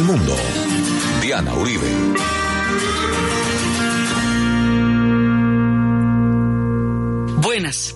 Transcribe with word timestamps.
mundo. 0.00 0.34
Diana 1.20 1.52
Uribe. 1.54 1.86
Buenas. 7.36 7.94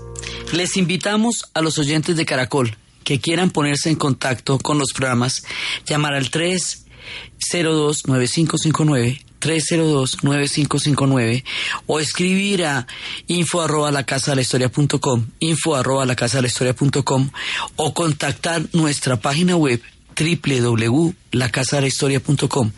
Les 0.52 0.76
invitamos 0.76 1.46
a 1.54 1.62
los 1.62 1.78
oyentes 1.78 2.16
de 2.16 2.26
Caracol 2.26 2.76
que 3.02 3.18
quieran 3.20 3.50
ponerse 3.50 3.88
en 3.88 3.96
contacto 3.96 4.58
con 4.58 4.78
los 4.78 4.92
programas, 4.92 5.44
llamar 5.86 6.12
al 6.14 6.30
302-9559 6.30 9.22
302-9559 9.40 11.44
o 11.86 12.00
escribir 12.00 12.64
a 12.64 12.86
info 13.26 13.62
arroba 13.62 13.90
la 13.92 14.04
casa 14.04 14.32
de 14.32 14.36
la 14.36 14.42
historia 14.42 14.70
punto 14.70 15.00
com, 15.00 15.24
info 15.40 15.74
arroba 15.76 16.04
la 16.04 16.16
casa 16.16 16.36
de 16.38 16.42
la 16.42 16.48
historia 16.48 16.74
punto 16.74 17.02
com, 17.04 17.30
o 17.76 17.94
contactar 17.94 18.62
nuestra 18.72 19.16
página 19.16 19.56
web 19.56 19.80
www.lacasadelahistoria.com 20.18 22.72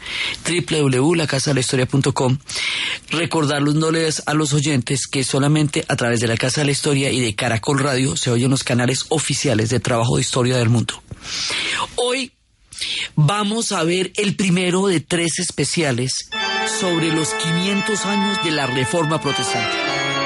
www.lacasadelahistoria.com 0.44 2.38
Recordarles 3.10 4.22
a 4.26 4.34
los 4.34 4.52
oyentes 4.52 5.06
que 5.06 5.24
solamente 5.24 5.84
a 5.88 5.96
través 5.96 6.20
de 6.20 6.26
la 6.26 6.36
Casa 6.36 6.60
de 6.60 6.66
la 6.66 6.72
Historia 6.72 7.10
y 7.10 7.20
de 7.20 7.34
Caracol 7.34 7.78
Radio 7.78 8.16
se 8.16 8.30
oyen 8.30 8.50
los 8.50 8.64
canales 8.64 9.06
oficiales 9.08 9.70
de 9.70 9.80
trabajo 9.80 10.16
de 10.16 10.22
historia 10.22 10.56
del 10.56 10.68
mundo. 10.68 11.02
Hoy 11.96 12.32
vamos 13.14 13.72
a 13.72 13.82
ver 13.84 14.12
el 14.16 14.36
primero 14.36 14.86
de 14.86 15.00
tres 15.00 15.38
especiales 15.38 16.12
sobre 16.80 17.12
los 17.12 17.32
500 17.34 18.06
años 18.06 18.44
de 18.44 18.50
la 18.50 18.66
Reforma 18.66 19.20
Protestante. 19.20 20.17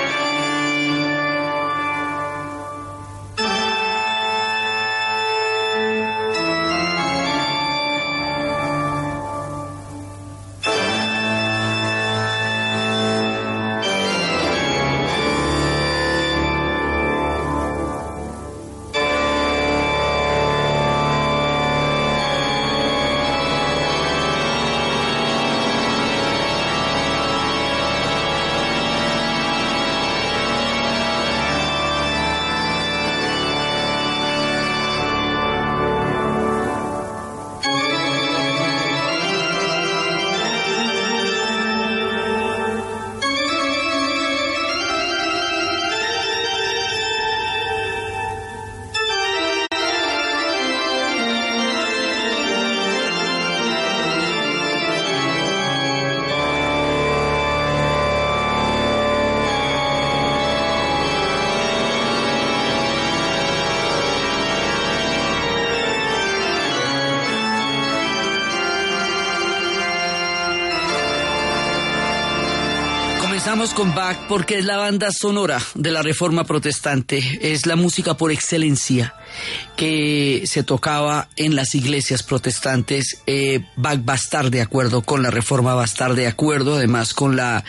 Con 73.71 73.95
Bach 73.95 74.19
porque 74.29 74.59
es 74.59 74.65
la 74.65 74.77
banda 74.77 75.13
sonora 75.13 75.63
de 75.77 75.93
la 75.93 76.03
Reforma 76.03 76.43
Protestante, 76.43 77.23
es 77.41 77.65
la 77.65 77.77
música 77.77 78.15
por 78.15 78.33
excelencia 78.33 79.15
que 79.77 80.45
se 80.47 80.63
tocaba 80.63 81.29
en 81.37 81.57
las 81.57 81.75
iglesias 81.75 82.23
protestantes. 82.23 83.19
Eh, 83.27 83.65
Bach 83.77 83.99
va 84.09 84.15
a 84.15 84.17
estar 84.17 84.51
de 84.51 84.61
acuerdo 84.61 85.03
con 85.03 85.23
la 85.23 85.31
Reforma, 85.31 85.75
va 85.75 85.83
a 85.83 85.87
estar 85.87 86.15
de 86.15 86.27
acuerdo 86.27 86.77
además 86.77 87.15
con 87.15 87.37
la 87.37 87.65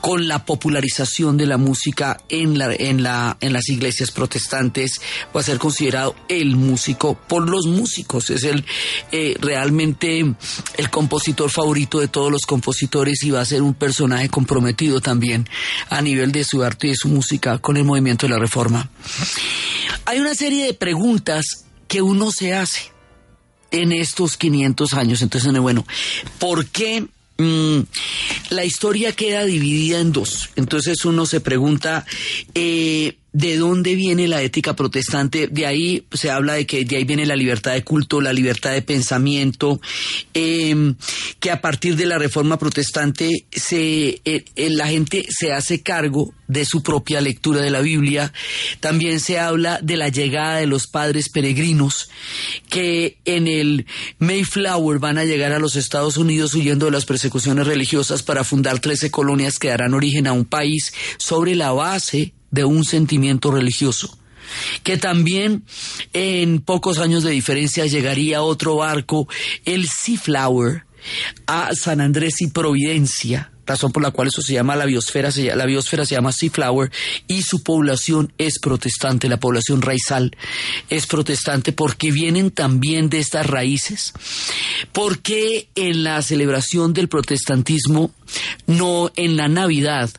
con 0.00 0.28
la 0.28 0.44
popularización 0.44 1.36
de 1.36 1.46
la 1.46 1.56
música 1.56 2.18
en 2.28 2.58
la 2.58 2.72
en 2.72 3.02
la 3.02 3.36
en 3.40 3.52
las 3.52 3.68
iglesias 3.68 4.10
protestantes. 4.10 5.00
Va 5.34 5.40
a 5.40 5.44
ser 5.44 5.58
considerado 5.58 6.14
el 6.28 6.56
músico 6.56 7.14
por 7.14 7.48
los 7.48 7.66
músicos, 7.66 8.30
es 8.30 8.44
el 8.44 8.64
eh, 9.12 9.36
realmente 9.40 10.20
el 10.76 10.90
compositor 10.90 11.50
favorito 11.50 12.00
de 12.00 12.08
todos 12.08 12.30
los 12.30 12.42
compositores 12.42 13.22
y 13.22 13.30
va 13.30 13.40
a 13.40 13.44
ser 13.44 13.62
un 13.62 13.74
personaje 13.74 14.28
comprometido 14.28 15.00
también 15.00 15.48
a 15.90 16.00
nivel 16.02 16.32
de 16.32 16.44
su 16.44 16.62
arte 16.62 16.88
y 16.88 16.90
de 16.90 16.96
su 16.96 17.08
música 17.08 17.58
con 17.58 17.76
el 17.76 17.84
movimiento 17.84 18.26
de 18.26 18.34
la 18.34 18.38
reforma. 18.38 18.90
Hay 20.04 20.20
una 20.20 20.34
serie 20.34 20.64
de 20.64 20.74
preguntas 20.74 20.97
que 21.86 22.02
uno 22.02 22.30
se 22.30 22.54
hace 22.54 22.92
en 23.70 23.92
estos 23.92 24.36
500 24.36 24.94
años. 24.94 25.22
Entonces, 25.22 25.52
bueno, 25.58 25.86
¿por 26.38 26.66
qué 26.66 27.06
mm, 27.38 27.80
la 28.50 28.64
historia 28.64 29.12
queda 29.12 29.44
dividida 29.44 30.00
en 30.00 30.12
dos? 30.12 30.50
Entonces 30.56 31.04
uno 31.04 31.26
se 31.26 31.40
pregunta, 31.40 32.04
eh, 32.54 33.18
¿de 33.38 33.56
dónde 33.56 33.94
viene 33.94 34.26
la 34.26 34.42
ética 34.42 34.74
protestante? 34.74 35.46
De 35.46 35.64
ahí 35.64 36.04
se 36.12 36.28
habla 36.28 36.54
de 36.54 36.66
que 36.66 36.84
de 36.84 36.96
ahí 36.96 37.04
viene 37.04 37.24
la 37.24 37.36
libertad 37.36 37.72
de 37.72 37.84
culto, 37.84 38.20
la 38.20 38.32
libertad 38.32 38.72
de 38.72 38.82
pensamiento, 38.82 39.80
eh, 40.34 40.94
que 41.38 41.52
a 41.52 41.60
partir 41.60 41.94
de 41.94 42.06
la 42.06 42.18
reforma 42.18 42.58
protestante 42.58 43.46
se, 43.52 44.20
eh, 44.24 44.44
eh, 44.56 44.70
la 44.70 44.88
gente 44.88 45.24
se 45.28 45.52
hace 45.52 45.84
cargo 45.84 46.34
de 46.48 46.64
su 46.64 46.82
propia 46.82 47.20
lectura 47.20 47.60
de 47.60 47.70
la 47.70 47.80
Biblia. 47.80 48.32
También 48.80 49.20
se 49.20 49.38
habla 49.38 49.78
de 49.82 49.96
la 49.96 50.08
llegada 50.08 50.56
de 50.56 50.66
los 50.66 50.88
padres 50.88 51.28
peregrinos 51.28 52.10
que 52.68 53.18
en 53.24 53.46
el 53.46 53.86
Mayflower 54.18 54.98
van 54.98 55.16
a 55.16 55.24
llegar 55.24 55.52
a 55.52 55.60
los 55.60 55.76
Estados 55.76 56.16
Unidos 56.16 56.54
huyendo 56.54 56.86
de 56.86 56.92
las 56.92 57.04
persecuciones 57.04 57.68
religiosas 57.68 58.24
para 58.24 58.42
fundar 58.42 58.80
13 58.80 59.12
colonias 59.12 59.60
que 59.60 59.68
darán 59.68 59.94
origen 59.94 60.26
a 60.26 60.32
un 60.32 60.44
país 60.44 60.92
sobre 61.18 61.54
la 61.54 61.70
base 61.70 62.32
de 62.50 62.64
un 62.64 62.84
sentimiento 62.84 63.50
religioso 63.50 64.18
que 64.82 64.96
también 64.96 65.64
en 66.12 66.60
pocos 66.60 66.98
años 66.98 67.22
de 67.22 67.30
diferencia 67.30 67.86
llegaría 67.86 68.42
otro 68.42 68.76
barco, 68.76 69.28
el 69.64 69.88
Seaflower, 69.88 70.84
a 71.46 71.70
San 71.74 72.00
Andrés 72.00 72.40
y 72.40 72.48
Providencia, 72.48 73.52
razón 73.66 73.92
por 73.92 74.02
la 74.02 74.10
cual 74.10 74.28
eso 74.28 74.42
se 74.42 74.54
llama 74.54 74.76
la 74.76 74.86
biosfera, 74.86 75.30
se, 75.30 75.54
la 75.54 75.66
biosfera 75.66 76.04
se 76.04 76.14
llama 76.14 76.32
Seaflower 76.32 76.90
y 77.26 77.42
su 77.42 77.62
población 77.62 78.32
es 78.38 78.58
protestante, 78.58 79.28
la 79.28 79.38
población 79.38 79.82
raizal 79.82 80.36
es 80.88 81.06
protestante 81.06 81.72
porque 81.72 82.10
vienen 82.10 82.50
también 82.50 83.10
de 83.10 83.18
estas 83.18 83.46
raíces, 83.46 84.12
porque 84.92 85.68
en 85.74 86.02
la 86.02 86.20
celebración 86.22 86.94
del 86.94 87.08
protestantismo, 87.08 88.10
no 88.66 89.12
en 89.16 89.36
la 89.36 89.48
Navidad, 89.48 90.10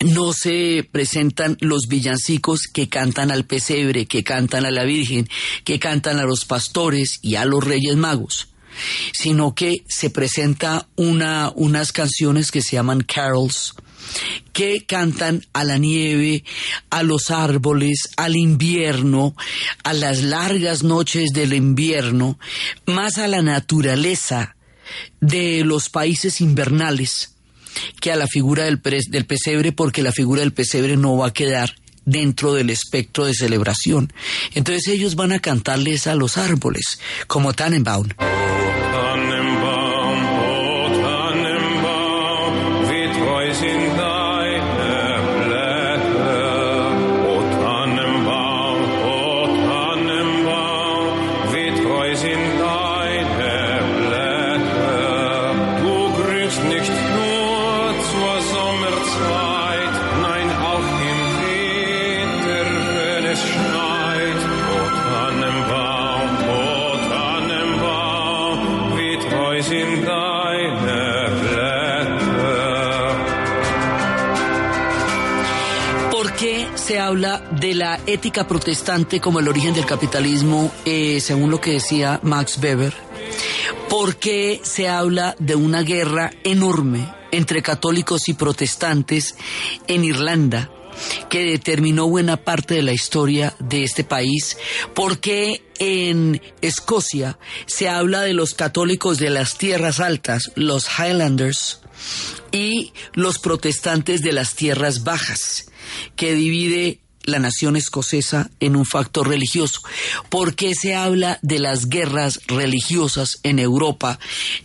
no 0.00 0.32
se 0.32 0.88
presentan 0.90 1.56
los 1.60 1.86
villancicos 1.86 2.62
que 2.72 2.88
cantan 2.88 3.30
al 3.30 3.44
pesebre, 3.44 4.06
que 4.06 4.24
cantan 4.24 4.64
a 4.64 4.70
la 4.70 4.84
Virgen, 4.84 5.28
que 5.64 5.78
cantan 5.78 6.18
a 6.18 6.24
los 6.24 6.44
pastores 6.44 7.18
y 7.22 7.34
a 7.36 7.44
los 7.44 7.62
reyes 7.62 7.96
magos, 7.96 8.48
sino 9.12 9.54
que 9.54 9.84
se 9.88 10.08
presenta 10.10 10.88
una, 10.96 11.52
unas 11.54 11.92
canciones 11.92 12.50
que 12.50 12.62
se 12.62 12.76
llaman 12.76 13.02
carols, 13.02 13.74
que 14.54 14.86
cantan 14.86 15.46
a 15.52 15.64
la 15.64 15.76
nieve, 15.76 16.44
a 16.88 17.02
los 17.02 17.30
árboles, 17.30 18.08
al 18.16 18.36
invierno, 18.36 19.36
a 19.84 19.92
las 19.92 20.22
largas 20.22 20.82
noches 20.82 21.30
del 21.34 21.52
invierno, 21.52 22.38
más 22.86 23.18
a 23.18 23.28
la 23.28 23.42
naturaleza 23.42 24.56
de 25.20 25.62
los 25.62 25.90
países 25.90 26.40
invernales 26.40 27.29
que 28.00 28.12
a 28.12 28.16
la 28.16 28.26
figura 28.26 28.64
del, 28.64 28.80
del 28.82 29.24
pesebre 29.26 29.72
porque 29.72 30.02
la 30.02 30.12
figura 30.12 30.40
del 30.40 30.52
pesebre 30.52 30.96
no 30.96 31.16
va 31.16 31.28
a 31.28 31.32
quedar 31.32 31.74
dentro 32.04 32.54
del 32.54 32.70
espectro 32.70 33.24
de 33.24 33.34
celebración. 33.34 34.12
Entonces 34.54 34.88
ellos 34.88 35.14
van 35.16 35.32
a 35.32 35.38
cantarles 35.40 36.06
a 36.06 36.14
los 36.14 36.38
árboles, 36.38 37.00
como 37.26 37.52
Tannenbaum. 37.52 38.08
La 77.74 78.00
ética 78.06 78.46
protestante 78.46 79.20
como 79.20 79.40
el 79.40 79.48
origen 79.48 79.74
del 79.74 79.86
capitalismo, 79.86 80.72
eh, 80.84 81.20
según 81.20 81.50
lo 81.50 81.60
que 81.60 81.72
decía 81.72 82.20
Max 82.22 82.58
Weber, 82.62 82.94
porque 83.88 84.60
se 84.62 84.88
habla 84.88 85.36
de 85.38 85.54
una 85.54 85.82
guerra 85.82 86.32
enorme 86.44 87.12
entre 87.32 87.62
católicos 87.62 88.28
y 88.28 88.34
protestantes 88.34 89.36
en 89.86 90.04
Irlanda 90.04 90.70
que 91.28 91.44
determinó 91.44 92.08
buena 92.08 92.36
parte 92.36 92.74
de 92.74 92.82
la 92.82 92.92
historia 92.92 93.54
de 93.58 93.84
este 93.84 94.04
país, 94.04 94.58
porque 94.94 95.62
en 95.78 96.42
Escocia 96.60 97.38
se 97.66 97.88
habla 97.88 98.22
de 98.22 98.34
los 98.34 98.54
católicos 98.54 99.18
de 99.18 99.30
las 99.30 99.56
tierras 99.56 100.00
altas, 100.00 100.52
los 100.56 100.88
Highlanders, 100.98 101.80
y 102.52 102.92
los 103.14 103.38
protestantes 103.38 104.22
de 104.22 104.32
las 104.32 104.54
tierras 104.54 105.04
bajas, 105.04 105.70
que 106.16 106.34
divide 106.34 107.00
la 107.30 107.38
nación 107.38 107.76
escocesa 107.76 108.50
en 108.60 108.76
un 108.76 108.84
factor 108.84 109.28
religioso. 109.28 109.80
¿Por 110.28 110.54
qué 110.54 110.74
se 110.74 110.94
habla 110.94 111.38
de 111.42 111.58
las 111.58 111.88
guerras 111.88 112.40
religiosas 112.46 113.40
en 113.42 113.58
Europa 113.58 114.18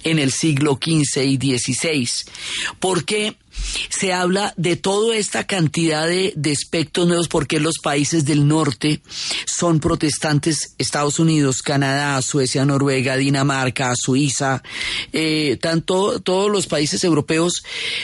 en 0.03 0.19
el 0.19 0.31
siglo 0.31 0.79
XV 0.81 1.23
y 1.23 1.37
XVI? 1.37 2.09
Porque 2.79 3.37
se 3.89 4.13
habla 4.13 4.53
de 4.57 4.75
toda 4.75 5.15
esta 5.15 5.45
cantidad 5.45 6.07
de, 6.07 6.33
de 6.35 6.51
aspectos 6.51 7.07
nuevos? 7.07 7.27
Porque 7.27 7.59
los 7.59 7.75
países 7.81 8.25
del 8.25 8.47
norte 8.47 9.01
son 9.45 9.79
protestantes, 9.79 10.75
Estados 10.77 11.19
Unidos, 11.19 11.61
Canadá, 11.61 12.21
Suecia, 12.21 12.65
Noruega, 12.65 13.17
Dinamarca, 13.17 13.93
Suiza, 13.95 14.61
eh, 15.13 15.57
tanto 15.61 16.19
todos 16.19 16.51
los 16.51 16.67
países 16.67 17.03
europeos 17.03 17.63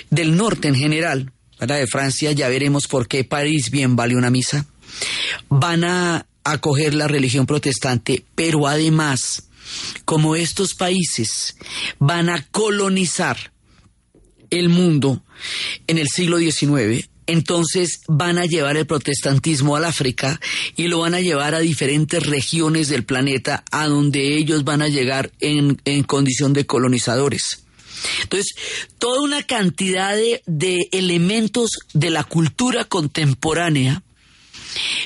del 0.10 0.36
norte 0.36 0.68
en 0.68 0.76
general 0.76 1.32
de 1.68 1.88
Francia, 1.88 2.32
ya 2.32 2.50
veremos 2.50 2.88
por 2.88 3.08
qué 3.08 3.24
París 3.24 3.70
bien 3.70 3.96
vale 3.96 4.16
una 4.16 4.32
misa, 4.32 4.66
van 5.50 5.84
a 5.84 6.26
acoger 6.44 6.94
la 6.94 7.08
religión 7.08 7.46
protestante, 7.46 8.26
pero 8.36 8.68
además, 8.68 9.44
como 10.06 10.36
estos 10.36 10.74
países 10.74 11.56
van 12.00 12.30
a 12.30 12.46
colonizar 12.48 13.52
el 14.50 14.70
mundo 14.70 15.24
en 15.88 15.98
el 15.98 16.08
siglo 16.08 16.40
XIX, 16.40 17.08
entonces 17.28 18.02
van 18.08 18.38
a 18.38 18.46
llevar 18.46 18.76
el 18.76 18.88
protestantismo 18.88 19.76
al 19.76 19.86
África 19.86 20.42
y 20.76 20.88
lo 20.88 21.00
van 21.00 21.14
a 21.14 21.22
llevar 21.22 21.56
a 21.56 21.60
diferentes 21.60 22.26
regiones 22.26 22.90
del 22.90 23.06
planeta 23.06 23.64
a 23.72 23.88
donde 23.88 24.36
ellos 24.36 24.64
van 24.64 24.82
a 24.82 24.90
llegar 24.90 25.32
en, 25.40 25.80
en 25.86 26.04
condición 26.04 26.54
de 26.54 26.66
colonizadores. 26.66 27.64
Entonces, 28.24 28.54
toda 28.98 29.22
una 29.22 29.44
cantidad 29.44 30.16
de, 30.16 30.90
elementos 30.92 31.70
de 31.94 32.10
la 32.10 32.24
cultura 32.24 32.86
contemporánea 32.86 34.04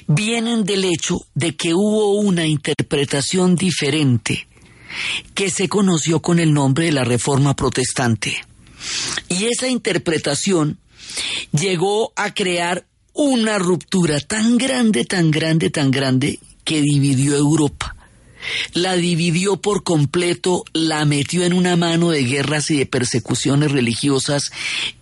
vienen 0.08 0.64
del 0.64 0.86
hecho 0.86 1.26
de 1.34 1.56
que 1.56 1.74
hubo 1.74 2.16
una 2.20 2.46
interpretación 2.46 3.56
diferente 3.56 4.48
que 5.34 5.50
se 5.50 5.68
conoció 5.68 6.22
con 6.22 6.40
el 6.40 6.54
nombre 6.54 6.86
de 6.86 6.92
la 6.92 7.04
Reforma 7.04 7.56
Protestante. 7.56 8.46
Y 9.30 9.46
esa 9.46 9.68
interpretación 9.68 10.78
llegó 11.52 12.14
a 12.16 12.34
crear 12.34 12.86
una 13.14 13.58
ruptura 13.58 14.20
tan 14.20 14.58
grande, 14.58 15.06
tan 15.06 15.32
grande, 15.32 15.70
tan 15.70 15.90
grande, 15.90 16.40
que 16.64 16.82
dividió 16.82 17.36
Europa 17.36 17.95
la 18.74 18.96
dividió 18.96 19.58
por 19.58 19.84
completo, 19.84 20.64
la 20.74 21.06
metió 21.06 21.44
en 21.44 21.54
una 21.54 21.76
mano 21.76 22.12
de 22.12 22.24
guerras 22.24 22.70
y 22.72 22.78
de 22.78 22.86
persecuciones 22.86 23.72
religiosas 23.72 24.52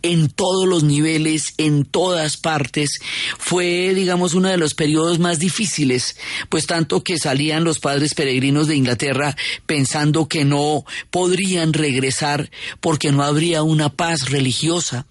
en 0.01 0.29
todos 0.29 0.67
los 0.67 0.83
niveles, 0.83 1.53
en 1.57 1.85
todas 1.85 2.37
partes. 2.37 2.99
Fue, 3.37 3.93
digamos, 3.93 4.33
uno 4.33 4.49
de 4.49 4.57
los 4.57 4.73
periodos 4.73 5.19
más 5.19 5.39
difíciles, 5.39 6.15
pues 6.49 6.65
tanto 6.65 7.03
que 7.03 7.17
salían 7.17 7.63
los 7.63 7.79
padres 7.79 8.13
peregrinos 8.13 8.67
de 8.67 8.75
Inglaterra 8.75 9.35
pensando 9.65 10.27
que 10.27 10.45
no 10.45 10.85
podrían 11.11 11.73
regresar 11.73 12.49
porque 12.79 13.11
no 13.11 13.23
habría 13.23 13.63
una 13.63 13.89
paz 13.89 14.29
religiosa. 14.29 15.05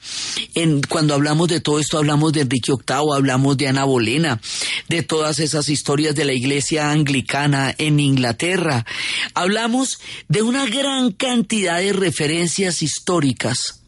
En, 0.55 0.83
cuando 0.83 1.15
hablamos 1.15 1.49
de 1.49 1.61
todo 1.61 1.79
esto, 1.79 1.99
hablamos 1.99 2.33
de 2.33 2.43
Enrique 2.43 2.73
VIII, 2.73 3.15
hablamos 3.15 3.57
de 3.57 3.69
Ana 3.69 3.85
Bolena, 3.85 4.41
de 4.89 5.03
todas 5.03 5.39
esas 5.39 5.69
historias 5.69 6.15
de 6.15 6.25
la 6.25 6.33
iglesia 6.33 6.91
anglicana 6.91 7.75
en 7.79 8.01
Inglaterra 8.01 8.22
Inglaterra. 8.23 8.87
Hablamos 9.35 9.99
de 10.29 10.43
una 10.43 10.65
gran 10.67 11.11
cantidad 11.11 11.79
de 11.79 11.93
referencias 11.93 12.81
históricas 12.81 13.83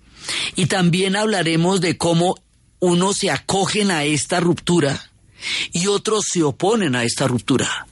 y 0.57 0.67
también 0.67 1.15
hablaremos 1.15 1.81
de 1.81 1.97
cómo 1.97 2.35
unos 2.81 3.19
se 3.19 3.31
acogen 3.31 3.93
a 3.93 4.03
esta 4.03 4.41
ruptura 4.41 5.11
y 5.73 5.87
otros 5.87 6.25
se 6.33 6.43
oponen 6.43 6.97
a 6.97 7.05
esta 7.05 7.29
ruptura. 7.29 7.87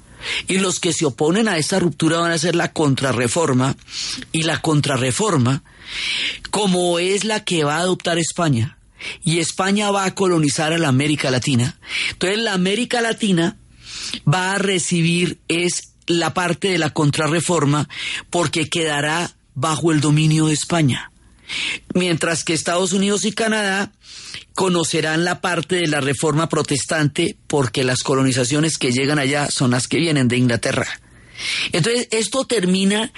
Y 0.48 0.58
los 0.58 0.80
que 0.80 0.92
se 0.92 1.04
oponen 1.04 1.46
a 1.46 1.58
esta 1.58 1.78
ruptura 1.78 2.18
van 2.18 2.32
a 2.32 2.38
ser 2.38 2.56
la 2.56 2.72
contrarreforma 2.72 3.76
y 4.32 4.42
la 4.42 4.60
contrarreforma, 4.60 5.62
como 6.50 6.98
es 6.98 7.24
la 7.24 7.44
que 7.44 7.62
va 7.62 7.76
a 7.76 7.80
adoptar 7.80 8.18
España. 8.18 8.78
Y 9.22 9.38
España 9.38 9.92
va 9.92 10.04
a 10.04 10.14
colonizar 10.14 10.72
a 10.72 10.78
la 10.78 10.88
América 10.88 11.30
Latina. 11.30 11.78
Entonces 12.10 12.38
la 12.38 12.52
América 12.52 13.00
Latina 13.00 13.56
va 14.32 14.54
a 14.54 14.58
recibir 14.58 15.38
es 15.48 15.91
la 16.06 16.34
parte 16.34 16.69
de 16.69 16.78
la 16.78 16.90
contrarreforma 16.90 17.88
porque 18.31 18.69
quedará 18.69 19.34
bajo 19.54 19.93
el 19.93 20.00
dominio 20.00 20.46
de 20.46 20.54
España. 20.54 21.10
Mientras 21.94 22.44
que 22.44 22.54
Estados 22.54 22.93
Unidos 22.93 23.25
y 23.25 23.32
Canadá 23.32 23.93
conocerán 24.54 25.25
la 25.25 25.40
parte 25.40 25.76
de 25.76 25.87
la 25.87 26.00
reforma 26.00 26.49
protestante 26.49 27.37
porque 27.46 27.84
las 27.84 28.02
colonizaciones 28.02 28.78
que 28.78 28.93
llegan 28.93 29.19
allá 29.19 29.50
son 29.50 29.72
las 29.72 29.87
que 29.87 29.99
vienen 29.99 30.28
de 30.28 30.38
Inglaterra. 30.38 30.87
Entonces, 31.72 32.08
esto 32.10 32.44
termina 32.44 33.12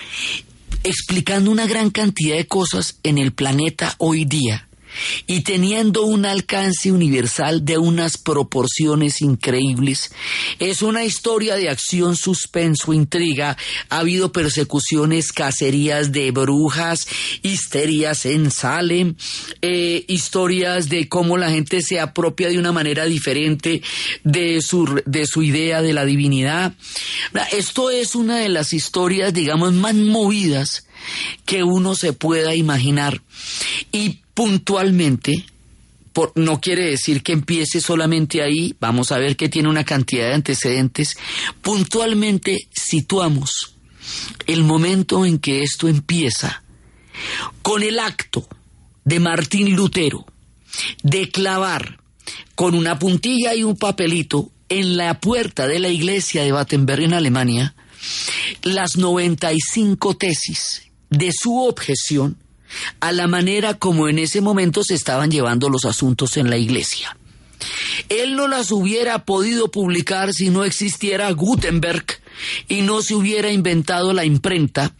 explicando 0.82 1.50
una 1.50 1.66
gran 1.66 1.90
cantidad 1.90 2.36
de 2.36 2.46
cosas 2.46 2.98
en 3.02 3.18
el 3.18 3.32
planeta 3.32 3.94
hoy 3.98 4.24
día 4.24 4.68
y 5.26 5.40
teniendo 5.40 6.02
un 6.04 6.26
alcance 6.26 6.92
universal 6.92 7.64
de 7.64 7.78
unas 7.78 8.16
proporciones 8.16 9.20
increíbles. 9.20 10.12
Es 10.58 10.82
una 10.82 11.04
historia 11.04 11.56
de 11.56 11.68
acción, 11.68 12.16
suspenso, 12.16 12.92
intriga. 12.92 13.56
Ha 13.88 13.98
habido 13.98 14.32
persecuciones, 14.32 15.32
cacerías 15.32 16.12
de 16.12 16.30
brujas, 16.30 17.06
histerias 17.42 18.26
en 18.26 18.50
Salem, 18.50 19.14
eh, 19.62 20.04
historias 20.08 20.88
de 20.88 21.08
cómo 21.08 21.36
la 21.36 21.50
gente 21.50 21.82
se 21.82 22.00
apropia 22.00 22.48
de 22.48 22.58
una 22.58 22.72
manera 22.72 23.04
diferente 23.04 23.82
de 24.22 24.62
su, 24.62 25.02
de 25.06 25.26
su 25.26 25.42
idea 25.42 25.82
de 25.82 25.92
la 25.92 26.04
divinidad. 26.04 26.74
Esto 27.52 27.90
es 27.90 28.14
una 28.14 28.38
de 28.38 28.48
las 28.48 28.72
historias, 28.72 29.32
digamos, 29.32 29.72
más 29.72 29.94
movidas 29.94 30.83
que 31.44 31.62
uno 31.62 31.94
se 31.94 32.12
pueda 32.12 32.54
imaginar. 32.54 33.22
Y 33.92 34.20
puntualmente, 34.34 35.46
por, 36.12 36.32
no 36.34 36.60
quiere 36.60 36.86
decir 36.86 37.22
que 37.22 37.32
empiece 37.32 37.80
solamente 37.80 38.42
ahí, 38.42 38.74
vamos 38.80 39.12
a 39.12 39.18
ver 39.18 39.36
que 39.36 39.48
tiene 39.48 39.68
una 39.68 39.84
cantidad 39.84 40.28
de 40.28 40.34
antecedentes, 40.34 41.16
puntualmente 41.62 42.68
situamos 42.72 43.74
el 44.46 44.64
momento 44.64 45.24
en 45.24 45.38
que 45.38 45.62
esto 45.62 45.88
empieza 45.88 46.62
con 47.62 47.82
el 47.82 47.98
acto 47.98 48.46
de 49.04 49.20
Martín 49.20 49.74
Lutero 49.74 50.26
de 51.02 51.30
clavar 51.30 52.00
con 52.54 52.74
una 52.74 52.98
puntilla 52.98 53.54
y 53.54 53.62
un 53.62 53.76
papelito 53.76 54.50
en 54.68 54.96
la 54.96 55.20
puerta 55.20 55.66
de 55.66 55.78
la 55.78 55.88
iglesia 55.88 56.42
de 56.42 56.52
Battenberg 56.52 57.02
en 57.02 57.14
Alemania 57.14 57.74
las 58.62 58.96
95 58.96 60.16
tesis 60.16 60.82
de 61.16 61.32
su 61.32 61.58
objeción 61.58 62.36
a 63.00 63.12
la 63.12 63.26
manera 63.26 63.74
como 63.74 64.08
en 64.08 64.18
ese 64.18 64.40
momento 64.40 64.82
se 64.82 64.94
estaban 64.94 65.30
llevando 65.30 65.68
los 65.68 65.84
asuntos 65.84 66.36
en 66.36 66.50
la 66.50 66.56
iglesia. 66.56 67.16
Él 68.08 68.36
no 68.36 68.48
las 68.48 68.72
hubiera 68.72 69.24
podido 69.24 69.70
publicar 69.70 70.34
si 70.34 70.50
no 70.50 70.64
existiera 70.64 71.30
Gutenberg 71.30 72.04
y 72.68 72.82
no 72.82 73.02
se 73.02 73.14
hubiera 73.14 73.50
inventado 73.50 74.12
la 74.12 74.24
imprenta 74.24 74.94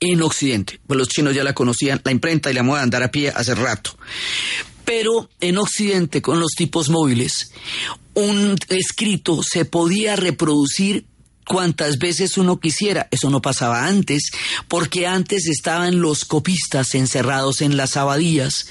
en 0.00 0.22
Occidente. 0.22 0.80
Pues 0.86 0.98
los 0.98 1.08
chinos 1.08 1.34
ya 1.34 1.44
la 1.44 1.54
conocían, 1.54 2.00
la 2.04 2.12
imprenta 2.12 2.50
y 2.50 2.54
la 2.54 2.62
moda 2.62 2.78
de 2.78 2.84
andar 2.84 3.02
a 3.02 3.10
pie 3.10 3.30
hace 3.34 3.54
rato. 3.54 3.96
Pero 4.84 5.28
en 5.40 5.58
Occidente, 5.58 6.22
con 6.22 6.40
los 6.40 6.52
tipos 6.52 6.88
móviles, 6.88 7.52
un 8.14 8.56
escrito 8.68 9.40
se 9.42 9.64
podía 9.64 10.16
reproducir 10.16 11.04
cuantas 11.48 11.98
veces 11.98 12.36
uno 12.38 12.60
quisiera. 12.60 13.08
Eso 13.10 13.30
no 13.30 13.40
pasaba 13.40 13.86
antes, 13.86 14.30
porque 14.68 15.06
antes 15.06 15.48
estaban 15.48 16.00
los 16.00 16.24
copistas 16.24 16.94
encerrados 16.94 17.62
en 17.62 17.76
las 17.76 17.96
abadías, 17.96 18.68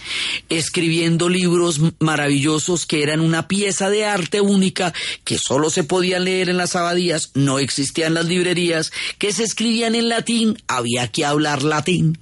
escribiendo 0.48 1.28
libros 1.28 1.82
maravillosos 2.00 2.86
que 2.86 3.04
eran 3.04 3.20
una 3.20 3.48
pieza 3.48 3.90
de 3.90 4.06
arte 4.06 4.40
única 4.40 4.94
que 5.26 5.38
solo 5.38 5.70
se 5.70 5.84
podía 5.84 6.20
leer 6.20 6.50
en 6.50 6.58
las 6.58 6.76
abadías, 6.76 7.32
no 7.34 7.60
existían 7.60 8.14
las 8.14 8.26
librerías, 8.26 8.92
que 9.18 9.34
se 9.34 9.44
escribían 9.44 9.96
en 9.96 10.08
latín, 10.08 10.58
había 10.68 11.08
que 11.08 11.26
hablar 11.26 11.64
latín. 11.64 12.20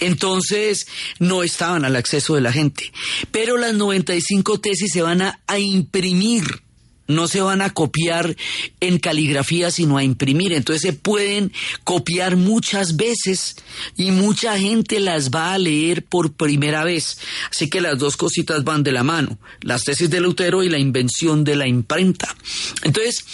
Entonces 0.00 0.86
no 1.18 1.42
estaban 1.42 1.84
al 1.84 1.96
acceso 1.96 2.34
de 2.34 2.42
la 2.42 2.52
gente. 2.52 2.92
Pero 3.30 3.56
las 3.56 3.72
95 3.74 4.60
tesis 4.60 4.92
se 4.92 5.02
van 5.02 5.22
a 5.22 5.58
imprimir 5.58 6.65
no 7.08 7.28
se 7.28 7.40
van 7.40 7.62
a 7.62 7.70
copiar 7.70 8.36
en 8.80 8.98
caligrafía, 8.98 9.70
sino 9.70 9.96
a 9.96 10.04
imprimir. 10.04 10.52
Entonces 10.52 10.82
se 10.82 10.92
pueden 10.92 11.52
copiar 11.84 12.36
muchas 12.36 12.96
veces 12.96 13.56
y 13.96 14.10
mucha 14.10 14.58
gente 14.58 15.00
las 15.00 15.30
va 15.30 15.54
a 15.54 15.58
leer 15.58 16.04
por 16.04 16.32
primera 16.32 16.84
vez. 16.84 17.18
Así 17.50 17.68
que 17.68 17.80
las 17.80 17.98
dos 17.98 18.16
cositas 18.16 18.64
van 18.64 18.82
de 18.82 18.92
la 18.92 19.02
mano, 19.02 19.38
las 19.60 19.84
tesis 19.84 20.10
de 20.10 20.20
Lutero 20.20 20.62
y 20.62 20.68
la 20.68 20.78
invención 20.78 21.44
de 21.44 21.56
la 21.56 21.66
imprenta. 21.66 22.34
Entonces, 22.82 23.24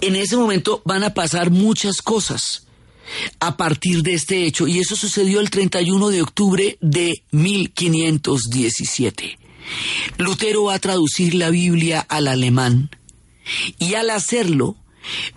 en 0.00 0.16
ese 0.16 0.36
momento 0.36 0.82
van 0.84 1.04
a 1.04 1.14
pasar 1.14 1.50
muchas 1.50 2.02
cosas 2.02 2.66
a 3.40 3.56
partir 3.56 4.02
de 4.02 4.14
este 4.14 4.44
hecho 4.44 4.66
y 4.66 4.80
eso 4.80 4.96
sucedió 4.96 5.40
el 5.40 5.50
31 5.50 6.08
de 6.08 6.22
octubre 6.22 6.76
de 6.80 7.22
1517. 7.30 9.38
Lutero 10.18 10.64
va 10.64 10.74
a 10.74 10.78
traducir 10.78 11.34
la 11.34 11.50
Biblia 11.50 12.04
al 12.08 12.28
alemán 12.28 12.90
y 13.78 13.94
al 13.94 14.10
hacerlo 14.10 14.76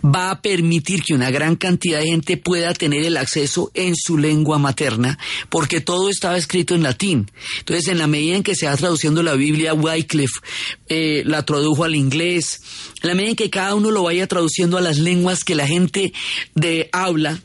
va 0.04 0.32
a 0.32 0.42
permitir 0.42 1.04
que 1.04 1.14
una 1.14 1.32
gran 1.32 1.56
cantidad 1.56 2.00
de 2.00 2.08
gente 2.08 2.38
pueda 2.38 2.74
tener 2.74 3.04
el 3.04 3.18
acceso 3.18 3.72
en 3.74 3.96
su 3.96 4.18
lengua 4.18 4.58
materna, 4.58 5.18
porque 5.50 5.82
todo 5.82 6.10
estaba 6.10 6.38
escrito 6.38 6.76
en 6.76 6.84
latín. 6.84 7.32
Entonces, 7.60 7.88
en 7.88 7.98
la 7.98 8.08
medida 8.08 8.36
en 8.36 8.44
que 8.44 8.56
se 8.56 8.66
va 8.66 8.78
traduciendo 8.78 9.24
la 9.24 9.34
Biblia, 9.34 9.74
Wycliffe 9.74 10.40
eh, 10.88 11.24
la 11.26 11.46
tradujo 11.46 11.84
al 11.84 11.96
inglés, 11.96 12.62
en 13.02 13.10
la 13.10 13.16
medida 13.16 13.30
en 13.32 13.36
que 13.36 13.50
cada 13.50 13.76
uno 13.76 13.92
lo 13.92 14.04
vaya 14.04 14.28
traduciendo 14.28 14.78
a 14.78 14.82
las 14.82 14.98
lenguas 14.98 15.44
que 15.44 15.56
la 15.56 15.68
gente 15.68 16.14
de 16.56 16.90
habla, 16.92 17.42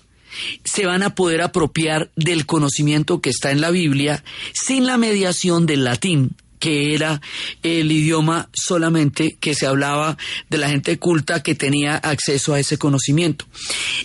se 0.64 0.84
van 0.84 1.04
a 1.04 1.14
poder 1.14 1.42
apropiar 1.42 2.10
del 2.16 2.44
conocimiento 2.44 3.20
que 3.20 3.30
está 3.30 3.52
en 3.52 3.60
la 3.60 3.70
Biblia 3.70 4.24
sin 4.52 4.84
la 4.84 4.98
mediación 4.98 5.64
del 5.64 5.84
latín 5.84 6.34
que 6.64 6.94
era 6.94 7.20
el 7.62 7.92
idioma 7.92 8.48
solamente 8.54 9.36
que 9.38 9.54
se 9.54 9.66
hablaba 9.66 10.16
de 10.48 10.56
la 10.56 10.70
gente 10.70 10.98
culta 10.98 11.42
que 11.42 11.54
tenía 11.54 11.96
acceso 11.96 12.54
a 12.54 12.58
ese 12.58 12.78
conocimiento. 12.78 13.44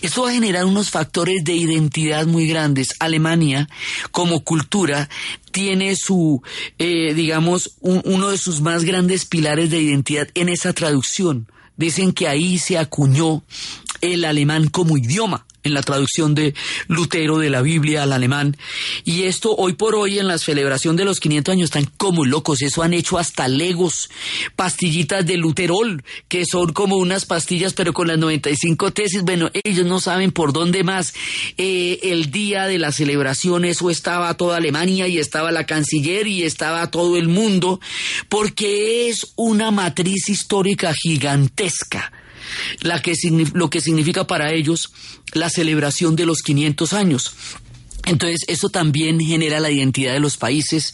Esto 0.02 0.24
va 0.24 0.32
a 0.32 0.34
generar 0.34 0.66
unos 0.66 0.90
factores 0.90 1.46
de 1.46 1.54
identidad 1.54 2.26
muy 2.26 2.50
grandes. 2.50 2.96
Alemania, 3.00 3.70
como 4.12 4.44
cultura, 4.44 5.08
tiene 5.54 5.96
su, 5.96 6.42
eh, 6.80 7.14
digamos, 7.14 7.78
uno 7.80 8.30
de 8.30 8.38
sus 8.38 8.60
más 8.60 8.84
grandes 8.84 9.24
pilares 9.24 9.70
de 9.70 9.80
identidad 9.80 10.28
en 10.34 10.50
esa 10.50 10.74
traducción. 10.74 11.50
Dicen 11.78 12.12
que 12.12 12.28
ahí 12.28 12.58
se 12.58 12.78
acuñó 12.78 13.42
el 14.02 14.26
alemán 14.26 14.68
como 14.68 14.98
idioma 14.98 15.46
en 15.64 15.74
la 15.74 15.82
traducción 15.82 16.36
de 16.36 16.54
Lutero 16.88 17.38
de 17.38 17.50
la 17.50 17.62
Biblia 17.62 18.04
al 18.04 18.14
alemán. 18.14 18.58
Y 19.04 19.24
esto 19.24 19.56
hoy 19.56 19.74
por 19.74 19.96
hoy 19.96 20.20
en 20.20 20.28
la 20.28 20.38
celebración 20.38 20.96
de 20.96 21.06
los 21.06 21.20
500 21.20 21.54
años 21.54 21.66
están 21.66 21.90
como 21.98 22.26
locos. 22.26 22.62
Eso 22.62 22.84
han 22.84 22.94
hecho 22.94 23.18
hasta 23.18 23.48
legos, 23.48 24.10
pastillitas 24.56 25.26
de 25.26 25.38
Luterol, 25.38 26.04
que 26.28 26.46
son 26.46 26.74
como 26.74 26.98
unas 26.98 27.26
pastillas 27.26 27.74
pero 27.74 27.94
con 27.94 28.08
las 28.08 28.18
95 28.18 28.92
tesis. 28.92 29.24
Bueno, 29.24 29.50
ellos 29.64 29.86
no 29.86 30.00
saben 30.00 30.32
por 30.32 30.54
dónde 30.54 30.84
más. 30.84 31.14
Eh, 31.58 32.00
el 32.04 32.32
día 32.32 32.66
de 32.68 32.80
la 32.80 32.92
celebración 32.92 33.66
eso 33.66 33.90
estaba 33.90 34.34
toda 34.36 34.58
Alemania 34.58 35.08
y 35.08 35.18
estaba 35.18 35.52
la 35.52 35.66
canciller 35.66 36.28
y 36.28 36.44
estaba 36.44 36.90
todo 36.92 37.18
el 37.18 37.28
mundo, 37.28 37.80
porque 38.28 39.10
es 39.10 39.34
una 39.36 39.72
matriz 39.72 40.30
histórica 40.30 40.94
gigantesca 40.94 42.12
la 42.82 43.02
que, 43.02 43.14
lo 43.54 43.70
que 43.70 43.82
significa 43.82 44.28
para 44.28 44.54
ellos 44.54 44.92
la 45.34 45.50
celebración 45.50 46.16
de 46.16 46.26
los 46.26 46.42
500 46.42 46.94
años. 46.94 47.34
Entonces, 48.06 48.42
eso 48.48 48.70
también 48.70 49.20
genera 49.20 49.60
la 49.60 49.72
identidad 49.72 50.14
de 50.14 50.20
los 50.20 50.38
países 50.38 50.94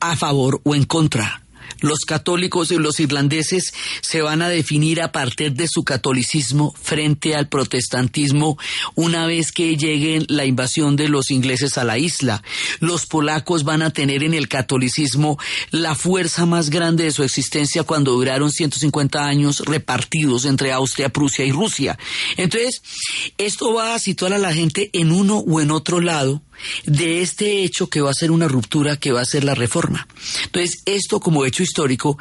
a 0.00 0.16
favor 0.16 0.60
o 0.64 0.74
en 0.74 0.84
contra 0.84 1.45
los 1.80 2.00
católicos 2.00 2.70
y 2.70 2.76
los 2.76 3.00
irlandeses 3.00 3.72
se 4.00 4.22
van 4.22 4.42
a 4.42 4.48
definir 4.48 5.00
a 5.02 5.12
partir 5.12 5.52
de 5.52 5.68
su 5.68 5.84
catolicismo 5.84 6.74
frente 6.80 7.34
al 7.34 7.48
protestantismo 7.48 8.58
una 8.94 9.26
vez 9.26 9.52
que 9.52 9.76
llegue 9.76 10.24
la 10.28 10.44
invasión 10.44 10.96
de 10.96 11.08
los 11.08 11.30
ingleses 11.30 11.78
a 11.78 11.84
la 11.84 11.98
isla. 11.98 12.42
Los 12.80 13.06
polacos 13.06 13.64
van 13.64 13.82
a 13.82 13.90
tener 13.90 14.22
en 14.22 14.34
el 14.34 14.48
catolicismo 14.48 15.38
la 15.70 15.94
fuerza 15.94 16.46
más 16.46 16.70
grande 16.70 17.04
de 17.04 17.12
su 17.12 17.22
existencia 17.22 17.82
cuando 17.82 18.12
duraron 18.12 18.50
150 18.50 19.24
años 19.24 19.60
repartidos 19.60 20.44
entre 20.44 20.72
Austria, 20.72 21.08
Prusia 21.08 21.44
y 21.44 21.52
Rusia. 21.52 21.98
Entonces, 22.36 22.82
esto 23.38 23.72
va 23.74 23.94
a 23.94 23.98
situar 23.98 24.32
a 24.32 24.38
la 24.38 24.52
gente 24.52 24.90
en 24.92 25.12
uno 25.12 25.38
o 25.38 25.60
en 25.60 25.70
otro 25.70 26.00
lado 26.00 26.42
de 26.84 27.22
este 27.22 27.62
hecho 27.62 27.88
que 27.88 28.00
va 28.00 28.10
a 28.10 28.14
ser 28.14 28.30
una 28.30 28.48
ruptura, 28.48 28.96
que 28.96 29.12
va 29.12 29.20
a 29.20 29.26
ser 29.26 29.44
la 29.44 29.54
reforma. 29.54 30.06
Entonces, 30.56 30.82
esto 30.86 31.20
como 31.20 31.44
hecho 31.44 31.62
histórico, 31.62 32.18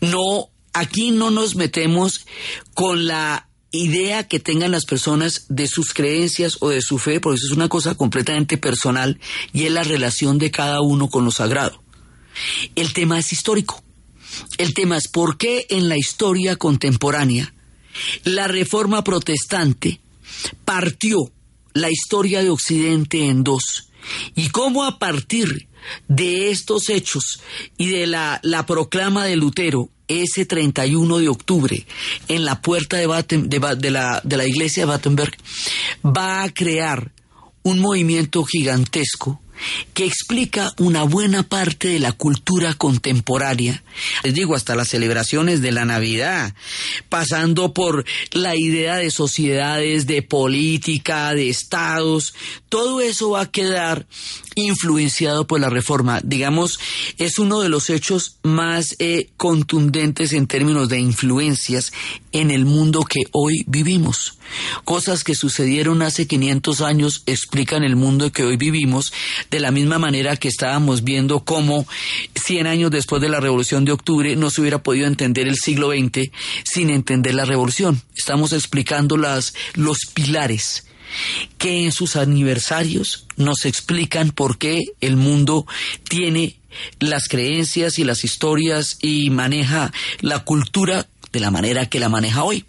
no, 0.00 0.48
aquí 0.72 1.12
no 1.12 1.30
nos 1.30 1.54
metemos 1.54 2.26
con 2.74 3.06
la 3.06 3.48
idea 3.70 4.26
que 4.26 4.40
tengan 4.40 4.72
las 4.72 4.86
personas 4.86 5.46
de 5.48 5.68
sus 5.68 5.94
creencias 5.94 6.58
o 6.60 6.70
de 6.70 6.82
su 6.82 6.98
fe, 6.98 7.20
porque 7.20 7.36
eso 7.36 7.46
es 7.46 7.56
una 7.56 7.68
cosa 7.68 7.94
completamente 7.94 8.58
personal 8.58 9.20
y 9.52 9.66
es 9.66 9.72
la 9.72 9.84
relación 9.84 10.38
de 10.38 10.50
cada 10.50 10.80
uno 10.80 11.08
con 11.08 11.24
lo 11.24 11.30
sagrado. 11.30 11.80
El 12.74 12.92
tema 12.92 13.20
es 13.20 13.32
histórico. 13.32 13.80
El 14.58 14.74
tema 14.74 14.96
es 14.96 15.06
por 15.06 15.38
qué 15.38 15.66
en 15.70 15.88
la 15.88 15.96
historia 15.96 16.56
contemporánea 16.56 17.54
la 18.24 18.48
reforma 18.48 19.04
protestante 19.04 20.00
partió 20.64 21.30
la 21.72 21.88
historia 21.88 22.42
de 22.42 22.50
Occidente 22.50 23.26
en 23.28 23.44
dos 23.44 23.90
y 24.34 24.48
cómo 24.48 24.84
a 24.84 24.98
partir 24.98 25.68
de 26.08 26.50
estos 26.50 26.88
hechos 26.88 27.40
y 27.76 27.88
de 27.88 28.06
la, 28.06 28.40
proclama 28.66 29.24
de 29.24 29.36
Lutero 29.36 29.88
ese 30.08 30.46
31 30.46 31.18
de 31.18 31.28
octubre 31.28 31.86
en 32.28 32.44
la 32.44 32.62
puerta 32.62 32.96
de, 32.96 33.06
de, 33.06 33.90
la, 33.90 34.20
de 34.22 34.36
la 34.36 34.46
iglesia 34.46 34.84
de 34.84 34.86
Battenberg 34.86 35.36
va 36.04 36.44
a 36.44 36.50
crear 36.52 37.10
un 37.64 37.80
movimiento 37.80 38.44
gigantesco 38.44 39.40
que 39.94 40.04
explica 40.04 40.72
una 40.78 41.02
buena 41.02 41.42
parte 41.42 41.88
de 41.88 41.98
la 41.98 42.12
cultura 42.12 42.74
contemporánea. 42.74 43.82
Les 44.22 44.34
digo, 44.34 44.54
hasta 44.54 44.76
las 44.76 44.88
celebraciones 44.88 45.62
de 45.62 45.72
la 45.72 45.84
Navidad, 45.84 46.54
pasando 47.08 47.72
por 47.72 48.04
la 48.32 48.56
idea 48.56 48.96
de 48.96 49.10
sociedades, 49.10 50.06
de 50.06 50.22
política, 50.22 51.32
de 51.34 51.48
estados, 51.48 52.34
todo 52.68 53.00
eso 53.00 53.30
va 53.30 53.42
a 53.42 53.50
quedar 53.50 54.06
influenciado 54.56 55.46
por 55.46 55.60
la 55.60 55.70
reforma. 55.70 56.20
Digamos, 56.24 56.80
es 57.18 57.38
uno 57.38 57.60
de 57.60 57.68
los 57.68 57.90
hechos 57.90 58.38
más 58.42 58.96
eh, 58.98 59.28
contundentes 59.36 60.32
en 60.32 60.48
términos 60.48 60.88
de 60.88 60.98
influencias 60.98 61.92
en 62.32 62.50
el 62.50 62.64
mundo 62.64 63.04
que 63.04 63.20
hoy 63.32 63.64
vivimos. 63.68 64.38
Cosas 64.84 65.24
que 65.24 65.34
sucedieron 65.34 66.02
hace 66.02 66.26
500 66.26 66.80
años 66.80 67.22
explican 67.26 67.84
el 67.84 67.96
mundo 67.96 68.32
que 68.32 68.44
hoy 68.44 68.56
vivimos 68.56 69.12
de 69.50 69.60
la 69.60 69.70
misma 69.70 69.98
manera 69.98 70.36
que 70.36 70.48
estábamos 70.48 71.04
viendo 71.04 71.44
cómo 71.44 71.86
100 72.34 72.66
años 72.66 72.90
después 72.90 73.20
de 73.20 73.28
la 73.28 73.40
Revolución 73.40 73.84
de 73.84 73.92
Octubre 73.92 74.36
no 74.36 74.50
se 74.50 74.62
hubiera 74.62 74.82
podido 74.82 75.06
entender 75.06 75.48
el 75.48 75.56
siglo 75.56 75.90
XX 75.90 76.30
sin 76.64 76.88
entender 76.88 77.34
la 77.34 77.44
Revolución. 77.44 78.00
Estamos 78.16 78.54
explicando 78.54 79.18
las, 79.18 79.52
los 79.74 79.98
pilares 80.14 80.84
que 81.58 81.84
en 81.84 81.92
sus 81.92 82.16
aniversarios 82.16 83.26
nos 83.36 83.64
explican 83.64 84.30
por 84.30 84.58
qué 84.58 84.82
el 85.00 85.16
mundo 85.16 85.66
tiene 86.08 86.56
las 86.98 87.28
creencias 87.28 87.98
y 87.98 88.04
las 88.04 88.24
historias 88.24 88.98
y 89.00 89.30
maneja 89.30 89.92
la 90.20 90.44
cultura 90.44 91.06
de 91.32 91.40
la 91.40 91.50
manera 91.50 91.86
que 91.86 92.00
la 92.00 92.08
maneja 92.08 92.44
hoy. 92.44 92.64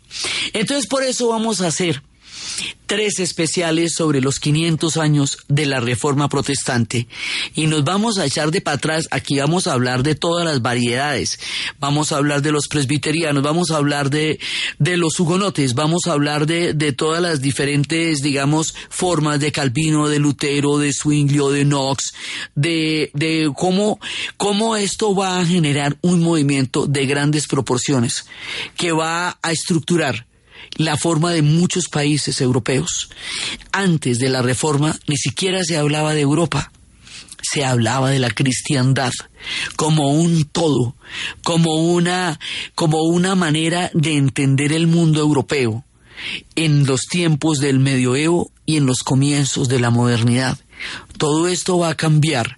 Entonces 0.53 0.87
por 0.87 1.03
eso 1.03 1.29
vamos 1.29 1.61
a 1.61 1.67
hacer 1.67 2.01
tres 2.85 3.19
especiales 3.19 3.93
sobre 3.93 4.21
los 4.21 4.39
500 4.39 4.97
años 4.97 5.37
de 5.47 5.65
la 5.65 5.79
Reforma 5.79 6.29
Protestante 6.29 7.07
y 7.53 7.67
nos 7.67 7.83
vamos 7.83 8.17
a 8.17 8.25
echar 8.25 8.51
de 8.51 8.61
para 8.61 8.77
atrás. 8.77 9.07
Aquí 9.11 9.37
vamos 9.37 9.67
a 9.67 9.73
hablar 9.73 10.03
de 10.03 10.15
todas 10.15 10.45
las 10.45 10.61
variedades. 10.61 11.39
Vamos 11.79 12.11
a 12.11 12.17
hablar 12.17 12.41
de 12.41 12.51
los 12.51 12.67
presbiterianos, 12.67 13.43
vamos 13.43 13.71
a 13.71 13.77
hablar 13.77 14.09
de, 14.09 14.39
de 14.79 14.97
los 14.97 15.19
hugonotes, 15.19 15.73
vamos 15.73 16.07
a 16.07 16.13
hablar 16.13 16.45
de, 16.45 16.73
de 16.73 16.93
todas 16.93 17.21
las 17.21 17.41
diferentes, 17.41 18.21
digamos, 18.21 18.73
formas 18.89 19.39
de 19.39 19.51
Calvino, 19.51 20.07
de 20.07 20.19
Lutero, 20.19 20.77
de 20.77 20.93
Zwinglio, 20.93 21.49
de 21.49 21.65
Knox, 21.65 22.13
de, 22.55 23.11
de 23.13 23.51
cómo, 23.55 23.99
cómo 24.37 24.75
esto 24.75 25.13
va 25.13 25.39
a 25.39 25.45
generar 25.45 25.97
un 26.01 26.21
movimiento 26.21 26.87
de 26.87 27.05
grandes 27.05 27.47
proporciones 27.47 28.25
que 28.75 28.91
va 28.91 29.37
a 29.41 29.51
estructurar 29.51 30.25
la 30.77 30.95
forma 30.97 31.31
de 31.31 31.41
muchos 31.41 31.87
países 31.89 32.39
europeos. 32.41 33.09
Antes 33.71 34.19
de 34.19 34.29
la 34.29 34.41
reforma 34.41 34.97
ni 35.07 35.17
siquiera 35.17 35.63
se 35.63 35.77
hablaba 35.77 36.13
de 36.13 36.21
Europa, 36.21 36.71
se 37.41 37.65
hablaba 37.65 38.09
de 38.09 38.19
la 38.19 38.31
cristiandad 38.31 39.11
como 39.75 40.09
un 40.09 40.45
todo, 40.45 40.95
como 41.43 41.75
una, 41.75 42.39
como 42.75 43.03
una 43.03 43.35
manera 43.35 43.91
de 43.93 44.15
entender 44.17 44.73
el 44.73 44.87
mundo 44.87 45.19
europeo 45.19 45.85
en 46.55 46.85
los 46.85 47.01
tiempos 47.01 47.59
del 47.59 47.79
medioevo 47.79 48.51
y 48.65 48.77
en 48.77 48.85
los 48.85 48.99
comienzos 48.99 49.67
de 49.69 49.79
la 49.79 49.91
modernidad. 49.91 50.57
Todo 51.17 51.47
esto 51.47 51.77
va 51.77 51.89
a 51.89 51.95
cambiar 51.95 52.56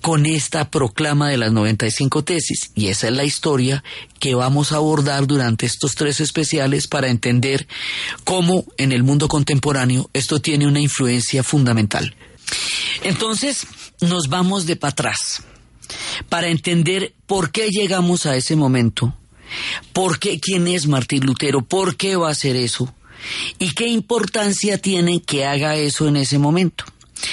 con 0.00 0.26
esta 0.26 0.70
proclama 0.70 1.28
de 1.28 1.36
las 1.36 1.52
95 1.52 2.24
tesis. 2.24 2.70
Y 2.74 2.88
esa 2.88 3.08
es 3.08 3.14
la 3.14 3.24
historia 3.24 3.82
que 4.18 4.34
vamos 4.34 4.72
a 4.72 4.76
abordar 4.76 5.26
durante 5.26 5.66
estos 5.66 5.94
tres 5.94 6.20
especiales 6.20 6.86
para 6.88 7.08
entender 7.08 7.66
cómo 8.24 8.64
en 8.76 8.92
el 8.92 9.02
mundo 9.02 9.28
contemporáneo 9.28 10.10
esto 10.12 10.40
tiene 10.40 10.66
una 10.66 10.80
influencia 10.80 11.42
fundamental. 11.42 12.14
Entonces, 13.02 13.66
nos 14.00 14.28
vamos 14.28 14.66
de 14.66 14.76
para 14.76 14.92
atrás 14.92 15.42
para 16.28 16.48
entender 16.48 17.14
por 17.26 17.50
qué 17.50 17.68
llegamos 17.70 18.26
a 18.26 18.36
ese 18.36 18.56
momento, 18.56 19.14
por 19.92 20.18
qué, 20.18 20.40
quién 20.40 20.66
es 20.66 20.86
Martín 20.86 21.24
Lutero, 21.26 21.62
por 21.62 21.96
qué 21.96 22.16
va 22.16 22.28
a 22.28 22.32
hacer 22.32 22.56
eso 22.56 22.92
y 23.58 23.72
qué 23.72 23.86
importancia 23.86 24.78
tiene 24.78 25.22
que 25.22 25.44
haga 25.44 25.76
eso 25.76 26.08
en 26.08 26.16
ese 26.16 26.38
momento. 26.38 26.84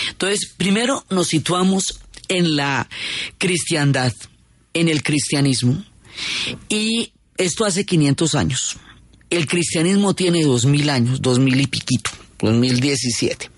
Entonces, 0.09 0.53
primero 0.57 1.05
nos 1.09 1.27
situamos 1.27 1.99
en 2.29 2.55
la 2.55 2.87
cristiandad, 3.37 4.13
en 4.73 4.87
el 4.87 5.03
cristianismo, 5.03 5.83
y 6.69 7.11
esto 7.37 7.65
hace 7.65 7.85
500 7.85 8.35
años. 8.35 8.77
El 9.29 9.47
cristianismo 9.47 10.13
tiene 10.15 10.43
2000 10.43 10.89
años, 10.89 11.21
2000 11.21 11.61
y 11.61 11.67
piquito, 11.67 12.11
2017. 12.39 13.51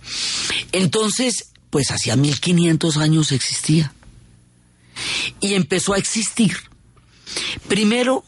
Entonces, 0.71 1.51
pues 1.69 1.91
hacía 1.91 2.15
1500 2.15 2.97
años 2.97 3.31
existía. 3.31 3.93
Y 5.39 5.53
empezó 5.53 5.93
a 5.93 5.97
existir, 5.97 6.55
primero 7.67 8.23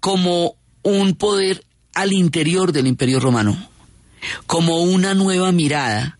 como 0.00 0.56
un 0.82 1.14
poder 1.14 1.64
al 1.94 2.12
interior 2.12 2.72
del 2.72 2.86
imperio 2.86 3.20
romano, 3.20 3.70
como 4.46 4.82
una 4.82 5.14
nueva 5.14 5.52
mirada 5.52 6.17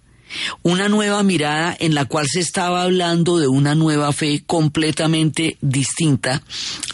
una 0.62 0.88
nueva 0.88 1.22
mirada 1.22 1.76
en 1.78 1.94
la 1.94 2.04
cual 2.04 2.26
se 2.28 2.40
estaba 2.40 2.82
hablando 2.82 3.38
de 3.38 3.48
una 3.48 3.74
nueva 3.74 4.12
fe 4.12 4.42
completamente 4.46 5.56
distinta 5.60 6.42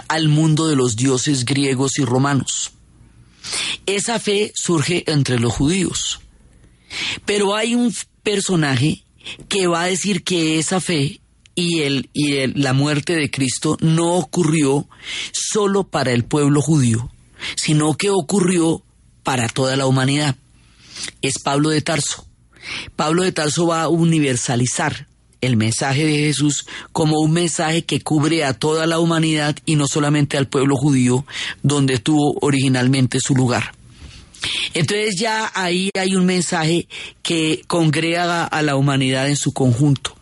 al 0.09 0.29
mundo 0.29 0.69
de 0.69 0.76
los 0.76 0.97
dioses 0.97 1.45
griegos 1.45 1.99
y 1.99 2.05
romanos. 2.05 2.73
Esa 3.87 4.19
fe 4.19 4.53
surge 4.55 5.05
entre 5.11 5.38
los 5.38 5.53
judíos. 5.53 6.21
Pero 7.25 7.55
hay 7.55 7.75
un 7.75 7.95
personaje 8.23 9.05
que 9.49 9.67
va 9.67 9.83
a 9.83 9.87
decir 9.87 10.23
que 10.23 10.59
esa 10.59 10.81
fe 10.81 11.21
y, 11.55 11.83
el, 11.83 12.11
y 12.12 12.47
la 12.59 12.73
muerte 12.73 13.14
de 13.17 13.31
Cristo 13.31 13.76
no 13.81 14.14
ocurrió 14.14 14.88
solo 15.33 15.85
para 15.85 16.12
el 16.12 16.25
pueblo 16.25 16.61
judío, 16.61 17.11
sino 17.57 17.95
que 17.95 18.11
ocurrió 18.11 18.83
para 19.23 19.49
toda 19.49 19.76
la 19.76 19.87
humanidad. 19.87 20.37
Es 21.23 21.38
Pablo 21.38 21.71
de 21.71 21.83
Tarso. 21.83 22.26
Pablo 22.97 23.23
de 23.23 23.33
Tarso 23.33 23.66
va 23.66 23.83
a 23.83 23.88
universalizar 23.88 25.09
el 25.40 25.56
mensaje 25.56 26.04
de 26.04 26.18
Jesús 26.18 26.66
como 26.92 27.21
un 27.21 27.33
mensaje 27.33 27.85
que 27.85 28.00
cubre 28.00 28.44
a 28.44 28.54
toda 28.54 28.87
la 28.87 28.99
humanidad 28.99 29.56
y 29.66 29.76
no 29.76 29.87
solamente 29.87 30.38
al 30.38 30.49
pueblo 30.49 30.76
judío 30.76 31.26
donde 31.62 31.99
tuvo 31.99 32.38
originalmente 32.40 33.21
su 33.21 33.35
lugar. 33.35 33.75
Entonces 34.75 35.16
ya 35.18 35.50
ahí 35.54 35.90
hay 35.94 36.14
un 36.14 36.26
mensaje 36.26 36.88
que 37.23 37.62
congrega 37.66 38.44
a 38.44 38.62
la 38.62 38.76
humanidad 38.76 39.28
en 39.28 39.37
su 39.37 39.52
conjunto. 39.52 40.16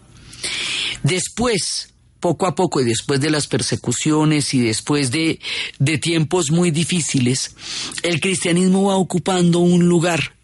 Después, 1.03 1.93
poco 2.21 2.47
a 2.47 2.55
poco 2.55 2.81
y 2.81 2.85
después 2.85 3.21
de 3.21 3.31
las 3.31 3.47
persecuciones 3.47 4.55
y 4.55 4.61
después 4.61 5.11
de, 5.11 5.41
de 5.79 5.99
tiempos 5.99 6.51
muy 6.51 6.71
difíciles, 6.71 7.55
el 8.03 8.21
cristianismo 8.21 8.85
va 8.85 8.97
ocupando 8.97 9.59
un 9.59 9.89
lugar 9.89 10.35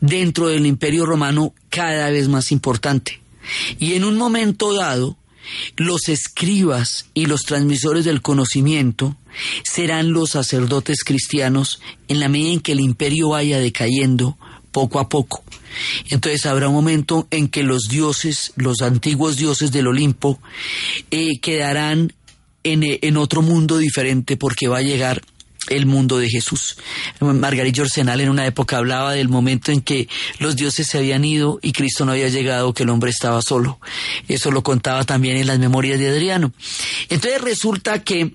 dentro 0.00 0.48
del 0.48 0.66
imperio 0.66 1.06
romano 1.06 1.54
cada 1.68 2.10
vez 2.10 2.28
más 2.28 2.52
importante. 2.52 3.20
Y 3.78 3.94
en 3.94 4.04
un 4.04 4.16
momento 4.16 4.74
dado, 4.74 5.16
los 5.76 6.08
escribas 6.08 7.06
y 7.14 7.26
los 7.26 7.42
transmisores 7.42 8.04
del 8.04 8.22
conocimiento 8.22 9.16
serán 9.62 10.12
los 10.12 10.30
sacerdotes 10.30 11.04
cristianos 11.04 11.80
en 12.08 12.20
la 12.20 12.28
medida 12.28 12.52
en 12.52 12.60
que 12.60 12.72
el 12.72 12.80
imperio 12.80 13.30
vaya 13.30 13.58
decayendo 13.58 14.36
poco 14.72 14.98
a 14.98 15.08
poco. 15.08 15.42
Entonces 16.10 16.46
habrá 16.46 16.68
un 16.68 16.74
momento 16.74 17.26
en 17.30 17.48
que 17.48 17.62
los 17.62 17.88
dioses, 17.88 18.52
los 18.56 18.82
antiguos 18.82 19.36
dioses 19.36 19.72
del 19.72 19.86
Olimpo, 19.86 20.38
eh, 21.10 21.40
quedarán 21.40 22.12
en, 22.64 22.82
en 22.84 23.16
otro 23.16 23.42
mundo 23.42 23.78
diferente 23.78 24.36
porque 24.36 24.68
va 24.68 24.78
a 24.78 24.82
llegar 24.82 25.22
el 25.70 25.86
mundo 25.86 26.18
de 26.18 26.28
Jesús. 26.28 26.76
Margarit 27.20 27.76
Jorsenal 27.76 28.20
en 28.20 28.28
una 28.28 28.46
época 28.46 28.78
hablaba 28.78 29.12
del 29.12 29.28
momento 29.28 29.72
en 29.72 29.80
que 29.80 30.08
los 30.38 30.56
dioses 30.56 30.86
se 30.86 30.98
habían 30.98 31.24
ido 31.24 31.58
y 31.62 31.72
Cristo 31.72 32.04
no 32.04 32.12
había 32.12 32.28
llegado, 32.28 32.74
que 32.74 32.82
el 32.82 32.90
hombre 32.90 33.10
estaba 33.10 33.42
solo. 33.42 33.80
Eso 34.28 34.50
lo 34.50 34.62
contaba 34.62 35.04
también 35.04 35.36
en 35.36 35.46
las 35.46 35.58
memorias 35.58 35.98
de 35.98 36.08
Adriano. 36.08 36.52
Entonces 37.08 37.40
resulta 37.40 38.02
que 38.02 38.34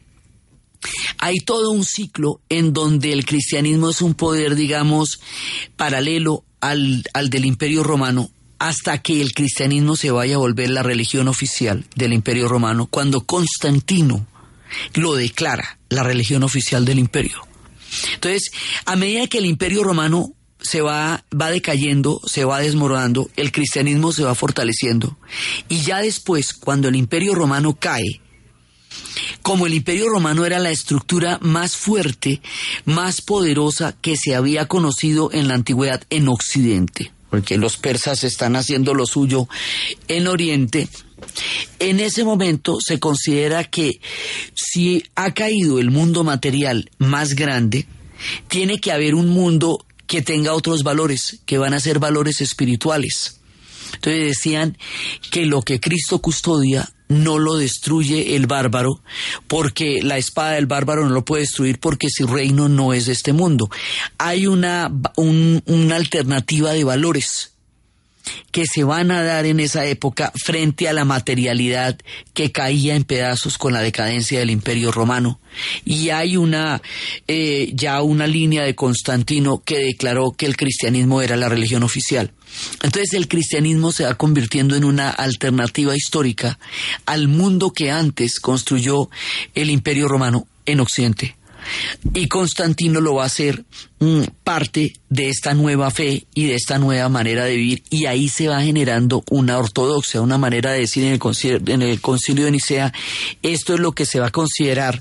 hay 1.17 1.37
todo 1.37 1.71
un 1.71 1.85
ciclo 1.85 2.41
en 2.49 2.73
donde 2.73 3.13
el 3.13 3.25
cristianismo 3.25 3.89
es 3.89 4.01
un 4.01 4.13
poder, 4.13 4.55
digamos, 4.55 5.21
paralelo 5.75 6.43
al, 6.59 7.03
al 7.13 7.29
del 7.29 7.45
imperio 7.45 7.83
romano, 7.83 8.29
hasta 8.59 9.01
que 9.01 9.21
el 9.21 9.33
cristianismo 9.33 9.95
se 9.95 10.11
vaya 10.11 10.35
a 10.35 10.39
volver 10.39 10.69
la 10.69 10.83
religión 10.83 11.27
oficial 11.27 11.85
del 11.95 12.13
imperio 12.13 12.47
romano, 12.47 12.87
cuando 12.87 13.25
Constantino 13.25 14.25
lo 14.93 15.13
declara 15.15 15.79
la 15.89 16.03
religión 16.03 16.43
oficial 16.43 16.85
del 16.85 16.99
imperio. 16.99 17.37
Entonces, 18.15 18.51
a 18.85 18.95
medida 18.95 19.27
que 19.27 19.37
el 19.37 19.45
imperio 19.45 19.83
romano 19.83 20.33
se 20.59 20.81
va, 20.81 21.25
va 21.39 21.51
decayendo, 21.51 22.21
se 22.25 22.45
va 22.45 22.59
desmoronando, 22.59 23.29
el 23.35 23.51
cristianismo 23.51 24.11
se 24.11 24.23
va 24.23 24.33
fortaleciendo. 24.33 25.17
Y 25.67 25.81
ya 25.81 25.99
después, 25.99 26.53
cuando 26.53 26.87
el 26.87 26.95
imperio 26.95 27.35
romano 27.35 27.77
cae, 27.79 28.21
como 29.41 29.67
el 29.67 29.73
imperio 29.73 30.09
romano 30.09 30.45
era 30.45 30.59
la 30.59 30.71
estructura 30.71 31.37
más 31.41 31.75
fuerte, 31.75 32.41
más 32.85 33.21
poderosa 33.21 33.95
que 34.01 34.15
se 34.15 34.35
había 34.35 34.67
conocido 34.67 35.29
en 35.33 35.47
la 35.47 35.55
antigüedad 35.55 36.03
en 36.09 36.29
Occidente, 36.29 37.11
porque 37.29 37.57
los 37.57 37.77
persas 37.77 38.23
están 38.23 38.55
haciendo 38.55 38.93
lo 38.93 39.05
suyo 39.05 39.47
en 40.07 40.27
Oriente, 40.27 40.87
en 41.79 41.99
ese 41.99 42.23
momento 42.23 42.77
se 42.85 42.99
considera 42.99 43.63
que 43.63 43.99
si 44.53 45.03
ha 45.15 45.33
caído 45.33 45.79
el 45.79 45.91
mundo 45.91 46.23
material 46.23 46.89
más 46.97 47.35
grande, 47.35 47.87
tiene 48.47 48.79
que 48.79 48.91
haber 48.91 49.15
un 49.15 49.29
mundo 49.29 49.85
que 50.07 50.21
tenga 50.21 50.53
otros 50.53 50.83
valores, 50.83 51.39
que 51.45 51.57
van 51.57 51.73
a 51.73 51.79
ser 51.79 51.99
valores 51.99 52.41
espirituales. 52.41 53.39
Entonces 53.95 54.27
decían 54.27 54.77
que 55.31 55.45
lo 55.45 55.61
que 55.61 55.79
Cristo 55.79 56.19
custodia 56.19 56.89
no 57.09 57.37
lo 57.37 57.57
destruye 57.57 58.35
el 58.35 58.47
bárbaro, 58.47 59.01
porque 59.47 60.01
la 60.01 60.17
espada 60.17 60.53
del 60.53 60.65
bárbaro 60.65 61.03
no 61.03 61.13
lo 61.13 61.25
puede 61.25 61.43
destruir 61.43 61.79
porque 61.79 62.07
su 62.09 62.27
reino 62.27 62.69
no 62.69 62.93
es 62.93 63.07
este 63.07 63.33
mundo. 63.33 63.69
Hay 64.17 64.47
una, 64.47 64.91
una 65.15 65.95
alternativa 65.95 66.73
de 66.73 66.83
valores 66.83 67.52
que 68.51 68.65
se 68.65 68.83
van 68.83 69.11
a 69.11 69.23
dar 69.23 69.45
en 69.45 69.59
esa 69.59 69.85
época 69.85 70.31
frente 70.35 70.87
a 70.87 70.93
la 70.93 71.05
materialidad 71.05 71.97
que 72.33 72.51
caía 72.51 72.95
en 72.95 73.03
pedazos 73.03 73.57
con 73.57 73.73
la 73.73 73.81
decadencia 73.81 74.39
del 74.39 74.49
imperio 74.49 74.91
romano. 74.91 75.39
Y 75.85 76.09
hay 76.09 76.37
una, 76.37 76.81
eh, 77.27 77.71
ya 77.73 78.01
una 78.01 78.27
línea 78.27 78.63
de 78.63 78.75
Constantino 78.75 79.61
que 79.63 79.79
declaró 79.79 80.31
que 80.31 80.45
el 80.45 80.57
cristianismo 80.57 81.21
era 81.21 81.35
la 81.35 81.49
religión 81.49 81.83
oficial. 81.83 82.31
Entonces 82.81 83.13
el 83.13 83.27
cristianismo 83.27 83.91
se 83.91 84.05
va 84.05 84.15
convirtiendo 84.15 84.75
en 84.75 84.83
una 84.83 85.09
alternativa 85.09 85.95
histórica 85.95 86.59
al 87.05 87.27
mundo 87.27 87.71
que 87.71 87.91
antes 87.91 88.39
construyó 88.39 89.09
el 89.55 89.69
imperio 89.69 90.07
romano 90.07 90.47
en 90.65 90.79
Occidente. 90.79 91.35
Y 92.13 92.27
Constantino 92.27 92.99
lo 93.01 93.15
va 93.15 93.23
a 93.23 93.27
hacer 93.27 93.63
parte 94.43 94.93
de 95.09 95.29
esta 95.29 95.53
nueva 95.53 95.91
fe 95.91 96.25
y 96.33 96.45
de 96.45 96.55
esta 96.55 96.79
nueva 96.79 97.07
manera 97.07 97.45
de 97.45 97.55
vivir. 97.55 97.83
Y 97.89 98.05
ahí 98.05 98.29
se 98.29 98.47
va 98.47 98.61
generando 98.61 99.23
una 99.29 99.59
ortodoxia, 99.59 100.21
una 100.21 100.39
manera 100.39 100.71
de 100.71 100.79
decir 100.79 101.03
en 101.03 101.13
el, 101.13 101.19
concilio, 101.19 101.61
en 101.67 101.83
el 101.83 102.01
concilio 102.01 102.45
de 102.45 102.51
Nicea, 102.51 102.91
esto 103.43 103.75
es 103.75 103.79
lo 103.79 103.91
que 103.91 104.07
se 104.07 104.19
va 104.19 104.27
a 104.27 104.31
considerar 104.31 104.99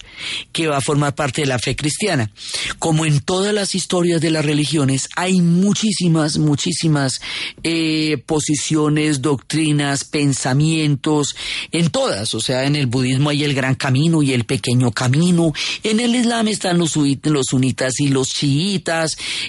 que 0.52 0.66
va 0.66 0.76
a 0.76 0.82
formar 0.82 1.14
parte 1.14 1.40
de 1.40 1.46
la 1.46 1.58
fe 1.58 1.74
cristiana. 1.76 2.30
Como 2.78 3.06
en 3.06 3.20
todas 3.20 3.54
las 3.54 3.74
historias 3.74 4.20
de 4.20 4.30
las 4.30 4.44
religiones, 4.44 5.08
hay 5.16 5.40
muchísimas, 5.40 6.36
muchísimas 6.36 7.20
eh, 7.62 8.22
posiciones, 8.26 9.22
doctrinas, 9.22 10.04
pensamientos, 10.04 11.34
en 11.70 11.88
todas, 11.88 12.34
o 12.34 12.40
sea, 12.40 12.64
en 12.64 12.76
el 12.76 12.86
budismo 12.86 13.30
hay 13.30 13.44
el 13.44 13.54
gran 13.54 13.76
camino 13.76 14.22
y 14.22 14.32
el 14.32 14.44
pequeño 14.44 14.92
camino, 14.92 15.52
en 15.82 16.00
el 16.00 16.14
islam 16.14 16.48
están 16.48 16.78
los, 16.78 16.96
los 16.96 17.46
sunitas 17.48 17.98
y 17.98 18.08
los 18.08 18.28
chiitas, 18.28 18.91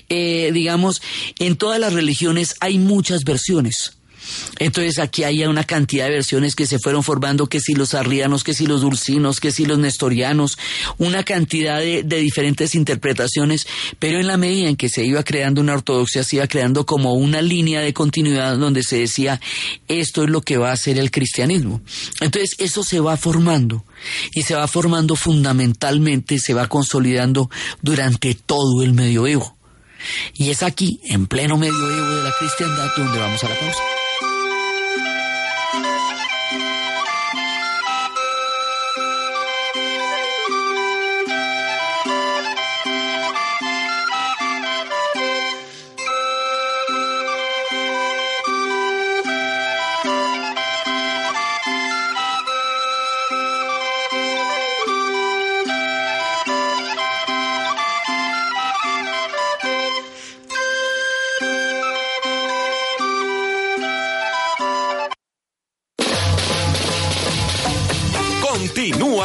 eh, 0.10 0.52
digamos, 0.54 1.02
en 1.40 1.56
todas 1.56 1.80
las 1.80 1.94
religiones 1.94 2.56
hay 2.60 2.80
muchas 2.80 3.24
versiones. 3.24 3.98
Entonces 4.60 5.00
aquí 5.00 5.24
hay 5.24 5.44
una 5.46 5.64
cantidad 5.64 6.06
de 6.06 6.12
versiones 6.12 6.56
que 6.56 6.68
se 6.68 6.80
fueron 6.80 7.04
formando, 7.04 7.48
que 7.48 7.60
si 7.60 7.74
los 7.74 7.94
arrianos, 7.94 8.44
que 8.44 8.54
si 8.54 8.66
los 8.66 8.82
dulcinos, 8.82 9.40
que 9.40 9.52
si 9.52 9.66
los 9.66 9.80
nestorianos, 9.80 10.58
una 10.98 11.24
cantidad 11.24 11.80
de, 11.80 12.04
diferentes 12.04 12.76
interpretaciones, 12.76 13.68
pero 14.00 14.20
en 14.20 14.28
la 14.28 14.38
medida 14.38 14.70
en 14.70 14.76
que 14.76 14.90
se 14.90 15.04
iba 15.06 15.24
creando 15.24 15.62
una 15.62 15.74
ortodoxia, 15.74 16.24
se 16.24 16.38
iba 16.38 16.48
creando 16.48 16.86
como 16.86 17.14
una 17.14 17.42
línea 17.42 17.82
de 17.82 17.94
continuidad 17.94 18.58
donde 18.58 18.84
se 18.84 18.98
decía, 18.98 19.42
esto 19.88 20.24
es 20.24 20.30
lo 20.30 20.42
que 20.42 20.58
va 20.58 20.72
a 20.72 20.78
ser 20.78 20.98
el 20.98 21.12
cristianismo. 21.12 21.82
Entonces 22.22 22.56
eso 22.60 22.84
se 22.84 23.00
va 23.00 23.18
formando 23.18 23.84
y 24.34 24.44
se 24.44 24.56
va 24.56 24.68
formando 24.68 25.16
fundamentalmente, 25.16 26.40
se 26.40 26.54
va 26.54 26.68
consolidando 26.68 27.50
durante 27.82 28.36
todo 28.36 28.84
el 28.84 28.94
medioevo. 28.94 29.58
Y 30.34 30.50
es 30.50 30.64
aquí, 30.64 31.00
en 31.06 31.28
pleno 31.28 31.58
medioevo 31.58 32.16
de 32.16 32.24
la 32.24 32.32
cristiandad, 32.38 32.88
donde 32.98 33.20
vamos 33.20 33.44
a 33.44 33.50
la 33.50 33.60
pausa. 33.60 34.03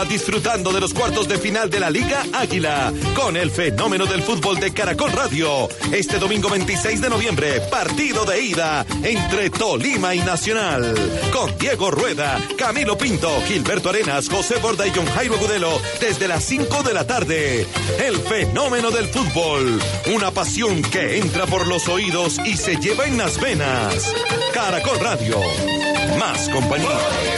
Disfrutando 0.08 0.72
de 0.72 0.80
los 0.80 0.94
cuartos 0.94 1.28
de 1.28 1.38
final 1.38 1.68
de 1.68 1.80
la 1.80 1.90
Liga 1.90 2.24
Águila 2.32 2.92
con 3.14 3.36
el 3.36 3.50
fenómeno 3.50 4.06
del 4.06 4.22
fútbol 4.22 4.58
de 4.58 4.72
Caracol 4.72 5.12
Radio. 5.12 5.68
Este 5.92 6.18
domingo 6.18 6.48
26 6.48 7.00
de 7.00 7.10
noviembre, 7.10 7.60
partido 7.70 8.24
de 8.24 8.40
ida 8.40 8.86
entre 9.02 9.50
Tolima 9.50 10.14
y 10.14 10.20
Nacional. 10.20 10.94
Con 11.32 11.56
Diego 11.58 11.90
Rueda, 11.90 12.40
Camilo 12.56 12.96
Pinto, 12.96 13.30
Gilberto 13.46 13.90
Arenas, 13.90 14.28
José 14.28 14.56
Borda 14.56 14.86
y 14.86 14.92
John 14.94 15.06
Jairo 15.06 15.36
Gudelo 15.38 15.80
desde 16.00 16.26
las 16.26 16.44
5 16.44 16.82
de 16.82 16.94
la 16.94 17.06
tarde. 17.06 17.66
El 17.98 18.16
fenómeno 18.18 18.90
del 18.90 19.08
fútbol. 19.08 19.80
Una 20.14 20.30
pasión 20.30 20.82
que 20.82 21.18
entra 21.18 21.46
por 21.46 21.66
los 21.66 21.88
oídos 21.88 22.38
y 22.44 22.56
se 22.56 22.76
lleva 22.76 23.06
en 23.06 23.18
las 23.18 23.38
venas. 23.40 24.14
Caracol 24.54 24.98
Radio. 25.00 25.38
Más 26.18 26.48
compañía. 26.48 27.37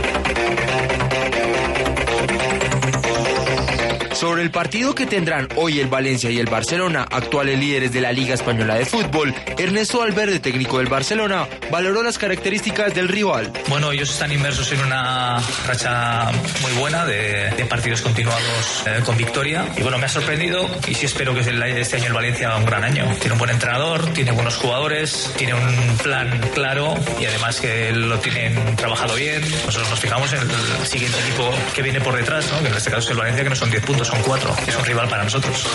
Sobre 4.21 4.43
el 4.43 4.51
partido 4.51 4.93
que 4.93 5.07
tendrán 5.07 5.47
hoy 5.55 5.79
el 5.79 5.87
Valencia 5.87 6.29
y 6.29 6.37
el 6.37 6.45
Barcelona, 6.45 7.07
actuales 7.09 7.57
líderes 7.57 7.91
de 7.91 8.01
la 8.01 8.11
Liga 8.11 8.35
Española 8.35 8.75
de 8.75 8.85
Fútbol, 8.85 9.33
Ernesto 9.57 9.97
Valverde, 9.97 10.39
técnico 10.39 10.77
del 10.77 10.89
Barcelona, 10.89 11.47
valoró 11.71 12.03
las 12.03 12.19
características 12.19 12.93
del 12.93 13.07
rival. 13.07 13.51
Bueno, 13.67 13.91
ellos 13.91 14.11
están 14.11 14.31
inmersos 14.31 14.71
en 14.73 14.81
una 14.81 15.39
racha 15.65 16.31
muy 16.61 16.71
buena 16.73 17.03
de, 17.03 17.49
de 17.49 17.65
partidos 17.65 18.03
continuados 18.03 18.83
eh, 18.85 18.99
con 19.03 19.17
victoria. 19.17 19.65
Y 19.75 19.81
bueno, 19.81 19.97
me 19.97 20.05
ha 20.05 20.09
sorprendido 20.09 20.69
y 20.87 20.93
sí 20.93 21.07
espero 21.07 21.33
que 21.33 21.39
este 21.39 21.95
año 21.95 22.05
el 22.05 22.13
Valencia 22.13 22.49
haga 22.49 22.57
un 22.57 22.65
gran 22.65 22.83
año. 22.83 23.07
Tiene 23.17 23.33
un 23.33 23.39
buen 23.39 23.49
entrenador, 23.49 24.05
tiene 24.13 24.33
buenos 24.33 24.55
jugadores, 24.57 25.33
tiene 25.35 25.55
un 25.55 25.97
plan 25.97 26.39
claro 26.53 26.93
y 27.19 27.25
además 27.25 27.59
que 27.59 27.91
lo 27.91 28.19
tienen 28.19 28.75
trabajado 28.75 29.15
bien. 29.15 29.41
Nosotros 29.65 29.89
nos 29.89 29.99
fijamos 29.99 30.31
en 30.33 30.41
el 30.41 30.87
siguiente 30.87 31.19
equipo 31.21 31.51
que 31.73 31.81
viene 31.81 31.99
por 32.01 32.15
detrás, 32.15 32.51
¿no? 32.51 32.61
que 32.61 32.67
en 32.67 32.75
este 32.75 32.91
caso 32.91 33.05
es 33.05 33.09
el 33.09 33.17
Valencia, 33.17 33.43
que 33.43 33.49
no 33.49 33.55
son 33.55 33.71
10 33.71 33.83
puntos, 33.83 34.10
son 34.11 34.21
4. 34.23 34.55
Es 34.67 34.75
un 34.75 34.85
rival 34.85 35.07
para 35.07 35.23
nosotros. 35.23 35.65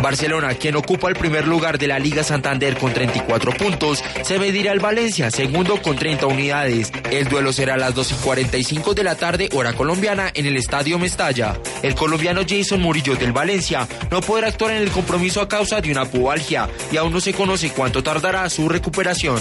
Barcelona, 0.00 0.54
quien 0.54 0.76
ocupa 0.76 1.08
el 1.08 1.16
primer 1.16 1.46
lugar 1.46 1.78
de 1.78 1.88
la 1.88 1.98
Liga 1.98 2.22
Santander 2.22 2.76
con 2.76 2.92
34 2.92 3.52
puntos, 3.52 4.02
se 4.22 4.38
medirá 4.38 4.72
al 4.72 4.78
Valencia, 4.78 5.30
segundo 5.30 5.82
con 5.82 5.96
30 5.96 6.26
unidades. 6.26 6.92
El 7.10 7.28
duelo 7.28 7.52
será 7.52 7.74
a 7.74 7.78
las 7.78 7.94
2 7.94 8.12
y 8.12 8.14
45 8.14 8.94
de 8.94 9.04
la 9.04 9.16
tarde, 9.16 9.48
hora 9.52 9.72
colombiana, 9.72 10.30
en 10.34 10.46
el 10.46 10.56
Estadio 10.56 10.98
Mestalla. 10.98 11.56
El 11.82 11.94
colombiano 11.94 12.42
Jason 12.48 12.80
Murillo 12.80 13.16
del 13.16 13.32
Valencia 13.32 13.88
no 14.10 14.20
podrá 14.20 14.48
actuar 14.48 14.72
en 14.72 14.82
el 14.82 14.90
compromiso 14.90 15.40
a 15.40 15.48
causa 15.48 15.80
de 15.80 15.90
una 15.90 16.04
pubalgia 16.04 16.68
y 16.92 16.96
aún 16.96 17.12
no 17.12 17.20
se 17.20 17.34
conoce 17.34 17.70
cuánto 17.70 18.02
tardará 18.02 18.48
su 18.50 18.68
recuperación. 18.68 19.40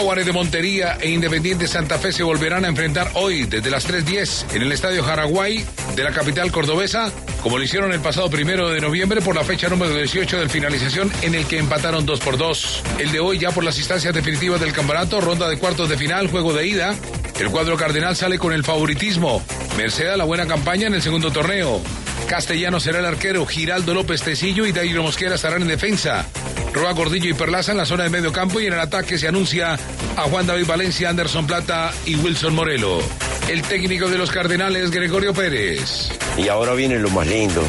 Jaguares 0.00 0.24
de 0.24 0.32
Montería 0.32 0.96
e 0.98 1.10
Independiente 1.10 1.68
Santa 1.68 1.98
Fe 1.98 2.10
se 2.10 2.22
volverán 2.22 2.64
a 2.64 2.68
enfrentar 2.68 3.10
hoy 3.16 3.44
desde 3.44 3.70
las 3.70 3.86
3.10 3.86 4.54
en 4.54 4.62
el 4.62 4.72
Estadio 4.72 5.04
Jaraguay 5.04 5.62
de 5.94 6.02
la 6.02 6.10
capital 6.10 6.50
cordobesa, 6.50 7.12
como 7.42 7.58
lo 7.58 7.64
hicieron 7.64 7.92
el 7.92 8.00
pasado 8.00 8.30
primero 8.30 8.70
de 8.70 8.80
noviembre 8.80 9.20
por 9.20 9.34
la 9.36 9.44
fecha 9.44 9.68
número 9.68 9.94
18 9.94 10.38
del 10.38 10.48
finalización 10.48 11.12
en 11.20 11.34
el 11.34 11.44
que 11.44 11.58
empataron 11.58 12.06
2 12.06 12.18
por 12.20 12.38
2. 12.38 12.82
El 12.98 13.12
de 13.12 13.20
hoy 13.20 13.38
ya 13.38 13.50
por 13.50 13.62
las 13.62 13.76
instancias 13.76 14.14
definitivas 14.14 14.58
del 14.58 14.72
campeonato, 14.72 15.20
ronda 15.20 15.50
de 15.50 15.58
cuartos 15.58 15.90
de 15.90 15.98
final, 15.98 16.30
juego 16.30 16.54
de 16.54 16.66
ida. 16.66 16.94
El 17.40 17.50
cuadro 17.50 17.78
cardenal 17.78 18.14
sale 18.14 18.38
con 18.38 18.52
el 18.52 18.62
favoritismo, 18.62 19.42
merced 19.78 20.08
a 20.08 20.16
la 20.18 20.24
buena 20.24 20.46
campaña 20.46 20.88
en 20.88 20.94
el 20.94 21.00
segundo 21.00 21.32
torneo. 21.32 21.80
Castellano 22.28 22.80
será 22.80 22.98
el 22.98 23.06
arquero, 23.06 23.46
Giraldo 23.46 23.94
López 23.94 24.20
Tecillo 24.20 24.66
y 24.66 24.72
Dairo 24.72 25.02
Mosquera 25.02 25.36
estarán 25.36 25.62
en 25.62 25.68
defensa. 25.68 26.26
Roa 26.74 26.92
Gordillo 26.92 27.30
y 27.30 27.32
Perlaza 27.32 27.72
en 27.72 27.78
la 27.78 27.86
zona 27.86 28.04
de 28.04 28.10
medio 28.10 28.30
campo 28.30 28.60
y 28.60 28.66
en 28.66 28.74
el 28.74 28.80
ataque 28.80 29.16
se 29.16 29.26
anuncia 29.26 29.78
a 30.16 30.22
Juan 30.24 30.46
David 30.46 30.66
Valencia, 30.66 31.08
Anderson 31.08 31.46
Plata 31.46 31.94
y 32.04 32.16
Wilson 32.16 32.54
Morelo. 32.54 33.00
El 33.48 33.62
técnico 33.62 34.10
de 34.10 34.18
los 34.18 34.30
Cardenales, 34.30 34.90
Gregorio 34.90 35.32
Pérez. 35.32 36.10
Y 36.36 36.48
ahora 36.48 36.74
viene 36.74 36.98
lo 36.98 37.08
más 37.08 37.26
lindo. 37.26 37.64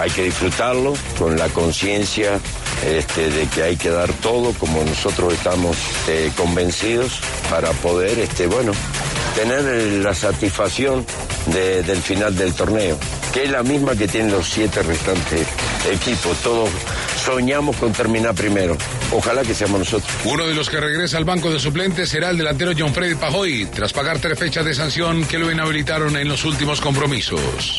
Hay 0.00 0.10
que 0.10 0.24
disfrutarlo 0.24 0.92
con 1.20 1.38
la 1.38 1.48
conciencia 1.50 2.40
este, 2.84 3.30
de 3.30 3.46
que 3.46 3.62
hay 3.62 3.76
que 3.76 3.90
dar 3.90 4.12
todo 4.14 4.52
como 4.54 4.82
nosotros 4.84 5.32
estamos 5.32 5.76
eh, 6.08 6.30
convencidos 6.36 7.20
para 7.48 7.70
poder, 7.70 8.18
este, 8.18 8.46
bueno, 8.46 8.72
tener 9.34 9.64
la 10.02 10.14
satisfacción 10.14 11.04
de- 11.46 11.82
del 11.82 11.98
final 11.98 12.36
del 12.36 12.52
torneo, 12.54 12.98
que 13.32 13.44
es 13.44 13.50
la 13.50 13.62
misma 13.62 13.94
que 13.96 14.08
tienen 14.08 14.32
los 14.32 14.48
siete 14.48 14.82
restantes 14.82 15.46
equipos. 15.90 16.36
Todos 16.38 16.70
soñamos 17.24 17.76
con 17.76 17.92
terminar 17.92 18.34
primero. 18.34 18.76
Ojalá 19.12 19.42
que 19.42 19.54
seamos 19.54 19.78
nosotros. 19.80 20.10
Uno 20.24 20.46
de 20.46 20.54
los 20.54 20.68
que 20.70 20.80
regresa 20.80 21.16
al 21.18 21.24
banco 21.24 21.50
de 21.50 21.58
suplentes 21.58 22.08
será 22.08 22.30
el 22.30 22.38
delantero 22.38 22.72
John 22.76 22.92
Freddy 22.94 23.14
Pajoy, 23.16 23.66
tras 23.66 23.92
pagar 23.92 24.18
tres 24.18 24.38
fechas 24.38 24.64
de 24.64 24.74
sanción 24.74 25.24
que 25.24 25.38
lo 25.38 25.50
inhabilitaron 25.50 26.16
en 26.16 26.28
los 26.28 26.44
últimos 26.44 26.80
compromisos. 26.80 27.78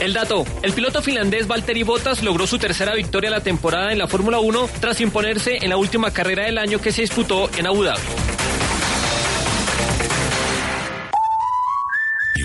El 0.00 0.12
dato, 0.12 0.44
el 0.62 0.72
piloto 0.72 1.02
finlandés 1.02 1.48
Valtteri 1.48 1.82
Bottas 1.82 2.22
logró 2.22 2.46
su 2.46 2.58
tercera 2.58 2.94
victoria 2.94 3.28
de 3.30 3.36
la 3.36 3.42
temporada 3.42 3.90
en 3.92 3.98
la 3.98 4.06
Fórmula 4.06 4.38
1 4.38 4.68
tras 4.80 5.00
imponerse 5.00 5.58
en 5.62 5.70
la 5.70 5.76
última 5.78 6.12
carrera 6.12 6.44
del 6.44 6.58
año 6.58 6.80
que 6.80 6.92
se 6.92 7.00
disputó 7.02 7.50
en 7.56 7.66
Abu 7.66 7.82
Dhabi. 7.82 8.00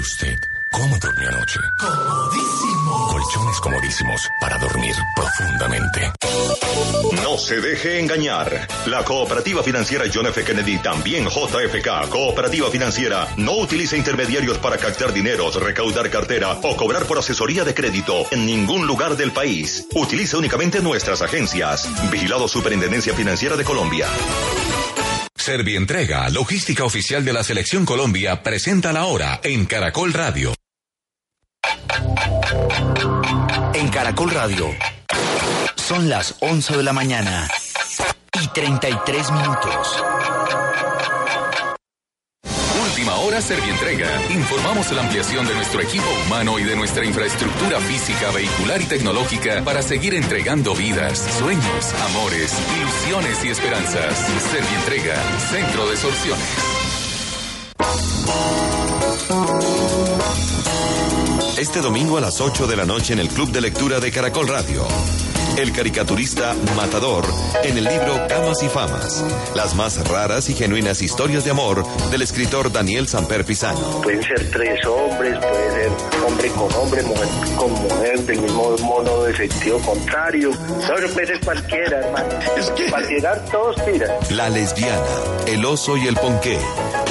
Usted 0.01 0.39
cómo 0.71 0.97
durmió 0.97 1.29
anoche? 1.29 1.59
Comodísimo. 1.79 3.07
Colchones 3.07 3.59
comodísimos 3.59 4.29
para 4.39 4.57
dormir 4.57 4.95
profundamente. 5.15 6.11
No 7.23 7.37
se 7.37 7.61
deje 7.61 7.99
engañar. 7.99 8.67
La 8.87 9.03
Cooperativa 9.03 9.61
Financiera 9.61 10.05
John 10.11 10.25
F. 10.27 10.43
Kennedy, 10.43 10.79
también 10.79 11.27
JFK, 11.27 12.09
Cooperativa 12.09 12.71
Financiera, 12.71 13.27
no 13.37 13.57
utiliza 13.57 13.95
intermediarios 13.95 14.57
para 14.57 14.77
captar 14.77 15.13
dineros, 15.13 15.61
recaudar 15.61 16.09
cartera 16.09 16.57
o 16.63 16.75
cobrar 16.75 17.05
por 17.05 17.19
asesoría 17.19 17.63
de 17.63 17.75
crédito 17.75 18.25
en 18.31 18.45
ningún 18.45 18.87
lugar 18.87 19.15
del 19.15 19.31
país. 19.31 19.85
Utiliza 19.93 20.37
únicamente 20.37 20.81
nuestras 20.81 21.21
agencias. 21.21 21.87
Vigilado 22.09 22.47
Superintendencia 22.47 23.13
Financiera 23.13 23.55
de 23.55 23.63
Colombia. 23.63 24.07
Servientrega, 25.35 26.29
logística 26.29 26.83
oficial 26.83 27.25
de 27.25 27.33
la 27.33 27.43
Selección 27.43 27.85
Colombia, 27.85 28.43
presenta 28.43 28.93
la 28.93 29.05
hora 29.05 29.39
en 29.43 29.65
Caracol 29.65 30.13
Radio. 30.13 30.53
En 33.73 33.89
Caracol 33.89 34.31
Radio. 34.31 34.67
Son 35.75 36.09
las 36.09 36.35
11 36.41 36.77
de 36.77 36.83
la 36.83 36.93
mañana 36.93 37.47
y 38.41 38.47
33 38.47 39.31
minutos. 39.31 40.03
Última 43.01 43.17
hora 43.17 43.41
Servientrega. 43.41 44.07
Informamos 44.29 44.91
la 44.91 45.01
ampliación 45.01 45.47
de 45.47 45.55
nuestro 45.55 45.81
equipo 45.81 46.05
humano 46.23 46.59
y 46.59 46.63
de 46.63 46.75
nuestra 46.75 47.03
infraestructura 47.03 47.79
física, 47.79 48.29
vehicular 48.29 48.79
y 48.79 48.85
tecnológica 48.85 49.63
para 49.63 49.81
seguir 49.81 50.13
entregando 50.13 50.75
vidas, 50.75 51.17
sueños, 51.39 51.93
amores, 52.11 52.55
ilusiones 52.77 53.43
y 53.43 53.47
esperanzas. 53.47 54.19
Servientrega, 54.51 55.15
Centro 55.49 55.89
de 55.89 55.97
Soluciones. 55.97 56.45
Este 61.57 61.81
domingo 61.81 62.19
a 62.19 62.21
las 62.21 62.39
8 62.39 62.67
de 62.67 62.75
la 62.75 62.85
noche 62.85 63.13
en 63.13 63.19
el 63.19 63.29
Club 63.29 63.51
de 63.51 63.61
Lectura 63.61 63.99
de 63.99 64.11
Caracol 64.11 64.47
Radio. 64.47 64.85
El 65.57 65.73
caricaturista 65.73 66.55
Matador 66.75 67.25
en 67.63 67.77
el 67.77 67.83
libro 67.83 68.25
Camas 68.27 68.63
y 68.63 68.69
Famas. 68.69 69.23
Las 69.53 69.75
más 69.75 70.07
raras 70.07 70.49
y 70.49 70.53
genuinas 70.53 71.01
historias 71.01 71.43
de 71.43 71.51
amor 71.51 71.85
del 72.09 72.21
escritor 72.21 72.71
Daniel 72.71 73.07
Samper 73.07 73.45
Pisano. 73.45 74.01
Pueden 74.01 74.23
ser 74.23 74.49
tres 74.49 74.79
hombres, 74.85 75.37
puede 75.37 75.71
ser 75.71 75.91
hombre 76.25 76.49
con 76.49 76.73
hombre, 76.73 77.03
mujer 77.03 77.27
con 77.55 77.71
mujer, 77.73 78.19
del 78.21 78.41
mismo 78.41 78.77
modo 78.77 79.25
de 79.25 79.35
sentido 79.35 79.77
contrario. 79.79 80.51
No, 80.51 81.13
puede 81.13 81.27
ser 81.27 81.39
cualquiera, 81.41 81.99
hermano. 81.99 82.39
Es 82.57 82.69
que... 82.71 82.89
Para 82.89 83.07
tirar 83.07 83.45
todos 83.51 83.75
tiran. 83.85 84.09
La 84.31 84.49
lesbiana, 84.49 85.05
el 85.47 85.65
oso 85.65 85.97
y 85.97 86.07
el 86.07 86.15
ponqué. 86.15 86.57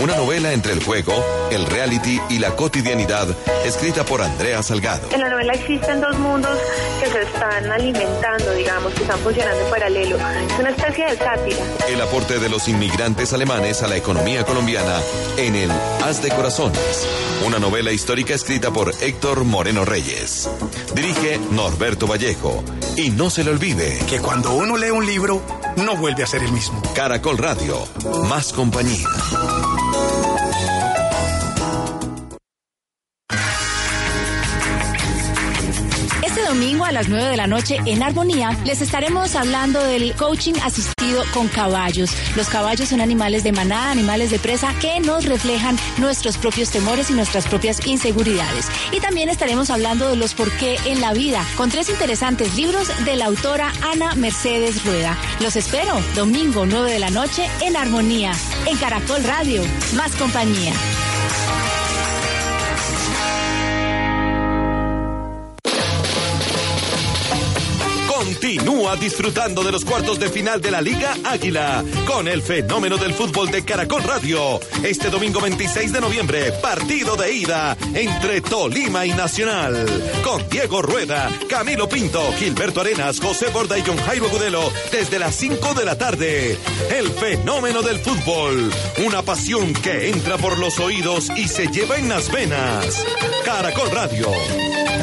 Una 0.02 0.16
novela 0.16 0.54
entre 0.54 0.72
el 0.72 0.82
juego, 0.82 1.12
el 1.50 1.66
reality 1.66 2.18
y 2.30 2.38
la 2.38 2.56
cotidianidad, 2.56 3.28
escrita 3.66 4.02
por 4.02 4.22
Andrea 4.22 4.62
Salgado. 4.62 5.06
En 5.12 5.20
la 5.20 5.28
novela 5.28 5.52
existen 5.52 6.00
dos 6.00 6.18
mundos 6.18 6.58
que 7.02 7.10
se 7.10 7.20
están 7.20 7.70
alimentando, 7.70 8.50
digamos, 8.54 8.94
que 8.94 9.02
están 9.02 9.18
funcionando 9.18 9.60
en 9.62 9.70
paralelo. 9.70 10.16
Es 10.16 10.58
una 10.58 10.70
especie 10.70 11.04
de 11.04 11.18
sátira. 11.18 11.58
El 11.90 12.00
aporte 12.00 12.38
de 12.38 12.48
los 12.48 12.66
inmigrantes 12.68 13.34
alemanes 13.34 13.82
a 13.82 13.88
la 13.88 13.96
economía 13.98 14.42
colombiana 14.44 15.00
en 15.36 15.54
el 15.54 15.70
Haz 16.02 16.22
de 16.22 16.30
Corazones, 16.30 17.06
una 17.46 17.58
novela 17.58 17.92
histórica 17.92 18.34
escrita 18.34 18.70
por 18.72 18.92
Héctor 19.00 19.44
Moreno 19.44 19.84
Reyes. 19.84 20.48
Dirige 20.94 21.38
Norberto 21.50 22.06
Vallejo. 22.06 22.62
Y 22.96 23.10
no 23.10 23.30
se 23.30 23.44
le 23.44 23.50
olvide 23.50 23.98
que 24.08 24.20
cuando 24.20 24.52
uno 24.52 24.76
lee 24.76 24.90
un 24.90 25.06
libro, 25.06 25.42
no 25.76 25.96
vuelve 25.96 26.22
a 26.22 26.26
ser 26.26 26.42
el 26.42 26.52
mismo. 26.52 26.82
Caracol 26.94 27.38
Radio, 27.38 27.78
más 28.28 28.52
compañía. 28.52 29.06
Domingo 36.50 36.84
a 36.84 36.90
las 36.90 37.08
9 37.08 37.26
de 37.26 37.36
la 37.36 37.46
noche 37.46 37.78
en 37.86 38.02
Armonía 38.02 38.58
les 38.64 38.82
estaremos 38.82 39.36
hablando 39.36 39.80
del 39.84 40.16
coaching 40.16 40.54
asistido 40.64 41.22
con 41.32 41.46
caballos. 41.46 42.10
Los 42.34 42.48
caballos 42.48 42.88
son 42.88 43.00
animales 43.00 43.44
de 43.44 43.52
manada, 43.52 43.92
animales 43.92 44.32
de 44.32 44.40
presa 44.40 44.74
que 44.80 44.98
nos 44.98 45.26
reflejan 45.26 45.78
nuestros 45.98 46.38
propios 46.38 46.70
temores 46.70 47.08
y 47.08 47.12
nuestras 47.12 47.46
propias 47.46 47.86
inseguridades. 47.86 48.66
Y 48.90 48.98
también 48.98 49.28
estaremos 49.28 49.70
hablando 49.70 50.08
de 50.08 50.16
los 50.16 50.34
por 50.34 50.50
qué 50.56 50.76
en 50.86 51.00
la 51.00 51.12
vida 51.12 51.44
con 51.56 51.70
tres 51.70 51.88
interesantes 51.88 52.56
libros 52.56 52.90
de 53.04 53.14
la 53.14 53.26
autora 53.26 53.72
Ana 53.82 54.16
Mercedes 54.16 54.84
Rueda. 54.84 55.16
Los 55.38 55.54
espero 55.54 56.00
domingo 56.16 56.66
9 56.66 56.90
de 56.90 56.98
la 56.98 57.10
noche 57.10 57.48
en 57.60 57.76
Armonía, 57.76 58.32
en 58.66 58.76
Caracol 58.76 59.22
Radio. 59.22 59.62
Más 59.94 60.10
compañía. 60.16 60.72
Continúa 68.30 68.94
disfrutando 68.94 69.64
de 69.64 69.72
los 69.72 69.84
cuartos 69.84 70.20
de 70.20 70.28
final 70.28 70.60
de 70.60 70.70
la 70.70 70.80
Liga 70.80 71.16
Águila 71.24 71.84
con 72.06 72.28
el 72.28 72.42
fenómeno 72.42 72.96
del 72.96 73.12
fútbol 73.12 73.50
de 73.50 73.64
Caracol 73.64 74.04
Radio. 74.04 74.60
Este 74.84 75.10
domingo 75.10 75.40
26 75.40 75.92
de 75.92 76.00
noviembre, 76.00 76.52
partido 76.52 77.16
de 77.16 77.34
ida 77.34 77.76
entre 77.92 78.40
Tolima 78.40 79.04
y 79.04 79.10
Nacional. 79.10 79.84
Con 80.22 80.48
Diego 80.48 80.80
Rueda, 80.80 81.28
Camilo 81.48 81.88
Pinto, 81.88 82.22
Gilberto 82.38 82.82
Arenas, 82.82 83.18
José 83.18 83.48
Borda 83.48 83.76
y 83.76 83.82
John 83.84 83.98
Jairo 83.98 84.28
Gudelo 84.28 84.72
desde 84.92 85.18
las 85.18 85.34
5 85.34 85.74
de 85.74 85.84
la 85.84 85.98
tarde. 85.98 86.56
El 86.96 87.10
fenómeno 87.10 87.82
del 87.82 87.98
fútbol. 87.98 88.70
Una 89.04 89.22
pasión 89.22 89.72
que 89.72 90.08
entra 90.08 90.38
por 90.38 90.56
los 90.56 90.78
oídos 90.78 91.30
y 91.36 91.48
se 91.48 91.66
lleva 91.66 91.96
en 91.96 92.08
las 92.08 92.30
venas. 92.30 93.04
Caracol 93.44 93.90
Radio. 93.90 94.28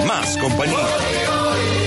Más 0.06 0.38
compañía. 0.38 1.87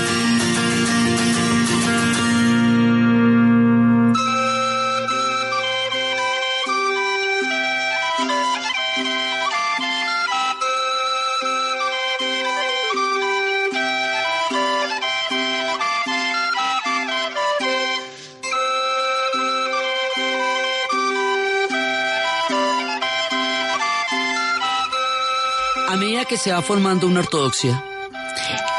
Que 26.31 26.37
se 26.37 26.53
va 26.53 26.61
formando 26.61 27.07
una 27.07 27.19
ortodoxia. 27.19 27.83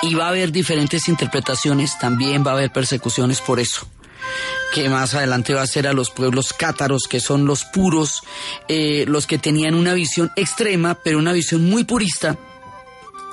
Y 0.00 0.14
va 0.14 0.24
a 0.24 0.28
haber 0.30 0.52
diferentes 0.52 1.06
interpretaciones, 1.06 1.98
también 1.98 2.42
va 2.46 2.52
a 2.52 2.54
haber 2.54 2.72
persecuciones 2.72 3.42
por 3.42 3.60
eso 3.60 3.86
que 4.72 4.88
más 4.88 5.12
adelante 5.12 5.52
va 5.52 5.60
a 5.60 5.66
ser 5.66 5.86
a 5.86 5.92
los 5.92 6.08
pueblos 6.08 6.54
cátaros, 6.54 7.02
que 7.10 7.20
son 7.20 7.44
los 7.44 7.66
puros, 7.66 8.22
eh, 8.68 9.04
los 9.06 9.26
que 9.26 9.36
tenían 9.36 9.74
una 9.74 9.92
visión 9.92 10.32
extrema, 10.34 10.94
pero 10.94 11.18
una 11.18 11.34
visión 11.34 11.68
muy 11.68 11.84
purista, 11.84 12.38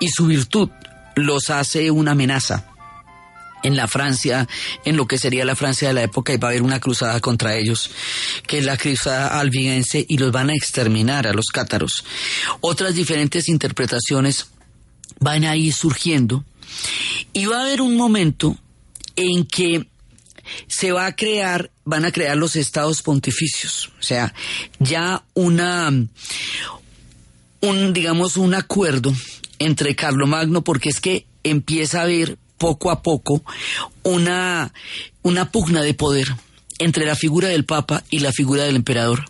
y 0.02 0.10
su 0.10 0.26
virtud 0.26 0.70
los 1.16 1.50
hace 1.50 1.90
una 1.90 2.12
amenaza 2.12 2.69
en 3.64 3.76
la 3.76 3.88
Francia, 3.88 4.48
en 4.86 4.98
lo 4.98 5.08
que 5.08 5.18
sería 5.18 5.46
la 5.46 5.56
Francia 5.56 5.88
de 5.88 5.94
la 5.94 6.04
época, 6.04 6.34
y 6.34 6.38
va 6.38 6.48
a 6.48 6.52
haber 6.52 6.62
una 6.62 6.80
cruzada 6.80 7.20
contra 7.20 7.56
ellos, 7.56 7.92
que 8.48 8.60
es 8.60 8.66
la 8.66 8.78
cruzada 8.78 9.40
albigense, 9.40 10.06
y 10.08 10.18
los 10.18 10.32
van 10.32 10.50
a 10.50 10.56
exterminar 10.56 11.28
a 11.28 11.34
los 11.34 11.48
cátaros. 11.48 12.04
Otras 12.62 12.96
diferentes 12.96 13.50
interpretaciones 13.50 14.48
van 15.20 15.44
a 15.44 15.56
ir 15.56 15.74
surgiendo, 15.74 16.46
y 17.34 17.46
va 17.46 17.60
a 17.60 17.64
haber 17.64 17.82
un 17.82 17.96
momento 17.96 18.58
en 19.16 19.46
que 19.46 19.88
se 20.68 20.92
va 20.92 21.06
a 21.06 21.16
crear, 21.16 21.72
van 21.86 22.06
a 22.06 22.12
crear 22.12 22.38
los 22.38 22.56
estados 22.56 23.02
pontificios, 23.02 23.92
o 24.00 24.04
sea, 24.04 24.34
ya 24.80 25.24
una, 25.34 25.92
un, 27.62 27.94
digamos, 27.94 28.38
un 28.38 28.54
acuerdo 28.54 29.14
entre 29.60 29.96
Carlomagno, 29.96 30.64
porque 30.64 30.90
es 30.90 31.02
que 31.02 31.28
empieza 31.44 32.00
a 32.00 32.04
haber 32.04 32.38
poco 32.60 32.92
a 32.92 33.02
poco 33.02 33.44
una, 34.04 34.72
una 35.24 35.52
pugna 35.52 35.82
de 35.82 35.96
poder 35.96 36.28
entre 36.78 37.06
la 37.06 37.16
figura 37.16 37.48
del 37.48 37.66
Papa 37.66 38.04
y 38.12 38.20
la 38.20 38.32
figura 38.32 38.64
del 38.64 38.76
emperador. 38.76 39.26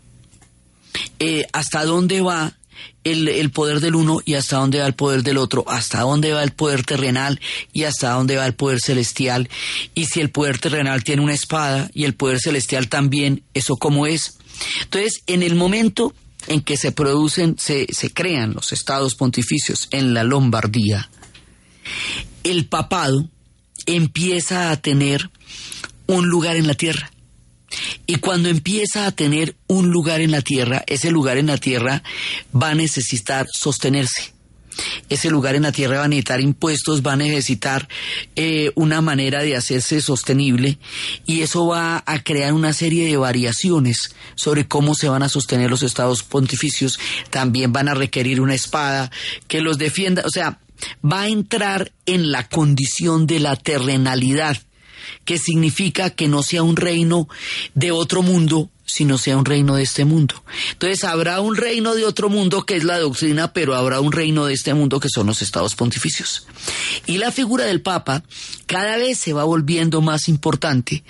Eh, 1.19 1.47
¿Hasta 1.53 1.85
dónde 1.85 2.19
va 2.21 2.57
el, 3.03 3.27
el, 3.27 3.51
poder 3.51 3.79
del 3.79 3.95
uno 3.95 4.19
y 4.25 4.33
hasta 4.33 4.57
dónde 4.57 4.79
va 4.79 4.87
el 4.87 4.93
poder 4.93 5.23
del 5.23 5.37
otro? 5.37 5.63
¿Hasta 5.67 6.01
dónde 6.01 6.33
va 6.33 6.43
el 6.43 6.51
poder 6.51 6.83
terrenal 6.83 7.39
y 7.71 7.83
hasta 7.83 8.11
dónde 8.11 8.35
va 8.35 8.45
el 8.45 8.53
poder 8.53 8.79
celestial? 8.79 9.49
Y 9.93 10.05
si 10.05 10.19
el 10.19 10.29
poder 10.29 10.59
terrenal 10.59 11.03
tiene 11.03 11.21
una 11.21 11.33
espada 11.33 11.89
y 11.93 12.03
el 12.05 12.15
poder 12.15 12.39
celestial 12.39 12.89
también, 12.89 13.43
¿eso 13.53 13.77
cómo 13.77 14.07
es? 14.07 14.37
Entonces, 14.83 15.21
en 15.27 15.43
el 15.43 15.55
momento 15.55 16.13
en 16.47 16.61
que 16.61 16.77
se 16.77 16.91
producen, 16.91 17.57
se, 17.57 17.87
se 17.91 18.11
crean 18.11 18.53
los 18.53 18.73
estados 18.73 19.15
pontificios 19.15 19.87
en 19.91 20.13
la 20.13 20.23
Lombardía, 20.23 21.09
el 22.43 22.65
papado 22.65 23.29
empieza 23.85 24.71
a 24.71 24.77
tener 24.77 25.29
un 26.07 26.27
lugar 26.27 26.55
en 26.55 26.67
la 26.67 26.73
tierra. 26.73 27.11
Y 28.07 28.15
cuando 28.15 28.49
empieza 28.49 29.05
a 29.05 29.11
tener 29.11 29.55
un 29.67 29.89
lugar 29.89 30.21
en 30.21 30.31
la 30.31 30.41
tierra, 30.41 30.83
ese 30.87 31.11
lugar 31.11 31.37
en 31.37 31.47
la 31.47 31.57
tierra 31.57 32.03
va 32.53 32.69
a 32.69 32.75
necesitar 32.75 33.47
sostenerse 33.51 34.33
ese 35.09 35.29
lugar 35.29 35.55
en 35.55 35.63
la 35.63 35.71
tierra 35.71 35.99
va 35.99 36.05
a 36.05 36.07
necesitar 36.07 36.41
impuestos, 36.41 37.01
va 37.05 37.13
a 37.13 37.17
necesitar 37.17 37.87
eh, 38.35 38.71
una 38.75 39.01
manera 39.01 39.41
de 39.41 39.55
hacerse 39.55 40.01
sostenible 40.01 40.77
y 41.25 41.41
eso 41.41 41.67
va 41.67 42.03
a 42.05 42.23
crear 42.23 42.53
una 42.53 42.73
serie 42.73 43.07
de 43.07 43.17
variaciones 43.17 44.15
sobre 44.35 44.67
cómo 44.67 44.95
se 44.95 45.09
van 45.09 45.23
a 45.23 45.29
sostener 45.29 45.69
los 45.69 45.83
estados 45.83 46.23
pontificios. 46.23 46.99
También 47.29 47.73
van 47.73 47.89
a 47.89 47.93
requerir 47.93 48.41
una 48.41 48.55
espada 48.55 49.11
que 49.47 49.61
los 49.61 49.77
defienda, 49.77 50.23
o 50.25 50.29
sea, 50.29 50.59
va 51.03 51.21
a 51.21 51.27
entrar 51.27 51.91
en 52.05 52.31
la 52.31 52.47
condición 52.47 53.27
de 53.27 53.39
la 53.39 53.55
terrenalidad 53.55 54.57
que 55.25 55.37
significa 55.37 56.09
que 56.09 56.27
no 56.27 56.43
sea 56.43 56.63
un 56.63 56.75
reino 56.75 57.27
de 57.73 57.91
otro 57.91 58.21
mundo, 58.21 58.69
sino 58.89 59.17
sea 59.17 59.37
un 59.37 59.45
reino 59.45 59.75
de 59.75 59.83
este 59.83 60.05
mundo. 60.05 60.43
Entonces 60.71 61.03
habrá 61.03 61.41
un 61.41 61.55
reino 61.55 61.95
de 61.95 62.05
otro 62.05 62.29
mundo 62.29 62.65
que 62.65 62.75
es 62.75 62.83
la 62.83 62.99
doctrina, 62.99 63.53
pero 63.53 63.75
habrá 63.75 64.01
un 64.01 64.11
reino 64.11 64.45
de 64.45 64.53
este 64.53 64.73
mundo 64.73 64.99
que 64.99 65.09
son 65.09 65.27
los 65.27 65.41
estados 65.41 65.75
pontificios. 65.75 66.47
Y 67.05 67.17
la 67.17 67.31
figura 67.31 67.65
del 67.65 67.81
Papa 67.81 68.23
cada 68.65 68.97
vez 68.97 69.17
se 69.19 69.33
va 69.33 69.43
volviendo 69.43 70.01
más 70.01 70.29
importante 70.29 71.03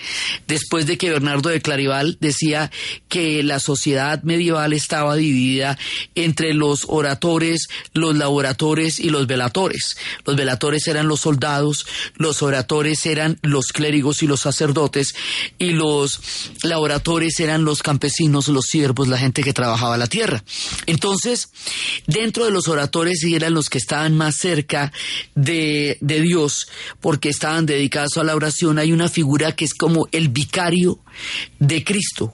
después 0.47 0.85
de 0.85 0.97
que 0.97 1.09
Bernardo 1.09 1.49
de 1.49 1.61
Clarival 1.61 2.17
decía 2.19 2.71
que 3.07 3.43
la 3.43 3.59
sociedad 3.59 4.23
medieval 4.23 4.73
estaba 4.73 5.15
dividida 5.15 5.77
entre 6.15 6.53
los 6.53 6.85
oradores, 6.87 7.67
los 7.93 8.15
laboratores 8.15 8.99
y 8.99 9.09
los 9.09 9.27
velatores. 9.27 9.97
Los 10.25 10.35
velatores 10.35 10.87
eran 10.87 11.07
los 11.07 11.21
soldados, 11.21 11.85
los 12.15 12.41
oradores 12.41 13.05
eran 13.05 13.39
los 13.41 13.67
clérigos 13.67 14.23
y 14.23 14.27
los 14.27 14.41
sacerdotes 14.41 15.13
y 15.57 15.71
los 15.71 16.19
laboratores 16.63 17.39
eran 17.39 17.63
los 17.63 17.68
campesinos, 17.83 18.47
los 18.47 18.65
siervos, 18.65 19.07
la 19.07 19.17
gente 19.17 19.43
que 19.43 19.53
trabajaba 19.53 19.97
la 19.97 20.07
tierra. 20.07 20.43
Entonces, 20.87 21.49
dentro 22.07 22.45
de 22.45 22.51
los 22.51 22.67
oradores 22.67 23.23
eran 23.23 23.53
los 23.53 23.69
que 23.69 23.77
estaban 23.77 24.17
más 24.17 24.37
cerca 24.37 24.91
de, 25.35 25.97
de 26.01 26.21
Dios, 26.21 26.67
porque 26.99 27.29
estaban 27.29 27.65
dedicados 27.65 28.17
a 28.17 28.23
la 28.23 28.35
oración, 28.35 28.79
hay 28.79 28.91
una 28.91 29.09
figura 29.09 29.55
que 29.55 29.65
es 29.65 29.73
como 29.73 30.07
el 30.11 30.29
vicario 30.29 30.99
de 31.59 31.83
Cristo, 31.83 32.33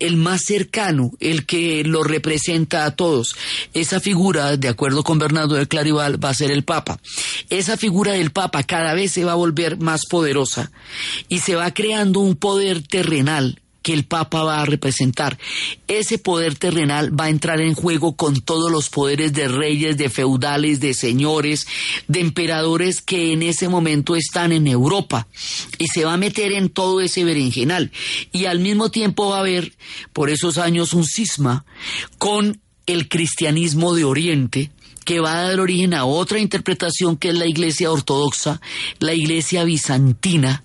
el 0.00 0.16
más 0.16 0.42
cercano, 0.42 1.12
el 1.20 1.46
que 1.46 1.84
lo 1.84 2.02
representa 2.02 2.84
a 2.84 2.94
todos. 2.94 3.36
Esa 3.74 4.00
figura, 4.00 4.56
de 4.56 4.68
acuerdo 4.68 5.02
con 5.02 5.18
Bernardo 5.18 5.54
de 5.54 5.66
Clarival, 5.66 6.22
va 6.22 6.30
a 6.30 6.34
ser 6.34 6.50
el 6.50 6.64
Papa. 6.64 6.98
Esa 7.50 7.76
figura 7.76 8.12
del 8.12 8.30
Papa 8.30 8.62
cada 8.62 8.94
vez 8.94 9.12
se 9.12 9.24
va 9.24 9.32
a 9.32 9.36
volver 9.36 9.78
más 9.78 10.02
poderosa 10.08 10.70
y 11.28 11.40
se 11.40 11.54
va 11.54 11.74
creando 11.74 12.20
un 12.20 12.36
poder 12.36 12.82
terrenal 12.82 13.60
que 13.86 13.92
el 13.92 14.04
Papa 14.04 14.42
va 14.42 14.62
a 14.62 14.64
representar. 14.64 15.38
Ese 15.86 16.18
poder 16.18 16.56
terrenal 16.56 17.16
va 17.16 17.26
a 17.26 17.30
entrar 17.30 17.60
en 17.60 17.74
juego 17.74 18.16
con 18.16 18.40
todos 18.40 18.68
los 18.68 18.90
poderes 18.90 19.32
de 19.32 19.46
reyes, 19.46 19.96
de 19.96 20.10
feudales, 20.10 20.80
de 20.80 20.92
señores, 20.92 21.68
de 22.08 22.18
emperadores 22.18 23.00
que 23.00 23.32
en 23.32 23.44
ese 23.44 23.68
momento 23.68 24.16
están 24.16 24.50
en 24.50 24.66
Europa 24.66 25.28
y 25.78 25.86
se 25.86 26.04
va 26.04 26.14
a 26.14 26.16
meter 26.16 26.50
en 26.50 26.68
todo 26.68 27.00
ese 27.00 27.22
berenjenal. 27.22 27.92
Y 28.32 28.46
al 28.46 28.58
mismo 28.58 28.90
tiempo 28.90 29.28
va 29.28 29.36
a 29.36 29.40
haber 29.42 29.72
por 30.12 30.30
esos 30.30 30.58
años 30.58 30.92
un 30.92 31.04
cisma 31.04 31.64
con 32.18 32.60
el 32.86 33.08
cristianismo 33.08 33.94
de 33.94 34.02
Oriente, 34.02 34.72
que 35.04 35.20
va 35.20 35.38
a 35.38 35.42
dar 35.42 35.60
origen 35.60 35.94
a 35.94 36.06
otra 36.06 36.40
interpretación 36.40 37.16
que 37.16 37.28
es 37.28 37.36
la 37.36 37.46
iglesia 37.46 37.92
ortodoxa, 37.92 38.60
la 38.98 39.14
iglesia 39.14 39.62
bizantina, 39.62 40.64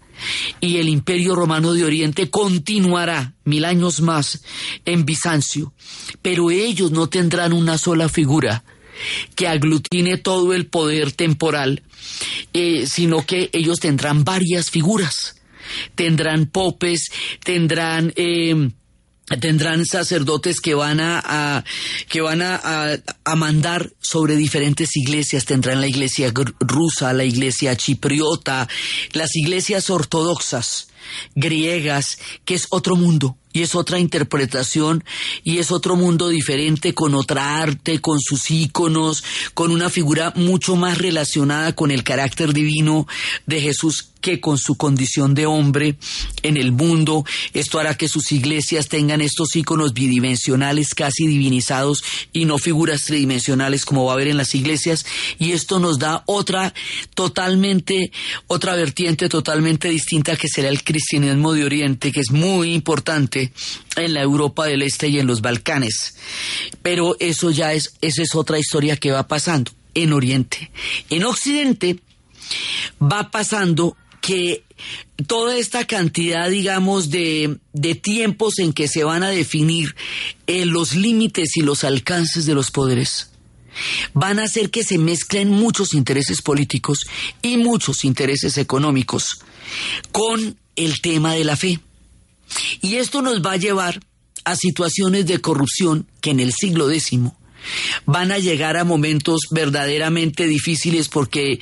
y 0.60 0.77
el 0.77 0.89
imperio 0.89 1.36
romano 1.36 1.73
de 1.73 1.84
Oriente 1.84 2.29
continuará 2.29 3.34
mil 3.43 3.65
años 3.65 4.01
más 4.01 4.43
en 4.86 5.05
Bizancio, 5.05 5.73
pero 6.21 6.51
ellos 6.51 6.91
no 6.91 7.07
tendrán 7.10 7.53
una 7.53 7.77
sola 7.77 8.10
figura 8.10 8.63
que 9.36 9.47
aglutine 9.47 10.17
todo 10.17 10.53
el 10.53 10.67
poder 10.67 11.12
temporal, 11.12 11.84
eh, 12.53 12.86
sino 12.86 13.25
que 13.25 13.49
ellos 13.53 13.79
tendrán 13.79 14.23
varias 14.23 14.69
figuras. 14.69 15.41
Tendrán 15.95 16.47
popes, 16.47 17.12
tendrán... 17.43 18.13
Eh, 18.15 18.71
tendrán 19.39 19.85
sacerdotes 19.85 20.59
que 20.59 20.73
van 20.73 20.99
a, 20.99 21.63
que 22.09 22.21
van 22.21 22.41
a, 22.41 22.59
a, 23.23 23.35
mandar 23.35 23.91
sobre 24.01 24.35
diferentes 24.35 24.95
iglesias. 24.95 25.45
Tendrán 25.45 25.81
la 25.81 25.87
iglesia 25.87 26.31
rusa 26.59 27.13
la 27.13 27.23
iglesia 27.23 27.75
chipriota 27.75 28.67
las 29.13 29.35
iglesias 29.35 29.89
ortodoxas 29.89 30.87
griegas 31.35 32.19
que 32.45 32.53
es 32.53 32.67
otro 32.69 32.95
mundo 32.95 33.37
y 33.53 33.61
es 33.63 33.75
otra 33.75 33.99
interpretación 33.99 35.03
y 35.43 35.57
es 35.57 35.71
otro 35.71 35.95
mundo 35.95 36.29
diferente 36.29 36.93
con 36.93 37.15
otra 37.15 37.61
arte, 37.61 37.99
con 37.99 38.19
sus 38.19 38.49
íconos, 38.49 39.23
con 39.53 39.71
una 39.71 39.89
figura 39.89 40.31
mucho 40.35 40.75
más 40.75 40.97
relacionada 40.97 41.75
con 41.75 41.91
el 41.91 42.03
carácter 42.03 42.53
divino 42.53 43.07
de 43.45 43.59
Jesús 43.59 44.11
que 44.21 44.39
con 44.39 44.57
su 44.57 44.75
condición 44.75 45.34
de 45.34 45.45
hombre 45.45 45.95
en 46.43 46.57
el 46.57 46.71
mundo. 46.71 47.25
Esto 47.53 47.79
hará 47.79 47.95
que 47.97 48.07
sus 48.07 48.31
iglesias 48.31 48.88
tengan 48.88 49.21
estos 49.21 49.55
íconos 49.55 49.93
bidimensionales 49.93 50.95
casi 50.95 51.27
divinizados 51.27 52.03
y 52.31 52.45
no 52.45 52.57
figuras 52.57 53.03
tridimensionales 53.03 53.86
como 53.86 54.05
va 54.05 54.13
a 54.13 54.15
haber 54.15 54.27
en 54.27 54.38
las 54.38 54.55
iglesias. 54.55 55.05
Y 55.39 55.51
esto 55.51 55.79
nos 55.79 55.99
da 55.99 56.23
otra 56.27 56.73
totalmente, 57.15 58.12
otra 58.47 58.75
vertiente 58.75 59.27
totalmente 59.27 59.89
distinta 59.89 60.36
que 60.36 60.47
será 60.47 60.69
el 60.69 60.84
cristianismo 60.84 61.53
de 61.53 61.65
Oriente, 61.65 62.12
que 62.12 62.21
es 62.21 62.31
muy 62.31 62.73
importante 62.73 63.51
en 63.95 64.13
la 64.13 64.21
Europa 64.21 64.65
del 64.65 64.84
Este 64.84 65.07
y 65.07 65.19
en 65.19 65.27
los 65.27 65.41
Balcanes. 65.41 66.15
Pero 66.81 67.15
eso 67.19 67.51
ya 67.51 67.73
es, 67.73 67.95
esa 68.01 68.21
es 68.21 68.36
otra 68.36 68.60
historia 68.60 68.95
que 68.97 69.12
va 69.12 69.27
pasando 69.27 69.71
en 69.93 70.13
Oriente. 70.13 70.71
En 71.10 71.23
Occidente 71.23 71.99
va 73.01 73.31
pasando 73.31 73.95
que 74.21 74.63
toda 75.27 75.57
esta 75.57 75.86
cantidad, 75.86 76.49
digamos, 76.49 77.10
de, 77.10 77.57
de, 77.73 77.95
tiempos 77.95 78.60
en 78.60 78.71
que 78.71 78.88
se 78.88 79.03
van 79.03 79.23
a 79.23 79.29
definir 79.29 79.95
eh, 80.47 80.65
los 80.65 80.95
límites 80.95 81.57
y 81.57 81.62
los 81.62 81.84
alcances 81.84 82.45
de 82.45 82.53
los 82.53 82.71
poderes, 82.71 83.31
van 84.13 84.39
a 84.39 84.43
hacer 84.43 84.69
que 84.69 84.84
se 84.84 84.97
mezclen 84.97 85.49
muchos 85.49 85.93
intereses 85.93 86.41
políticos 86.41 87.05
y 87.41 87.57
muchos 87.57 88.05
intereses 88.05 88.57
económicos 88.57 89.39
con 90.12 90.57
el 90.75 91.01
tema 91.01 91.34
de 91.34 91.43
la 91.43 91.55
fe. 91.55 91.79
Y 92.81 92.95
esto 92.95 93.21
nos 93.21 93.41
va 93.41 93.53
a 93.53 93.57
llevar 93.57 93.99
a 94.43 94.55
situaciones 94.55 95.25
de 95.25 95.39
corrupción 95.39 96.07
que 96.21 96.31
en 96.31 96.39
el 96.39 96.53
siglo 96.53 96.89
X 96.91 97.19
van 98.06 98.32
a 98.32 98.39
llegar 98.39 98.78
a 98.78 98.84
momentos 98.84 99.41
verdaderamente 99.52 100.47
difíciles 100.47 101.08
porque 101.10 101.60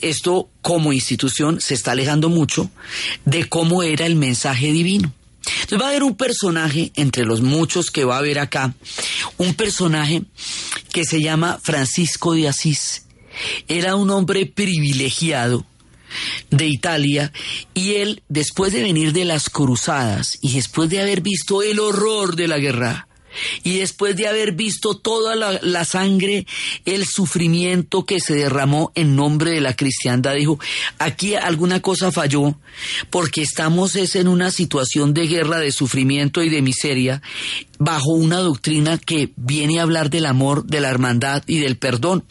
esto 0.00 0.48
como 0.60 0.92
institución 0.92 1.60
se 1.60 1.74
está 1.74 1.92
alejando 1.92 2.28
mucho 2.28 2.70
de 3.24 3.48
cómo 3.48 3.82
era 3.82 4.06
el 4.06 4.16
mensaje 4.16 4.72
divino. 4.72 5.12
Entonces 5.44 5.80
va 5.80 5.86
a 5.86 5.88
haber 5.88 6.02
un 6.04 6.16
personaje, 6.16 6.92
entre 6.94 7.24
los 7.24 7.40
muchos 7.40 7.90
que 7.90 8.04
va 8.04 8.16
a 8.16 8.18
haber 8.18 8.38
acá, 8.38 8.74
un 9.38 9.54
personaje 9.54 10.22
que 10.92 11.04
se 11.04 11.20
llama 11.20 11.58
Francisco 11.62 12.34
de 12.34 12.48
Asís. 12.48 13.06
Era 13.66 13.96
un 13.96 14.10
hombre 14.10 14.46
privilegiado 14.46 15.66
de 16.50 16.66
Italia 16.66 17.32
y 17.74 17.94
él, 17.94 18.22
después 18.28 18.72
de 18.72 18.82
venir 18.82 19.12
de 19.12 19.24
las 19.24 19.48
cruzadas 19.48 20.38
y 20.42 20.54
después 20.54 20.90
de 20.90 21.00
haber 21.00 21.22
visto 21.22 21.62
el 21.62 21.80
horror 21.80 22.36
de 22.36 22.48
la 22.48 22.58
guerra, 22.58 23.08
y 23.62 23.78
después 23.78 24.16
de 24.16 24.28
haber 24.28 24.52
visto 24.52 24.96
toda 24.96 25.34
la, 25.36 25.84
sangre, 25.84 26.46
el 26.84 27.06
sufrimiento 27.06 28.04
que 28.04 28.20
se 28.20 28.34
derramó 28.34 28.92
en 28.94 29.16
nombre 29.16 29.52
de 29.52 29.60
la 29.60 29.74
cristiandad, 29.74 30.34
dijo, 30.34 30.58
aquí 30.98 31.34
alguna 31.34 31.80
cosa 31.80 32.12
falló, 32.12 32.54
porque 33.10 33.42
estamos 33.42 33.96
es 33.96 34.16
en 34.16 34.28
una 34.28 34.50
situación 34.50 35.14
de 35.14 35.26
guerra, 35.26 35.58
de 35.58 35.72
sufrimiento 35.72 36.42
y 36.42 36.48
de 36.48 36.62
miseria, 36.62 37.22
bajo 37.84 38.12
una 38.12 38.38
doctrina 38.38 38.96
que 38.96 39.32
viene 39.36 39.80
a 39.80 39.82
hablar 39.82 40.08
del 40.08 40.26
amor, 40.26 40.64
de 40.64 40.80
la 40.80 40.88
hermandad 40.88 41.42
y 41.46 41.58
del 41.58 41.76
perdón. 41.76 42.24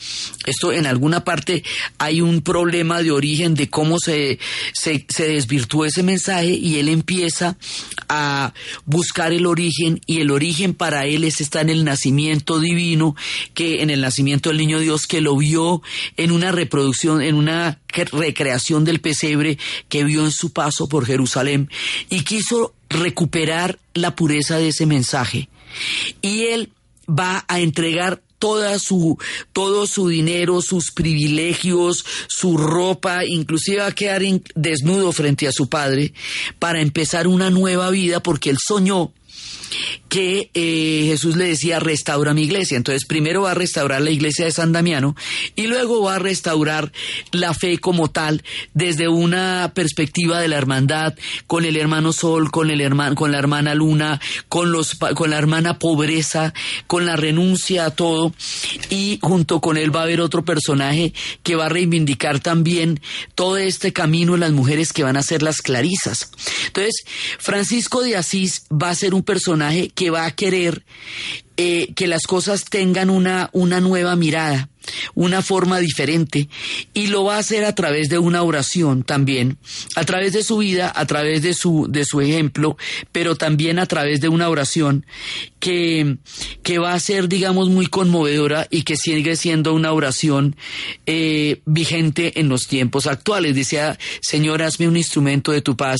Esto 0.46 0.72
en 0.72 0.86
alguna 0.86 1.26
parte 1.26 1.64
hay 1.98 2.22
un 2.22 2.42
problema 2.42 3.02
de 3.02 3.12
origen 3.12 3.54
de 3.54 3.70
cómo 3.70 4.00
se, 4.00 4.40
se, 4.74 5.06
desvirtuó 5.18 5.86
ese 5.86 6.04
mensaje 6.04 6.52
y 6.52 6.78
él 6.78 6.88
empieza 6.88 7.58
a 8.08 8.54
buscar 8.86 9.34
el 9.34 9.46
origen 9.46 10.00
y 10.06 10.22
el 10.22 10.32
origen 10.32 10.74
para 10.74 11.06
él 11.06 11.26
es, 11.26 11.42
está 11.42 11.62
en 11.62 11.70
el 11.70 11.84
nacimiento 11.84 12.60
divino, 12.60 13.16
que 13.54 13.82
en 13.82 13.90
el 13.90 14.00
nacimiento 14.00 14.50
del 14.50 14.58
niño 14.58 14.80
Dios 14.80 15.06
que 15.06 15.20
lo 15.20 15.36
vio 15.36 15.82
en 16.16 16.32
una 16.32 16.52
reproducción, 16.52 17.22
en 17.22 17.36
una 17.36 17.80
recreación 17.90 18.86
del 18.86 19.02
pesebre 19.02 19.58
que 19.90 20.06
vio 20.06 20.24
en 20.24 20.32
su 20.32 20.54
paso 20.54 20.88
por 20.88 21.06
Jerusalén 21.06 21.70
y 22.10 22.22
quiso 22.22 22.74
recuperar 22.92 23.80
la 23.94 24.16
pureza 24.16 24.58
de 24.58 24.70
ese 24.70 24.86
mensaje. 24.86 25.50
Y 26.22 26.44
él 26.48 26.72
va 27.08 27.46
a 27.48 27.60
entregar 27.60 28.22
toda 28.42 28.80
su, 28.80 29.20
todo 29.54 29.86
su 29.86 30.08
dinero, 30.08 30.62
sus 30.62 30.92
privilegios, 30.92 32.04
su 32.28 32.58
ropa, 32.58 33.24
inclusive 33.24 33.78
va 33.78 33.88
a 33.88 33.92
quedar 33.92 34.24
desnudo 34.56 35.12
frente 35.12 35.48
a 35.48 35.52
su 35.52 35.70
padre 35.70 36.14
para 36.58 36.82
empezar 36.82 37.28
una 37.28 37.52
nueva 37.52 37.92
vida 37.92 38.22
porque 38.24 38.50
él 38.50 38.58
soñó 38.60 39.14
que 40.10 40.50
eh, 40.54 41.04
Jesús 41.08 41.36
le 41.38 41.46
decía, 41.46 41.80
restaura 41.80 42.34
mi 42.34 42.44
iglesia. 42.44 42.78
Entonces, 42.78 43.06
primero 43.06 43.44
va 43.44 43.52
a 43.52 43.56
restaurar 43.56 44.02
la 44.02 44.12
iglesia 44.12 44.46
de 44.46 44.52
San 44.52 44.72
Damiano 44.72 45.16
y 45.56 45.68
luego 45.68 46.04
va 46.04 46.16
a 46.16 46.20
restaurar 46.20 46.92
la 47.32 47.54
fe 47.54 47.78
como 47.78 48.10
tal 48.10 48.44
desde 48.74 49.08
una 49.08 49.72
perspectiva 49.74 50.40
de 50.40 50.48
la 50.48 50.58
hermandad 50.58 51.16
con 51.48 51.64
el 51.64 51.78
hermano 51.78 52.12
Sol, 52.12 52.52
con 52.52 52.70
el 52.70 52.82
hermano, 52.82 53.16
con 53.16 53.32
la 53.32 53.40
hermana 53.40 53.74
Luna, 53.74 54.20
con 54.50 54.72
los, 54.72 54.96
con 54.96 55.30
la 55.30 55.38
hermana 55.38 55.80
Pobreza, 55.80 56.54
con 56.88 57.06
la 57.06 57.16
renuncia 57.16 57.86
a 57.86 57.92
todo 57.92 58.34
y 58.90 59.20
junto 59.22 59.62
con 59.62 59.78
él 59.78 59.96
va 59.96 60.02
a 60.02 60.04
haber 60.04 60.20
otro 60.20 60.44
personaje 60.44 61.14
que 61.44 61.56
va 61.56 61.68
a 61.68 61.70
reivindicar 61.70 62.40
también 62.40 63.00
todo 63.36 63.58
este 63.58 63.94
camino 63.94 64.36
las 64.36 64.52
mujeres 64.52 64.92
que 64.92 65.04
van 65.04 65.18
a 65.18 65.24
ser 65.24 65.42
las 65.42 65.62
clarisas. 65.62 66.32
Entonces, 66.68 67.04
Francisco 67.40 68.02
de 68.02 68.18
Asís 68.18 68.64
va 68.72 68.90
a 68.90 68.96
ser 68.96 69.14
un 69.14 69.24
personaje 69.24 69.61
que 69.94 70.10
va 70.10 70.26
a 70.26 70.32
querer 70.32 70.84
eh, 71.58 71.94
que 71.96 72.08
las 72.08 72.24
cosas 72.24 72.66
tengan 72.66 73.10
una, 73.10 73.50
una 73.54 73.80
nueva 73.80 74.16
mirada, 74.16 74.70
una 75.14 75.42
forma 75.42 75.80
diferente, 75.80 76.50
y 76.94 77.08
lo 77.08 77.24
va 77.24 77.36
a 77.36 77.40
hacer 77.40 77.66
a 77.66 77.76
través 77.76 78.10
de 78.10 78.18
una 78.18 78.44
oración 78.44 79.04
también, 79.04 79.58
a 79.96 80.04
través 80.04 80.34
de 80.34 80.44
su 80.44 80.58
vida, 80.58 80.92
a 80.96 81.06
través 81.06 81.42
de 81.42 81.54
su, 81.54 81.88
de 81.90 82.06
su 82.06 82.22
ejemplo, 82.22 82.78
pero 83.12 83.36
también 83.36 83.80
a 83.80 83.86
través 83.86 84.22
de 84.22 84.30
una 84.30 84.50
oración 84.50 85.06
que, 85.60 86.18
que 86.64 86.80
va 86.80 86.94
a 86.94 87.00
ser, 87.00 87.28
digamos, 87.28 87.70
muy 87.70 87.88
conmovedora 87.88 88.68
y 88.70 88.84
que 88.84 88.98
sigue 88.98 89.36
siendo 89.36 89.74
una 89.74 89.94
oración 89.94 90.56
eh, 91.06 91.62
vigente 91.66 92.40
en 92.40 92.50
los 92.50 92.68
tiempos 92.68 93.08
actuales. 93.08 93.56
Decía, 93.56 93.98
Señor, 94.22 94.62
hazme 94.62 94.88
un 94.88 94.98
instrumento 94.98 95.52
de 95.52 95.62
tu 95.62 95.78
paz, 95.78 96.00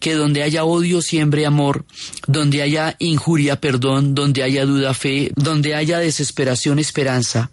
que 0.00 0.14
donde 0.14 0.42
haya 0.42 0.64
odio 0.64 1.02
siembre 1.02 1.46
amor, 1.46 1.84
donde 2.26 2.62
haya 2.62 2.96
injuria 2.98 3.60
perdón, 3.60 4.14
donde 4.14 4.42
haya 4.42 4.64
duda 4.66 4.94
fe, 4.94 5.32
donde 5.36 5.74
haya 5.74 5.98
desesperación, 5.98 6.78
esperanza, 6.78 7.50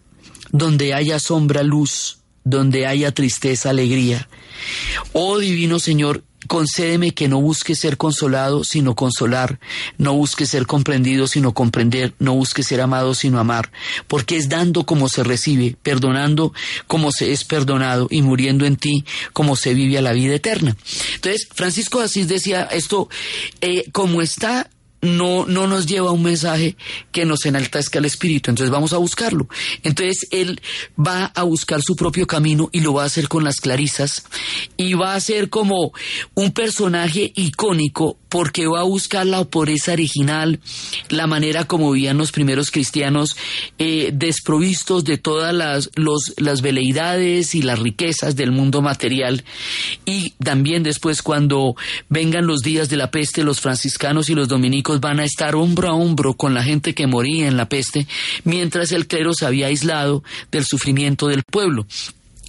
donde 0.53 0.93
haya 0.93 1.19
sombra, 1.19 1.63
luz, 1.63 2.19
donde 2.45 2.85
haya 2.85 3.11
tristeza, 3.11 3.71
alegría. 3.71 4.29
Oh 5.11 5.39
Divino 5.39 5.79
Señor, 5.79 6.23
concédeme 6.47 7.11
que 7.11 7.27
no 7.27 7.41
busque 7.41 7.73
ser 7.73 7.97
consolado, 7.97 8.63
sino 8.63 8.95
consolar, 8.95 9.59
no 9.97 10.13
busque 10.13 10.45
ser 10.45 10.67
comprendido, 10.67 11.25
sino 11.25 11.53
comprender, 11.53 12.13
no 12.19 12.35
busque 12.35 12.61
ser 12.61 12.81
amado, 12.81 13.15
sino 13.15 13.39
amar, 13.39 13.71
porque 14.07 14.37
es 14.37 14.47
dando 14.47 14.85
como 14.85 15.09
se 15.09 15.23
recibe, 15.23 15.75
perdonando 15.81 16.53
como 16.85 17.11
se 17.11 17.31
es 17.31 17.43
perdonado 17.43 18.07
y 18.11 18.21
muriendo 18.21 18.65
en 18.65 18.75
ti 18.75 19.05
como 19.33 19.55
se 19.55 19.73
vive 19.73 19.97
a 19.97 20.01
la 20.01 20.13
vida 20.13 20.35
eterna. 20.35 20.77
Entonces, 21.15 21.47
Francisco 21.51 21.99
de 21.99 22.05
Asís 22.05 22.27
decía 22.27 22.63
esto, 22.71 23.09
eh, 23.61 23.89
como 23.91 24.21
está 24.21 24.69
no, 25.03 25.45
no 25.45 25.67
nos 25.67 25.85
lleva 25.85 26.11
un 26.11 26.23
mensaje 26.23 26.75
que 27.11 27.25
nos 27.25 27.45
enaltezca 27.45 27.99
el 27.99 28.05
espíritu, 28.05 28.49
entonces 28.49 28.71
vamos 28.71 28.93
a 28.93 28.97
buscarlo. 28.97 29.47
Entonces 29.83 30.27
él 30.31 30.61
va 30.97 31.25
a 31.25 31.43
buscar 31.43 31.81
su 31.81 31.95
propio 31.95 32.25
camino 32.25 32.69
y 32.71 32.79
lo 32.79 32.93
va 32.93 33.03
a 33.03 33.07
hacer 33.07 33.27
con 33.27 33.43
las 33.43 33.59
clarisas 33.59 34.25
y 34.77 34.93
va 34.93 35.15
a 35.15 35.19
ser 35.19 35.49
como 35.49 35.91
un 36.33 36.51
personaje 36.51 37.31
icónico 37.35 38.17
porque 38.29 38.65
va 38.65 38.79
a 38.79 38.83
buscar 38.83 39.27
la 39.27 39.43
pobreza 39.43 39.91
original, 39.91 40.59
la 41.09 41.27
manera 41.27 41.65
como 41.65 41.91
vivían 41.91 42.17
los 42.17 42.31
primeros 42.31 42.71
cristianos, 42.71 43.37
eh, 43.77 44.09
desprovistos 44.11 45.03
de 45.03 45.19
todas 45.19 45.53
las, 45.53 45.91
las 46.37 46.61
veleidades 46.63 47.53
y 47.53 47.61
las 47.61 47.77
riquezas 47.77 48.35
del 48.35 48.51
mundo 48.51 48.81
material. 48.81 49.43
Y 50.05 50.31
también 50.43 50.81
después 50.81 51.21
cuando 51.21 51.75
vengan 52.09 52.47
los 52.47 52.61
días 52.61 52.89
de 52.89 52.97
la 52.97 53.11
peste, 53.11 53.43
los 53.43 53.61
franciscanos 53.61 54.31
y 54.31 54.33
los 54.33 54.47
dominicos 54.47 54.92
van 54.99 55.19
a 55.19 55.25
estar 55.25 55.55
hombro 55.55 55.89
a 55.89 55.93
hombro 55.93 56.33
con 56.33 56.53
la 56.53 56.63
gente 56.63 56.93
que 56.93 57.07
moría 57.07 57.47
en 57.47 57.57
la 57.57 57.69
peste, 57.69 58.07
mientras 58.43 58.91
el 58.91 59.07
clero 59.07 59.33
se 59.33 59.45
había 59.45 59.67
aislado 59.67 60.23
del 60.51 60.65
sufrimiento 60.65 61.27
del 61.27 61.43
pueblo. 61.43 61.85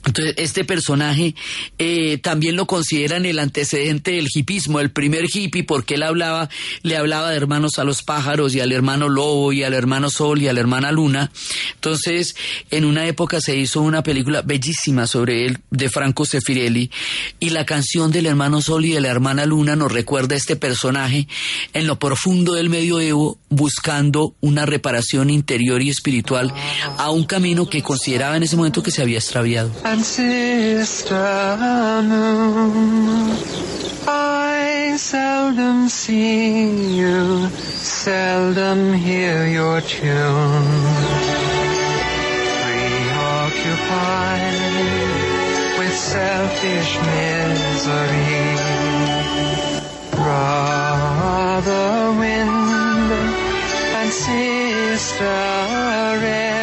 Entonces, 0.07 0.35
este 0.37 0.65
personaje 0.65 1.35
eh, 1.79 2.19
también 2.19 2.57
lo 2.57 2.67
consideran 2.67 3.25
el 3.27 3.39
antecedente 3.39 4.13
del 4.13 4.29
hipismo, 4.33 4.81
el 4.81 4.91
primer 4.91 5.25
hippie, 5.33 5.65
porque 5.65 5.95
él 5.95 6.03
hablaba, 6.03 6.49
le 6.83 6.97
hablaba 6.97 7.31
de 7.31 7.37
hermanos 7.37 7.79
a 7.79 7.85
los 7.85 8.03
pájaros 8.03 8.55
y 8.55 8.61
al 8.61 8.73
hermano 8.73 9.09
lobo 9.09 9.53
y 9.53 9.63
al 9.63 9.75
hermano 9.75 10.11
sol 10.11 10.43
y 10.43 10.49
a 10.49 10.53
la 10.53 10.61
hermana 10.61 10.93
luna. 10.93 11.31
Entonces, 11.75 12.37
en 12.71 12.85
una 12.85 13.07
época 13.07 13.41
se 13.41 13.57
hizo 13.57 13.81
una 13.81 14.03
película 14.03 14.43
bellísima 14.43 15.07
sobre 15.07 15.47
él, 15.47 15.59
de 15.71 15.89
Franco 15.89 16.25
Sefirelli, 16.25 16.91
y 17.41 17.51
la 17.51 17.65
canción 17.65 18.11
del 18.11 18.27
hermano 18.27 18.61
sol 18.61 18.85
y 18.85 18.93
de 18.93 19.01
la 19.01 19.09
hermana 19.09 19.47
luna 19.47 19.77
nos 19.77 19.93
recuerda 19.93 20.35
a 20.35 20.39
este 20.39 20.57
personaje 20.57 21.29
en 21.73 21.87
lo 21.87 21.99
profundo 21.99 22.55
del 22.55 22.69
medioevo, 22.69 23.39
buscando 23.49 24.35
una 24.41 24.67
reparación 24.67 25.31
interior 25.31 25.83
y 25.83 25.91
espiritual 25.91 26.53
a 26.99 27.11
un 27.11 27.25
camino 27.25 27.69
que 27.69 27.83
consideraba 27.83 28.37
en 28.37 28.43
ese 28.43 28.57
momento 28.57 28.83
que 28.83 28.91
se 28.91 29.03
había 29.03 29.19
extraviado. 29.19 29.73
Moon. 32.03 33.36
I 34.07 34.97
seldom 34.97 35.88
see 35.88 36.97
you, 36.97 37.49
seldom 37.49 38.92
hear 38.92 39.47
your 39.47 39.80
tune. 39.80 40.64
Preoccupied 43.45 44.59
with 45.78 45.95
selfish 45.95 46.99
misery. 47.11 48.57
Brother 50.11 51.88
wind 52.18 53.12
and 53.99 54.11
sister 54.12 55.24
air 55.24 56.54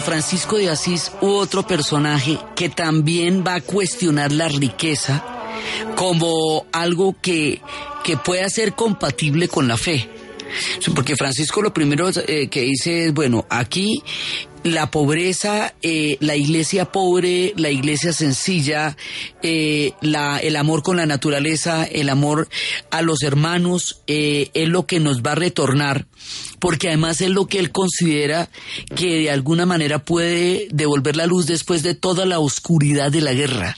Francisco 0.00 0.56
de 0.56 0.70
Asís 0.70 1.12
hubo 1.20 1.38
otro 1.38 1.66
personaje 1.66 2.38
que 2.56 2.68
también 2.68 3.44
va 3.46 3.56
a 3.56 3.60
cuestionar 3.60 4.32
la 4.32 4.48
riqueza 4.48 5.24
como 5.96 6.66
algo 6.72 7.16
que, 7.20 7.60
que 8.04 8.16
pueda 8.16 8.48
ser 8.48 8.74
compatible 8.74 9.48
con 9.48 9.68
la 9.68 9.76
fe. 9.76 10.08
Porque 10.94 11.16
Francisco 11.16 11.62
lo 11.62 11.72
primero 11.72 12.08
eh, 12.26 12.48
que 12.48 12.62
dice 12.62 13.06
es, 13.06 13.14
bueno, 13.14 13.46
aquí 13.48 14.02
la 14.64 14.90
pobreza, 14.90 15.74
eh, 15.82 16.16
la 16.20 16.36
iglesia 16.36 16.86
pobre, 16.86 17.54
la 17.56 17.70
iglesia 17.70 18.12
sencilla, 18.12 18.96
eh, 19.42 19.92
el 20.02 20.56
amor 20.56 20.82
con 20.82 20.96
la 20.96 21.06
naturaleza, 21.06 21.84
el 21.84 22.08
amor 22.08 22.48
a 22.90 23.02
los 23.02 23.22
hermanos, 23.22 24.00
eh, 24.06 24.50
es 24.54 24.68
lo 24.68 24.86
que 24.86 25.00
nos 25.00 25.22
va 25.22 25.32
a 25.32 25.36
retornar, 25.36 26.06
porque 26.58 26.88
además 26.88 27.20
es 27.20 27.30
lo 27.30 27.46
que 27.46 27.58
él 27.58 27.72
considera 27.72 28.50
que 28.94 29.20
de 29.20 29.30
alguna 29.30 29.66
manera 29.66 30.04
puede 30.04 30.68
devolver 30.70 31.16
la 31.16 31.26
luz 31.26 31.46
después 31.46 31.82
de 31.82 31.94
toda 31.94 32.26
la 32.26 32.38
oscuridad 32.38 33.10
de 33.10 33.20
la 33.22 33.32
guerra. 33.32 33.76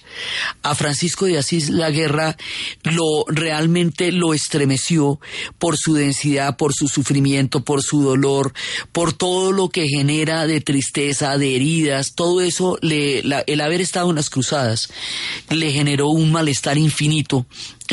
A 0.63 0.75
Francisco 0.75 1.27
de 1.27 1.39
Asís 1.39 1.71
la 1.71 1.91
guerra 1.91 2.37
lo 2.83 3.25
realmente 3.29 4.11
lo 4.13 4.35
estremeció 4.35 5.21
por 5.59 5.77
su 5.77 5.95
densidad, 5.95 6.57
por 6.57 6.73
su 6.75 6.89
sufrimiento, 6.89 7.65
por 7.65 7.83
su 7.83 8.03
dolor, 8.03 8.53
por 8.91 9.13
todo 9.13 9.53
lo 9.53 9.69
que 9.69 9.87
genera 9.89 10.47
de 10.47 10.61
tristeza, 10.61 11.39
de 11.39 11.55
heridas, 11.57 12.15
todo 12.15 12.41
eso, 12.41 12.79
le, 12.83 13.23
la- 13.23 13.45
el 13.47 13.61
haber 13.61 13.81
estado 13.81 14.11
en 14.11 14.17
las 14.17 14.31
cruzadas 14.31 14.89
le 15.61 15.73
generó 15.73 16.09
un 16.09 16.33
malestar 16.33 16.79
infinito. 16.79 17.47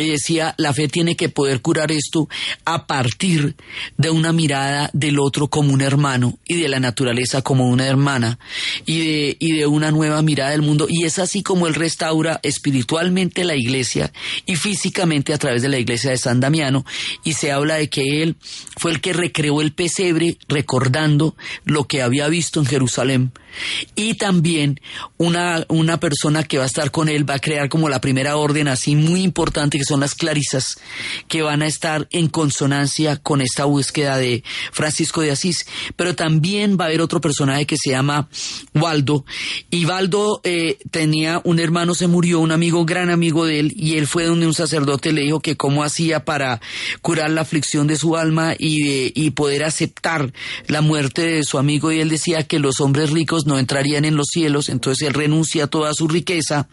Y 0.04 0.10
decía, 0.10 0.56
la 0.58 0.74
fe 0.74 0.88
tiene 0.88 1.16
que 1.16 1.30
poder 1.30 1.62
curar 1.62 1.92
esto 1.92 2.30
a 2.66 2.88
partir 2.88 3.56
de 3.98 4.10
una 4.10 4.34
mirada 4.34 4.90
del 4.94 5.20
otro 5.20 5.48
como 5.48 5.74
un 5.74 5.82
hermano 5.82 6.40
y 6.46 6.56
de 6.56 6.70
la 6.70 6.80
naturaleza 6.80 7.42
como 7.42 7.68
una 7.68 7.88
hermana 7.88 8.40
y 8.86 9.00
de, 9.00 9.38
y 9.40 9.54
de 9.54 9.68
una 9.68 9.92
nueva 9.92 10.22
mirada 10.22 10.52
del 10.52 10.62
mundo. 10.62 10.88
Y 10.90 11.06
es 11.06 11.20
así 11.20 11.44
como 11.44 11.68
él 11.68 11.76
restaura 11.76 12.40
espiritualmente 12.44 13.44
la 13.44 13.56
iglesia 13.56 14.12
y 14.46 14.56
físicamente 14.56 15.34
a 15.34 15.38
través 15.38 15.62
de 15.62 15.70
la 15.70 15.80
iglesia 15.80 16.12
de 16.12 16.18
San 16.18 16.40
Damiano. 16.40 16.86
Y 17.24 17.34
se 17.34 17.52
habla 17.52 17.76
de 17.76 17.90
que 17.90 18.24
él 18.24 18.36
fue 18.78 18.92
el 18.92 19.02
que 19.02 19.14
recreó 19.14 19.62
el 19.62 19.74
pesebre 19.74 20.38
recordando 20.48 21.36
lo 21.66 21.86
que 21.86 22.02
había 22.02 22.28
visto 22.28 22.60
en 22.60 22.66
Jerusalén. 22.66 23.32
Y 23.96 24.14
también 24.14 24.80
una, 25.18 25.66
una 25.70 26.00
persona 26.00 26.44
que 26.44 26.58
va 26.58 26.64
a 26.64 26.68
estar 26.68 26.92
con 26.92 27.10
él 27.10 27.30
va 27.30 27.36
a 27.36 27.40
crear 27.40 27.68
como 27.70 27.90
la 27.90 28.02
primera 28.02 28.38
orden 28.38 28.68
así 28.68 28.96
muy 28.96 29.24
importante 29.24 29.78
que 29.78 29.84
son 29.90 30.00
las 30.00 30.16
clarisas 30.16 30.78
que 31.28 31.42
van 31.42 31.62
a 31.62 31.68
estar 31.68 32.08
en 32.12 32.28
consonancia 32.30 33.18
con 33.18 33.42
esta 33.42 33.66
búsqueda 33.66 34.18
de 34.18 34.44
Francisco 34.72 35.22
de 35.22 35.32
Asís. 35.32 35.66
Pero 35.96 36.16
también 36.16 36.78
va 36.80 36.86
a 36.86 36.88
haber 36.88 37.02
otro 37.02 37.20
personaje 37.22 37.66
que 37.66 37.76
se 37.78 37.92
llama 37.92 38.30
Waldo. 38.74 39.26
Y 39.70 39.86
Waldo 39.86 40.42
eh, 40.44 40.78
tenía 40.92 41.42
un 41.44 41.60
hermano, 41.60 41.94
se 41.96 42.08
murió, 42.08 42.40
un 42.40 42.52
amigo, 42.52 42.86
gran 42.86 43.10
amigo 43.10 43.46
de 43.46 43.60
él, 43.60 43.74
y 43.76 43.98
él 43.98 44.08
fue 44.08 44.26
donde 44.26 44.48
un 44.48 44.54
sacerdote 44.54 45.12
le 45.12 45.22
dijo 45.22 45.40
que 45.42 45.58
cómo 45.58 45.84
hacía 45.84 46.24
para 46.26 46.62
curar 47.02 47.30
la 47.32 47.42
aflicción 47.42 47.88
de 47.88 47.98
su 47.98 48.16
alma 48.16 48.54
y, 48.58 48.84
de- 48.84 49.12
y 49.16 49.32
poder 49.32 49.64
aceptar 49.64 50.32
la 50.68 50.82
muerte 50.82 51.22
de 51.26 51.44
su 51.44 51.58
amigo. 51.58 51.92
Y 51.92 52.00
él 52.00 52.10
decía 52.10 52.44
que 52.44 52.60
los 52.60 52.80
hombres 52.80 53.10
ricos 53.12 53.46
no 53.46 53.58
entrarían 53.60 54.06
en 54.06 54.16
los 54.16 54.28
cielos, 54.32 54.70
entonces 54.70 55.08
él 55.08 55.14
renuncia 55.14 55.66
a 55.66 55.68
toda 55.68 55.94
su 55.94 56.08
riqueza 56.08 56.68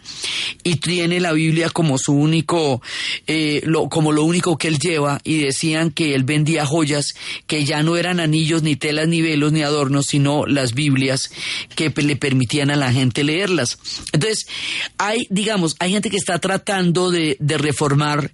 y 0.62 0.77
tiene 0.77 1.21
la 1.21 1.33
Biblia 1.33 1.71
como 1.71 1.99
su 1.99 2.12
único, 2.12 2.83
eh, 3.26 3.62
lo, 3.64 3.88
como 3.88 4.12
lo 4.12 4.24
único 4.24 4.57
que 4.57 4.68
él 4.68 4.78
lleva 4.78 5.20
y 5.24 5.38
decían 5.38 5.90
que 5.90 6.14
él 6.14 6.24
vendía 6.24 6.66
joyas 6.66 7.14
que 7.46 7.64
ya 7.64 7.82
no 7.82 7.96
eran 7.96 8.20
anillos, 8.20 8.62
ni 8.62 8.76
telas, 8.76 9.09
ni 9.09 9.22
velos, 9.22 9.52
ni 9.52 9.62
adornos, 9.62 10.07
sino 10.07 10.46
las 10.46 10.74
Biblias 10.74 11.30
que 11.74 11.92
le 11.96 12.16
permitían 12.16 12.70
a 12.70 12.76
la 12.76 12.92
gente 12.92 13.24
leerlas. 13.24 13.78
Entonces, 14.12 14.46
hay, 14.98 15.26
digamos, 15.30 15.76
hay 15.78 15.92
gente 15.92 16.11
que 16.11 16.16
está 16.16 16.38
tratando 16.38 17.11
de, 17.11 17.36
de 17.40 17.59
reformar 17.59 18.32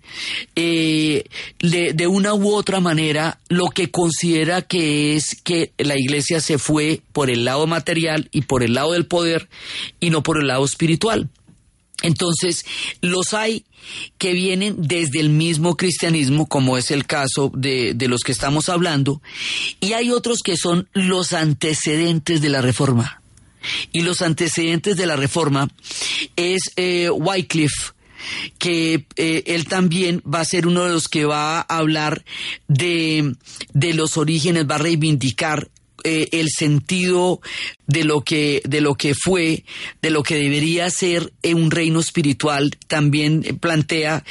eh, 0.56 1.24
de 1.60 2.06
una 2.06 2.34
u 2.34 2.52
otra 2.52 2.80
manera 2.80 3.38
lo 3.48 3.66
que 3.66 3.90
considera 3.90 4.62
que 4.62 5.16
es 5.16 5.36
que 5.42 5.72
la 5.78 5.98
iglesia 5.98 6.40
se 6.40 6.58
fue 6.58 7.00
por 7.12 7.30
el 7.30 7.44
lado 7.44 7.66
material 7.66 8.28
y 8.32 8.42
por 8.42 8.62
el 8.62 8.74
lado 8.74 8.92
del 8.92 9.06
poder 9.06 9.48
y 10.00 10.10
no 10.10 10.22
por 10.22 10.38
el 10.38 10.48
lado 10.48 10.64
espiritual. 10.64 11.28
Entonces, 12.02 12.64
los 13.00 13.34
hay 13.34 13.64
que 14.18 14.32
vienen 14.32 14.76
desde 14.78 15.20
el 15.20 15.30
mismo 15.30 15.76
cristianismo, 15.76 16.46
como 16.46 16.76
es 16.78 16.90
el 16.90 17.06
caso 17.06 17.50
de, 17.54 17.94
de 17.94 18.08
los 18.08 18.22
que 18.22 18.32
estamos 18.32 18.68
hablando, 18.68 19.22
y 19.80 19.94
hay 19.94 20.10
otros 20.10 20.38
que 20.44 20.56
son 20.56 20.88
los 20.92 21.32
antecedentes 21.32 22.40
de 22.40 22.48
la 22.48 22.62
reforma. 22.62 23.22
Y 23.92 24.02
los 24.02 24.22
antecedentes 24.22 24.96
de 24.96 25.06
la 25.06 25.16
reforma 25.16 25.68
es 26.36 26.72
eh, 26.76 27.10
Wycliffe, 27.10 27.92
que 28.58 29.06
eh, 29.16 29.44
él 29.46 29.66
también 29.66 30.22
va 30.22 30.40
a 30.40 30.44
ser 30.44 30.66
uno 30.66 30.84
de 30.84 30.92
los 30.92 31.08
que 31.08 31.24
va 31.24 31.60
a 31.60 31.78
hablar 31.78 32.24
de, 32.68 33.34
de 33.72 33.94
los 33.94 34.16
orígenes, 34.16 34.68
va 34.68 34.76
a 34.76 34.78
reivindicar 34.78 35.68
eh, 36.04 36.28
el 36.32 36.48
sentido 36.50 37.40
de 37.86 38.04
lo 38.04 38.22
que 38.22 38.62
de 38.64 38.80
lo 38.80 38.94
que 38.94 39.14
fue 39.14 39.64
de 40.00 40.10
lo 40.10 40.22
que 40.22 40.36
debería 40.36 40.90
ser 40.90 41.32
eh, 41.42 41.54
un 41.54 41.70
reino 41.70 42.00
espiritual 42.00 42.76
también 42.88 43.42
eh, 43.44 43.54
plantea 43.54 44.24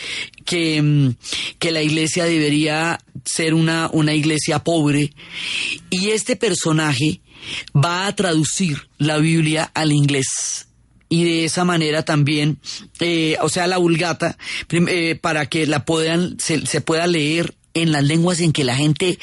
que, 0.45 0.81
mm, 0.81 1.15
que 1.59 1.71
la 1.71 1.81
iglesia 1.81 2.25
debería 2.25 2.99
ser 3.23 3.53
una, 3.53 3.89
una 3.93 4.13
iglesia 4.13 4.59
pobre. 4.59 5.13
Y 5.89 6.09
este 6.09 6.35
personaje 6.35 7.21
va 7.75 8.07
a 8.07 8.15
traducir 8.15 8.89
la 8.97 9.17
Biblia 9.17 9.71
al 9.73 9.91
inglés. 9.91 10.67
Y 11.09 11.23
de 11.25 11.45
esa 11.45 11.65
manera 11.65 12.03
también, 12.03 12.59
o 13.41 13.49
sea, 13.49 13.67
la 13.67 13.77
vulgata, 13.77 14.37
para 15.19 15.45
que 15.47 15.67
la 15.67 15.83
puedan, 15.83 16.39
se, 16.39 16.65
se 16.65 16.79
pueda 16.79 17.05
leer 17.05 17.53
en 17.73 17.91
las 17.91 18.03
lenguas 18.03 18.39
en 18.39 18.51
que 18.53 18.63
la 18.63 18.75
gente 18.75 19.19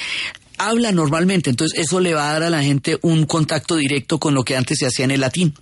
habla 0.59 0.93
normalmente, 0.93 1.51
entonces 1.51 1.79
eso 1.79 2.01
le 2.01 2.15
va 2.15 2.31
a 2.31 2.33
dar 2.35 2.43
a 2.45 2.51
la 2.51 2.63
gente 2.63 2.99
un 3.03 3.27
contacto 3.27 3.77
directo 3.77 4.19
con 4.19 4.35
lo 4.35 4.45
que 4.45 4.57
antes 4.57 4.79
se 4.79 4.87
hacía 4.87 5.05
en 5.05 5.13
el 5.13 5.21
latín. 5.21 5.55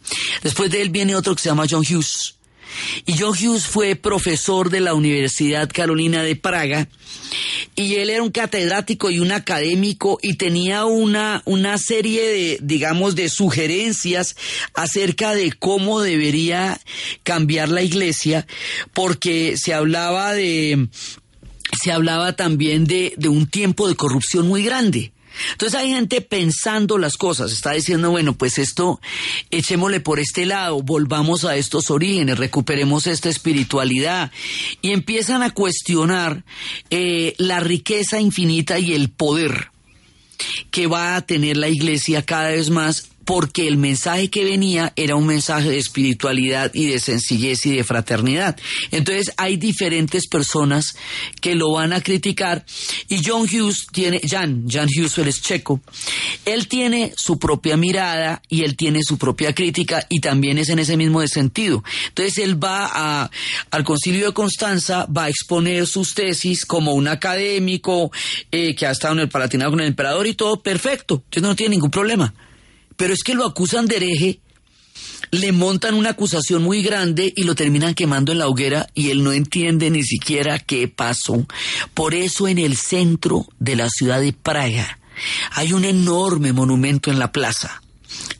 Después 0.42 0.70
de 0.70 0.82
él 0.82 0.90
viene 0.90 1.14
otro 1.14 1.34
que 1.34 1.42
se 1.42 1.48
llama 1.48 1.66
John 1.68 1.84
Hughes. 1.88 2.34
Y 3.06 3.16
John 3.18 3.34
Hughes 3.34 3.66
fue 3.66 3.96
profesor 3.96 4.70
de 4.70 4.80
la 4.80 4.94
Universidad 4.94 5.70
Carolina 5.72 6.22
de 6.22 6.36
Praga 6.36 6.88
y 7.74 7.96
él 7.96 8.10
era 8.10 8.22
un 8.22 8.30
catedrático 8.30 9.10
y 9.10 9.20
un 9.20 9.32
académico 9.32 10.18
y 10.22 10.34
tenía 10.34 10.84
una, 10.84 11.42
una 11.44 11.78
serie 11.78 12.22
de, 12.26 12.58
digamos, 12.62 13.14
de 13.14 13.28
sugerencias 13.28 14.36
acerca 14.74 15.34
de 15.34 15.52
cómo 15.52 16.00
debería 16.00 16.80
cambiar 17.22 17.68
la 17.68 17.82
iglesia 17.82 18.46
porque 18.92 19.56
se 19.56 19.74
hablaba 19.74 20.32
de, 20.32 20.88
se 21.82 21.92
hablaba 21.92 22.34
también 22.34 22.84
de, 22.84 23.14
de 23.16 23.28
un 23.28 23.46
tiempo 23.46 23.88
de 23.88 23.96
corrupción 23.96 24.48
muy 24.48 24.62
grande. 24.62 25.12
Entonces 25.52 25.78
hay 25.78 25.90
gente 25.90 26.20
pensando 26.20 26.98
las 26.98 27.16
cosas, 27.16 27.52
está 27.52 27.72
diciendo, 27.72 28.10
bueno, 28.10 28.34
pues 28.36 28.58
esto 28.58 29.00
echémosle 29.50 30.00
por 30.00 30.18
este 30.18 30.46
lado, 30.46 30.80
volvamos 30.82 31.44
a 31.44 31.56
estos 31.56 31.90
orígenes, 31.90 32.38
recuperemos 32.38 33.06
esta 33.06 33.28
espiritualidad 33.28 34.30
y 34.80 34.92
empiezan 34.92 35.42
a 35.42 35.50
cuestionar 35.50 36.44
eh, 36.90 37.34
la 37.38 37.60
riqueza 37.60 38.20
infinita 38.20 38.78
y 38.78 38.94
el 38.94 39.10
poder 39.10 39.70
que 40.70 40.86
va 40.86 41.16
a 41.16 41.22
tener 41.22 41.56
la 41.56 41.68
iglesia 41.68 42.22
cada 42.22 42.50
vez 42.50 42.70
más 42.70 43.10
porque 43.26 43.66
el 43.66 43.76
mensaje 43.76 44.30
que 44.30 44.44
venía 44.44 44.92
era 44.94 45.16
un 45.16 45.26
mensaje 45.26 45.68
de 45.68 45.78
espiritualidad 45.78 46.70
y 46.72 46.86
de 46.86 47.00
sencillez 47.00 47.66
y 47.66 47.74
de 47.74 47.82
fraternidad. 47.82 48.56
Entonces 48.92 49.34
hay 49.36 49.56
diferentes 49.56 50.28
personas 50.28 50.96
que 51.40 51.56
lo 51.56 51.72
van 51.72 51.92
a 51.92 52.00
criticar 52.00 52.64
y 53.08 53.20
John 53.24 53.42
Hughes 53.42 53.88
tiene, 53.92 54.20
Jan, 54.26 54.66
Jan 54.68 54.86
Hughes 54.86 55.18
él 55.18 55.26
es 55.26 55.42
checo, 55.42 55.80
él 56.44 56.68
tiene 56.68 57.12
su 57.16 57.38
propia 57.38 57.76
mirada 57.76 58.42
y 58.48 58.62
él 58.62 58.76
tiene 58.76 59.00
su 59.02 59.18
propia 59.18 59.52
crítica 59.52 60.06
y 60.08 60.20
también 60.20 60.58
es 60.58 60.68
en 60.68 60.78
ese 60.78 60.96
mismo 60.96 61.26
sentido. 61.26 61.82
Entonces 62.08 62.38
él 62.38 62.62
va 62.62 62.88
a, 62.92 63.30
al 63.72 63.82
concilio 63.82 64.26
de 64.26 64.34
Constanza, 64.34 65.06
va 65.06 65.24
a 65.24 65.28
exponer 65.28 65.88
sus 65.88 66.14
tesis 66.14 66.64
como 66.64 66.92
un 66.92 67.08
académico 67.08 68.12
eh, 68.52 68.76
que 68.76 68.86
ha 68.86 68.92
estado 68.92 69.14
en 69.14 69.20
el 69.20 69.28
Palatinado 69.28 69.72
con 69.72 69.80
el 69.80 69.88
emperador 69.88 70.28
y 70.28 70.34
todo 70.34 70.62
perfecto, 70.62 71.24
entonces 71.24 71.42
no 71.42 71.56
tiene 71.56 71.74
ningún 71.74 71.90
problema. 71.90 72.32
Pero 72.96 73.12
es 73.12 73.22
que 73.22 73.34
lo 73.34 73.44
acusan 73.44 73.86
de 73.86 73.96
hereje, 73.96 74.40
le 75.30 75.52
montan 75.52 75.94
una 75.94 76.10
acusación 76.10 76.62
muy 76.62 76.82
grande 76.82 77.32
y 77.34 77.44
lo 77.44 77.54
terminan 77.54 77.94
quemando 77.94 78.32
en 78.32 78.38
la 78.38 78.48
hoguera 78.48 78.88
y 78.94 79.10
él 79.10 79.22
no 79.22 79.32
entiende 79.32 79.90
ni 79.90 80.02
siquiera 80.02 80.58
qué 80.58 80.88
pasó. 80.88 81.46
Por 81.94 82.14
eso 82.14 82.48
en 82.48 82.58
el 82.58 82.76
centro 82.76 83.46
de 83.58 83.76
la 83.76 83.88
ciudad 83.88 84.20
de 84.20 84.32
Praga 84.32 84.98
hay 85.52 85.72
un 85.72 85.84
enorme 85.84 86.52
monumento 86.52 87.10
en 87.10 87.18
la 87.18 87.32
plaza. 87.32 87.82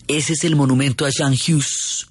Ese 0.08 0.34
es 0.34 0.44
el 0.44 0.56
monumento 0.56 1.04
a 1.04 1.10
Jan 1.12 1.34
Hughes, 1.34 2.06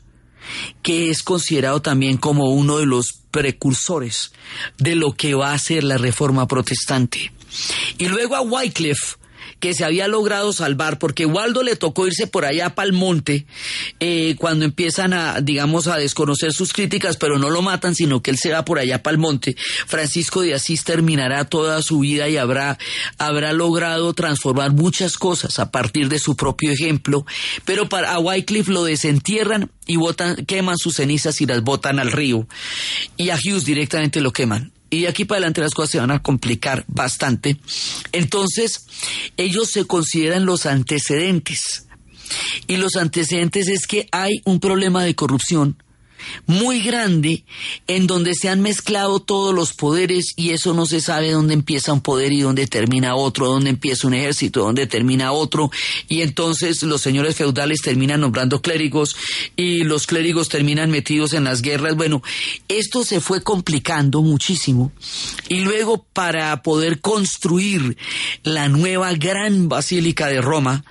que 0.81 1.09
es 1.09 1.23
considerado 1.23 1.81
también 1.81 2.17
como 2.17 2.49
uno 2.49 2.77
de 2.77 2.85
los 2.85 3.13
precursores 3.31 4.31
de 4.77 4.95
lo 4.95 5.13
que 5.13 5.33
va 5.33 5.53
a 5.53 5.59
ser 5.59 5.83
la 5.83 5.97
reforma 5.97 6.47
protestante. 6.47 7.31
Y 7.97 8.07
luego 8.07 8.35
a 8.35 8.41
Wycliffe, 8.41 9.15
que 9.59 9.73
se 9.73 9.85
había 9.85 10.07
logrado 10.07 10.53
salvar, 10.53 10.99
porque 10.99 11.25
Waldo 11.25 11.63
le 11.63 11.75
tocó 11.75 12.07
irse 12.07 12.27
por 12.27 12.45
allá 12.45 12.75
para 12.75 12.87
el 12.87 12.93
monte 12.93 13.45
eh, 13.99 14.35
cuando 14.37 14.65
empiezan 14.65 15.13
a, 15.13 15.41
digamos, 15.41 15.87
a 15.87 15.97
desconocer 15.97 16.53
sus 16.53 16.73
críticas, 16.73 17.17
pero 17.17 17.39
no 17.39 17.49
lo 17.49 17.61
matan, 17.61 17.95
sino 17.95 18.21
que 18.21 18.31
él 18.31 18.37
se 18.37 18.51
va 18.51 18.65
por 18.65 18.79
allá 18.79 19.01
para 19.01 19.13
el 19.13 19.19
monte. 19.19 19.55
Francisco 19.87 20.41
de 20.41 20.53
Asís 20.53 20.83
terminará 20.83 21.45
toda 21.45 21.81
su 21.81 21.99
vida 21.99 22.29
y 22.29 22.37
habrá, 22.37 22.77
habrá 23.17 23.53
logrado 23.53 24.13
transformar 24.13 24.73
muchas 24.73 25.17
cosas 25.17 25.59
a 25.59 25.71
partir 25.71 26.09
de 26.09 26.19
su 26.19 26.35
propio 26.35 26.71
ejemplo, 26.71 27.25
pero 27.65 27.89
para 27.89 28.13
a 28.13 28.19
Wycliffe 28.19 28.71
lo 28.71 28.83
desentierran 28.83 29.71
y 29.87 29.97
botan, 29.97 30.45
queman 30.45 30.77
sus 30.77 30.95
cenizas 30.95 31.41
y 31.41 31.45
las 31.45 31.63
botan 31.63 31.99
al 31.99 32.11
río. 32.11 32.47
Y 33.17 33.29
a 33.29 33.35
Hughes 33.35 33.65
directamente 33.65 34.21
lo 34.21 34.31
queman. 34.31 34.74
Y 34.95 35.01
de 35.01 35.07
aquí 35.09 35.25
para 35.25 35.39
adelante 35.39 35.59
las 35.59 35.73
cosas 35.73 35.91
se 35.91 35.99
van 35.99 36.11
a 36.11 36.21
complicar 36.21 36.85
bastante. 36.87 37.57
Entonces, 38.13 38.85
ellos 39.35 39.69
se 39.69 39.83
consideran 39.83 40.45
los 40.45 40.65
antecedentes. 40.65 41.87
Y 42.67 42.77
los 42.77 42.95
antecedentes 42.95 43.67
es 43.67 43.87
que 43.87 44.07
hay 44.13 44.41
un 44.45 44.61
problema 44.61 45.03
de 45.03 45.13
corrupción 45.13 45.83
muy 46.45 46.81
grande 46.81 47.43
en 47.87 48.07
donde 48.07 48.35
se 48.35 48.49
han 48.49 48.61
mezclado 48.61 49.19
todos 49.19 49.53
los 49.53 49.73
poderes 49.73 50.33
y 50.35 50.51
eso 50.51 50.73
no 50.73 50.85
se 50.85 51.01
sabe 51.01 51.31
dónde 51.31 51.53
empieza 51.53 51.93
un 51.93 52.01
poder 52.01 52.33
y 52.33 52.41
dónde 52.41 52.67
termina 52.67 53.15
otro, 53.15 53.47
dónde 53.47 53.69
empieza 53.69 54.07
un 54.07 54.13
ejército, 54.13 54.61
dónde 54.61 54.87
termina 54.87 55.31
otro 55.31 55.71
y 56.07 56.21
entonces 56.21 56.81
los 56.83 57.01
señores 57.01 57.35
feudales 57.35 57.81
terminan 57.81 58.21
nombrando 58.21 58.61
clérigos 58.61 59.15
y 59.55 59.83
los 59.83 60.07
clérigos 60.07 60.49
terminan 60.49 60.91
metidos 60.91 61.33
en 61.33 61.43
las 61.43 61.61
guerras. 61.61 61.95
Bueno, 61.95 62.21
esto 62.67 63.03
se 63.03 63.19
fue 63.19 63.43
complicando 63.43 64.21
muchísimo 64.21 64.91
y 65.49 65.61
luego 65.61 66.05
para 66.13 66.61
poder 66.61 67.01
construir 67.01 67.97
la 68.43 68.67
nueva 68.69 69.13
gran 69.13 69.69
basílica 69.69 70.27
de 70.27 70.41
Roma, 70.41 70.83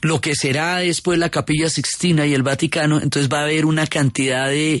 lo 0.00 0.20
que 0.20 0.34
será 0.34 0.78
después 0.78 1.18
la 1.18 1.30
capilla 1.30 1.68
Sixtina 1.68 2.26
y 2.26 2.34
el 2.34 2.42
Vaticano, 2.42 3.00
entonces 3.00 3.30
va 3.32 3.40
a 3.40 3.44
haber 3.44 3.66
una 3.66 3.86
cantidad 3.86 4.48
de 4.48 4.75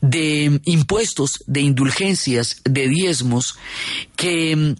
de, 0.00 0.60
impuestos, 0.64 1.42
de 1.46 1.60
indulgencias, 1.60 2.60
de 2.64 2.88
diezmos, 2.88 3.56
que 4.16 4.56
mm, 4.56 4.74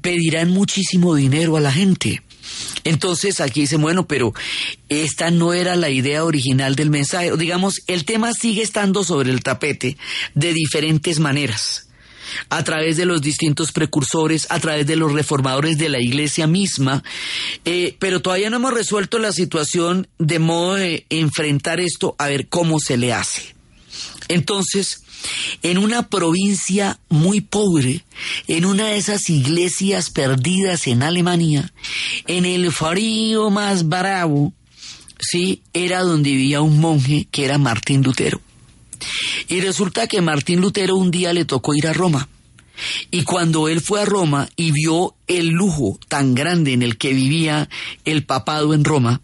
pedirán 0.00 0.50
muchísimo 0.50 1.14
dinero 1.14 1.56
a 1.56 1.60
la 1.60 1.72
gente. 1.72 2.22
Entonces 2.84 3.40
aquí 3.40 3.62
dicen, 3.62 3.80
bueno, 3.80 4.06
pero 4.06 4.34
esta 4.88 5.30
no 5.30 5.52
era 5.52 5.76
la 5.76 5.90
idea 5.90 6.24
original 6.24 6.74
del 6.74 6.90
mensaje. 6.90 7.36
Digamos, 7.36 7.82
el 7.86 8.04
tema 8.04 8.32
sigue 8.32 8.62
estando 8.62 9.04
sobre 9.04 9.30
el 9.30 9.42
tapete 9.42 9.96
de 10.34 10.52
diferentes 10.52 11.18
maneras 11.18 11.88
a 12.48 12.64
través 12.64 12.96
de 12.96 13.04
los 13.04 13.22
distintos 13.22 13.72
precursores, 13.72 14.46
a 14.50 14.58
través 14.58 14.86
de 14.86 14.96
los 14.96 15.12
reformadores 15.12 15.78
de 15.78 15.88
la 15.88 16.00
iglesia 16.00 16.46
misma, 16.46 17.02
eh, 17.64 17.96
pero 17.98 18.22
todavía 18.22 18.50
no 18.50 18.56
hemos 18.56 18.74
resuelto 18.74 19.18
la 19.18 19.32
situación 19.32 20.08
de 20.18 20.38
modo 20.38 20.74
de 20.74 21.06
enfrentar 21.10 21.80
esto 21.80 22.14
a 22.18 22.28
ver 22.28 22.48
cómo 22.48 22.78
se 22.78 22.96
le 22.96 23.12
hace. 23.12 23.51
Entonces, 24.32 25.02
en 25.62 25.78
una 25.78 26.08
provincia 26.08 26.98
muy 27.08 27.40
pobre, 27.40 28.04
en 28.48 28.64
una 28.64 28.88
de 28.88 28.96
esas 28.96 29.28
iglesias 29.28 30.10
perdidas 30.10 30.86
en 30.86 31.02
Alemania, 31.02 31.72
en 32.26 32.44
el 32.44 32.72
frío 32.72 33.50
más 33.50 33.88
bravo, 33.88 34.52
sí, 35.18 35.62
era 35.72 36.00
donde 36.00 36.30
vivía 36.30 36.62
un 36.62 36.80
monje 36.80 37.28
que 37.30 37.44
era 37.44 37.58
Martín 37.58 38.02
Lutero. 38.02 38.40
Y 39.48 39.60
resulta 39.60 40.06
que 40.06 40.22
Martín 40.22 40.60
Lutero 40.60 40.96
un 40.96 41.10
día 41.10 41.32
le 41.32 41.44
tocó 41.44 41.74
ir 41.74 41.86
a 41.86 41.92
Roma. 41.92 42.28
Y 43.10 43.24
cuando 43.24 43.68
él 43.68 43.80
fue 43.80 44.00
a 44.00 44.06
Roma 44.06 44.48
y 44.56 44.72
vio 44.72 45.14
el 45.26 45.48
lujo 45.48 45.98
tan 46.08 46.34
grande 46.34 46.72
en 46.72 46.82
el 46.82 46.96
que 46.96 47.12
vivía 47.12 47.68
el 48.06 48.24
papado 48.24 48.72
en 48.72 48.84
Roma, 48.84 49.20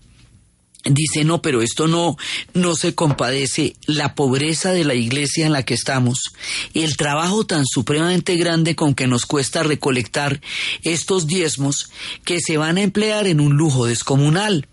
dice, 0.84 1.24
no, 1.24 1.42
pero 1.42 1.62
esto 1.62 1.88
no, 1.88 2.16
no 2.54 2.74
se 2.74 2.94
compadece, 2.94 3.74
la 3.86 4.14
pobreza 4.14 4.72
de 4.72 4.84
la 4.84 4.94
iglesia 4.94 5.46
en 5.46 5.52
la 5.52 5.64
que 5.64 5.74
estamos, 5.74 6.22
el 6.74 6.96
trabajo 6.96 7.44
tan 7.44 7.64
supremamente 7.66 8.36
grande 8.36 8.76
con 8.76 8.94
que 8.94 9.06
nos 9.06 9.26
cuesta 9.26 9.62
recolectar 9.62 10.40
estos 10.82 11.26
diezmos 11.26 11.90
que 12.24 12.40
se 12.40 12.56
van 12.56 12.78
a 12.78 12.82
emplear 12.82 13.26
en 13.26 13.40
un 13.40 13.56
lujo 13.56 13.86
descomunal. 13.86 14.68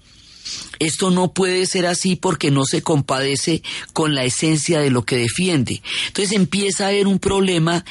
Esto 0.79 1.09
no 1.09 1.33
puede 1.33 1.65
ser 1.65 1.85
así 1.85 2.15
porque 2.15 2.51
no 2.51 2.65
se 2.65 2.81
compadece 2.81 3.63
con 3.93 4.13
la 4.13 4.25
esencia 4.25 4.79
de 4.79 4.91
lo 4.91 5.03
que 5.03 5.17
defiende. 5.17 5.81
Entonces 6.07 6.35
empieza 6.35 6.85
a 6.85 6.89
haber 6.89 7.07
un 7.07 7.19
problema 7.19 7.83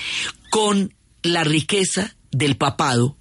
con 0.50 0.94
la 1.22 1.42
riqueza 1.42 2.14
del 2.30 2.56
papado, 2.56 3.16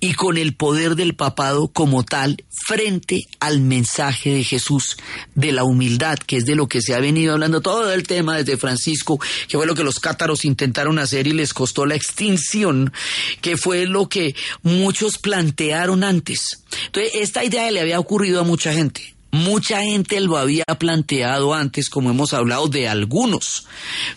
y 0.00 0.14
con 0.14 0.38
el 0.38 0.54
poder 0.54 0.96
del 0.96 1.14
papado 1.14 1.68
como 1.68 2.04
tal 2.04 2.44
frente 2.66 3.26
al 3.40 3.60
mensaje 3.60 4.30
de 4.30 4.44
Jesús 4.44 4.96
de 5.34 5.52
la 5.52 5.64
humildad, 5.64 6.18
que 6.18 6.38
es 6.38 6.46
de 6.46 6.56
lo 6.56 6.68
que 6.68 6.82
se 6.82 6.94
ha 6.94 7.00
venido 7.00 7.34
hablando 7.34 7.60
todo 7.60 7.92
el 7.92 8.04
tema 8.04 8.36
desde 8.36 8.56
Francisco, 8.56 9.20
que 9.48 9.56
fue 9.56 9.66
lo 9.66 9.74
que 9.74 9.84
los 9.84 10.00
cátaros 10.00 10.44
intentaron 10.44 10.98
hacer 10.98 11.26
y 11.26 11.32
les 11.32 11.54
costó 11.54 11.86
la 11.86 11.94
extinción, 11.94 12.92
que 13.40 13.56
fue 13.56 13.86
lo 13.86 14.08
que 14.08 14.34
muchos 14.62 15.18
plantearon 15.18 16.04
antes. 16.04 16.64
Entonces, 16.86 17.12
esta 17.14 17.44
idea 17.44 17.70
le 17.70 17.80
había 17.80 18.00
ocurrido 18.00 18.40
a 18.40 18.44
mucha 18.44 18.72
gente. 18.72 19.14
Mucha 19.32 19.82
gente 19.82 20.20
lo 20.20 20.38
había 20.38 20.64
planteado 20.78 21.52
antes, 21.52 21.90
como 21.90 22.10
hemos 22.10 22.32
hablado 22.32 22.68
de 22.68 22.88
algunos. 22.88 23.66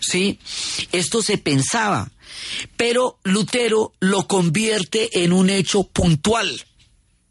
¿Sí? 0.00 0.38
Esto 0.92 1.20
se 1.20 1.36
pensaba 1.36 2.10
pero 2.76 3.18
Lutero 3.24 3.92
lo 4.00 4.26
convierte 4.26 5.22
en 5.22 5.32
un 5.32 5.50
hecho 5.50 5.84
puntual, 5.84 6.64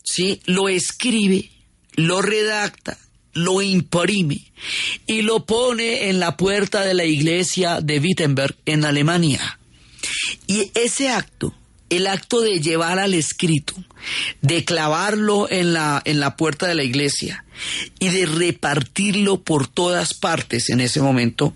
¿sí? 0.03 0.41
Lo 0.45 0.69
escribe, 0.69 1.51
lo 1.95 2.21
redacta, 2.21 2.97
lo 3.33 3.61
imprime 3.61 4.51
y 5.05 5.21
lo 5.21 5.45
pone 5.45 6.09
en 6.09 6.19
la 6.19 6.37
puerta 6.37 6.83
de 6.83 6.93
la 6.93 7.05
iglesia 7.05 7.81
de 7.81 7.99
Wittenberg 7.99 8.55
en 8.65 8.85
Alemania. 8.85 9.59
Y 10.47 10.71
ese 10.73 11.09
acto 11.09 11.53
el 11.89 12.07
acto 12.07 12.41
de 12.41 12.59
llevar 12.59 12.99
al 12.99 13.13
escrito, 13.13 13.73
de 14.41 14.63
clavarlo 14.63 15.49
en 15.49 15.73
la, 15.73 16.01
en 16.05 16.19
la 16.19 16.35
puerta 16.35 16.67
de 16.67 16.75
la 16.75 16.83
iglesia 16.83 17.45
y 17.99 18.09
de 18.09 18.25
repartirlo 18.25 19.41
por 19.41 19.67
todas 19.67 20.13
partes 20.13 20.69
en 20.69 20.79
ese 20.79 21.01
momento, 21.01 21.53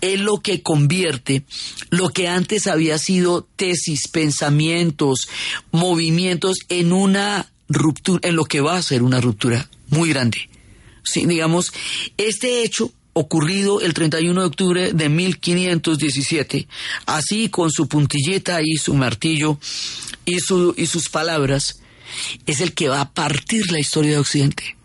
es 0.00 0.20
lo 0.20 0.38
que 0.38 0.62
convierte 0.62 1.44
lo 1.90 2.10
que 2.10 2.28
antes 2.28 2.66
había 2.66 2.98
sido 2.98 3.46
tesis, 3.56 4.08
pensamientos, 4.08 5.28
movimientos 5.70 6.58
en 6.68 6.92
una 6.92 7.50
ruptura, 7.68 8.28
en 8.28 8.36
lo 8.36 8.44
que 8.44 8.60
va 8.60 8.76
a 8.76 8.82
ser 8.82 9.02
una 9.02 9.20
ruptura 9.20 9.68
muy 9.88 10.10
grande. 10.10 10.48
Sí, 11.04 11.24
digamos, 11.24 11.72
este 12.18 12.62
hecho 12.62 12.92
ocurrido 13.18 13.80
el 13.80 13.94
31 13.94 14.40
de 14.40 14.46
octubre 14.46 14.92
de 14.92 15.08
1517, 15.08 16.68
así 17.06 17.48
con 17.48 17.70
su 17.70 17.88
puntilleta 17.88 18.60
y 18.62 18.76
su 18.76 18.94
martillo 18.94 19.58
y, 20.24 20.38
su, 20.40 20.74
y 20.76 20.86
sus 20.86 21.08
palabras, 21.08 21.80
es 22.46 22.60
el 22.60 22.74
que 22.74 22.88
va 22.88 23.00
a 23.00 23.12
partir 23.12 23.70
la 23.70 23.80
historia 23.80 24.12
de 24.12 24.18
Occidente. 24.18 24.76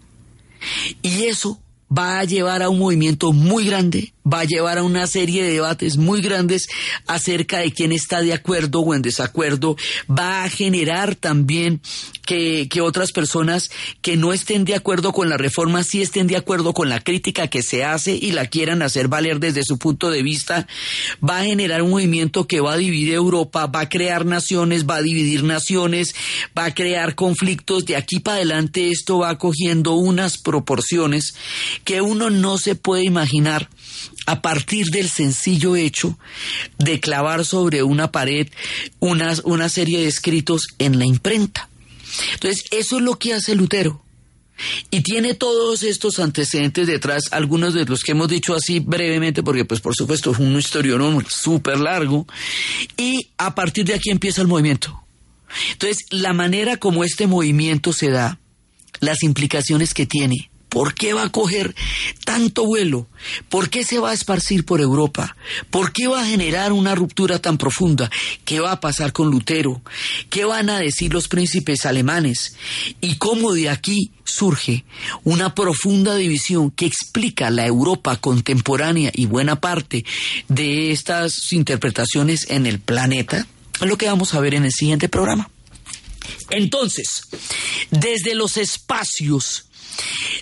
Y 1.01 1.23
eso 1.25 1.59
va 1.95 2.19
a 2.19 2.23
llevar 2.23 2.63
a 2.63 2.69
un 2.69 2.79
movimiento 2.79 3.33
muy 3.33 3.65
grande, 3.65 4.12
va 4.31 4.41
a 4.41 4.45
llevar 4.45 4.77
a 4.77 4.83
una 4.83 5.07
serie 5.07 5.43
de 5.43 5.53
debates 5.53 5.97
muy 5.97 6.21
grandes 6.21 6.67
acerca 7.07 7.59
de 7.59 7.71
quién 7.71 7.91
está 7.91 8.21
de 8.21 8.33
acuerdo 8.33 8.81
o 8.81 8.93
en 8.93 9.01
desacuerdo, 9.01 9.75
va 10.09 10.43
a 10.43 10.49
generar 10.49 11.15
también 11.15 11.81
que, 12.25 12.67
que, 12.69 12.81
otras 12.81 13.11
personas 13.11 13.69
que 14.01 14.15
no 14.15 14.31
estén 14.31 14.63
de 14.65 14.75
acuerdo 14.75 15.11
con 15.11 15.29
la 15.29 15.37
reforma 15.37 15.83
sí 15.83 16.01
estén 16.01 16.27
de 16.27 16.37
acuerdo 16.37 16.73
con 16.73 16.89
la 16.89 17.01
crítica 17.01 17.47
que 17.47 17.61
se 17.61 17.83
hace 17.83 18.15
y 18.15 18.31
la 18.31 18.47
quieran 18.47 18.81
hacer 18.81 19.07
valer 19.07 19.39
desde 19.39 19.63
su 19.63 19.77
punto 19.77 20.09
de 20.09 20.23
vista, 20.23 20.67
va 21.27 21.39
a 21.39 21.43
generar 21.43 21.81
un 21.81 21.91
movimiento 21.91 22.47
que 22.47 22.61
va 22.61 22.73
a 22.73 22.77
dividir 22.77 23.13
Europa, 23.13 23.67
va 23.67 23.81
a 23.81 23.89
crear 23.89 24.25
naciones, 24.25 24.85
va 24.85 24.97
a 24.97 25.01
dividir 25.01 25.43
naciones, 25.43 26.15
va 26.57 26.65
a 26.65 26.73
crear 26.73 27.15
conflictos, 27.15 27.85
de 27.85 27.97
aquí 27.97 28.19
para 28.19 28.37
adelante 28.37 28.89
esto 28.89 29.19
va 29.19 29.37
cogiendo 29.37 29.93
unas 29.95 30.37
proporciones 30.37 31.35
que 31.83 32.01
uno 32.01 32.29
no 32.29 32.57
se 32.57 32.75
puede 32.75 33.03
imaginar 33.03 33.69
a 34.25 34.41
partir 34.41 34.87
del 34.87 35.09
sencillo 35.09 35.75
hecho 35.75 36.17
de 36.77 36.99
clavar 36.99 37.45
sobre 37.45 37.83
una 37.83 38.11
pared 38.11 38.47
una, 38.99 39.33
una 39.43 39.69
serie 39.69 39.99
de 39.99 40.07
escritos 40.07 40.67
en 40.79 40.99
la 40.99 41.05
imprenta. 41.05 41.69
Entonces, 42.33 42.65
eso 42.71 42.97
es 42.97 43.03
lo 43.03 43.17
que 43.17 43.33
hace 43.33 43.55
Lutero. 43.55 44.03
Y 44.91 45.01
tiene 45.01 45.33
todos 45.33 45.83
estos 45.83 46.19
antecedentes 46.19 46.87
detrás, 46.87 47.25
algunos 47.31 47.73
de 47.73 47.85
los 47.85 48.01
que 48.01 48.11
hemos 48.11 48.27
dicho 48.27 48.53
así 48.53 48.79
brevemente, 48.79 49.41
porque 49.41 49.65
pues 49.65 49.81
por 49.81 49.95
supuesto 49.95 50.31
es 50.31 50.39
un 50.39 50.57
historión 50.57 51.25
súper 51.27 51.79
largo, 51.79 52.27
y 52.95 53.29
a 53.37 53.55
partir 53.55 53.85
de 53.85 53.95
aquí 53.95 54.11
empieza 54.11 54.41
el 54.41 54.47
movimiento. 54.47 55.03
Entonces, 55.71 56.05
la 56.11 56.33
manera 56.33 56.77
como 56.77 57.03
este 57.03 57.27
movimiento 57.27 57.93
se 57.93 58.09
da, 58.09 58.39
las 58.99 59.23
implicaciones 59.23 59.93
que 59.93 60.05
tiene, 60.05 60.49
¿Por 60.73 60.95
qué 60.95 61.13
va 61.13 61.25
a 61.25 61.29
coger 61.29 61.75
tanto 62.25 62.65
vuelo? 62.65 63.07
¿Por 63.47 63.69
qué 63.69 63.85
se 63.85 63.99
va 63.99 64.09
a 64.09 64.13
esparcir 64.13 64.65
por 64.65 64.81
Europa? 64.81 65.37
¿Por 65.69 65.93
qué 65.93 66.07
va 66.07 66.23
a 66.23 66.25
generar 66.25 66.71
una 66.71 66.95
ruptura 66.95 67.37
tan 67.37 67.59
profunda? 67.59 68.09
¿Qué 68.43 68.59
va 68.59 68.71
a 68.71 68.79
pasar 68.79 69.13
con 69.13 69.29
Lutero? 69.29 69.83
¿Qué 70.31 70.45
van 70.45 70.71
a 70.71 70.79
decir 70.79 71.13
los 71.13 71.27
príncipes 71.27 71.85
alemanes? 71.85 72.55
¿Y 73.01 73.17
cómo 73.17 73.53
de 73.53 73.69
aquí 73.69 74.13
surge 74.23 74.83
una 75.23 75.53
profunda 75.53 76.15
división 76.15 76.71
que 76.71 76.87
explica 76.87 77.51
la 77.51 77.67
Europa 77.67 78.15
contemporánea 78.15 79.11
y 79.13 79.27
buena 79.27 79.61
parte 79.61 80.03
de 80.47 80.91
estas 80.91 81.53
interpretaciones 81.53 82.49
en 82.49 82.65
el 82.65 82.79
planeta? 82.79 83.45
Es 83.79 83.87
lo 83.87 83.95
que 83.99 84.07
vamos 84.07 84.33
a 84.33 84.39
ver 84.39 84.55
en 84.55 84.65
el 84.65 84.71
siguiente 84.71 85.07
programa. 85.07 85.51
Entonces, 86.49 87.27
desde 87.91 88.33
los 88.33 88.57
espacios 88.57 89.67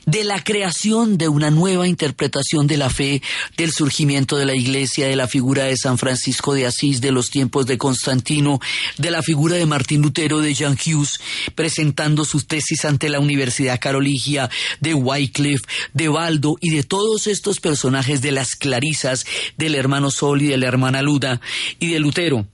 de 0.05 0.23
la 0.23 0.43
creación 0.43 1.17
de 1.17 1.27
una 1.27 1.51
nueva 1.51 1.87
interpretación 1.87 2.67
de 2.67 2.77
la 2.77 2.89
fe, 2.89 3.21
del 3.57 3.71
surgimiento 3.71 4.37
de 4.37 4.45
la 4.45 4.55
iglesia, 4.55 5.07
de 5.07 5.15
la 5.15 5.27
figura 5.27 5.65
de 5.65 5.77
San 5.77 5.97
Francisco 5.97 6.53
de 6.53 6.65
Asís, 6.65 7.01
de 7.01 7.11
los 7.11 7.29
tiempos 7.29 7.65
de 7.65 7.77
Constantino, 7.77 8.59
de 8.97 9.11
la 9.11 9.21
figura 9.21 9.55
de 9.55 9.65
Martín 9.65 10.01
Lutero, 10.01 10.39
de 10.39 10.55
Jan 10.55 10.77
Hughes, 10.77 11.19
presentando 11.55 12.25
sus 12.25 12.47
tesis 12.47 12.85
ante 12.85 13.09
la 13.09 13.19
Universidad 13.19 13.79
Carolingia, 13.79 14.49
de 14.79 14.93
Wycliffe, 14.93 15.65
de 15.93 16.07
Baldo 16.07 16.55
y 16.59 16.71
de 16.71 16.83
todos 16.83 17.27
estos 17.27 17.59
personajes 17.59 18.21
de 18.21 18.31
las 18.31 18.55
Clarisas, 18.55 19.25
del 19.57 19.75
hermano 19.75 20.11
Sol 20.11 20.41
y 20.41 20.47
de 20.47 20.57
la 20.57 20.67
hermana 20.67 21.01
Luda 21.01 21.41
y 21.79 21.91
de 21.91 21.99
Lutero 21.99 22.47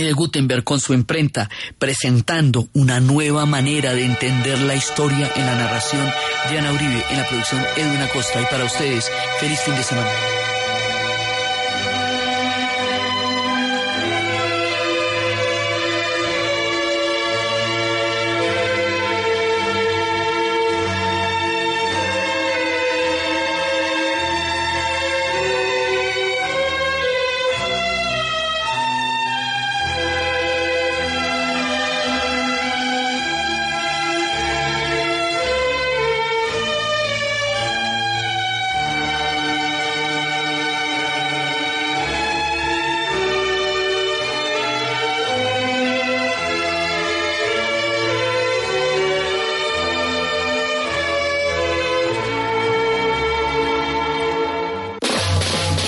de 0.00 0.12
Gutenberg 0.12 0.64
con 0.64 0.80
su 0.80 0.94
imprenta, 0.94 1.50
presentando 1.78 2.68
una 2.72 3.00
nueva 3.00 3.46
manera 3.46 3.92
de 3.94 4.04
entender 4.04 4.58
la 4.60 4.74
historia 4.74 5.30
en 5.36 5.46
la 5.46 5.54
narración 5.56 6.08
de 6.50 6.58
Ana 6.58 6.72
Uribe, 6.72 7.04
en 7.10 7.18
la 7.18 7.28
producción 7.28 7.62
Edwin 7.76 8.00
Acosta. 8.02 8.40
Y 8.40 8.44
para 8.46 8.64
ustedes, 8.64 9.10
feliz 9.40 9.60
fin 9.60 9.74
de 9.74 9.82
semana. 9.82 10.41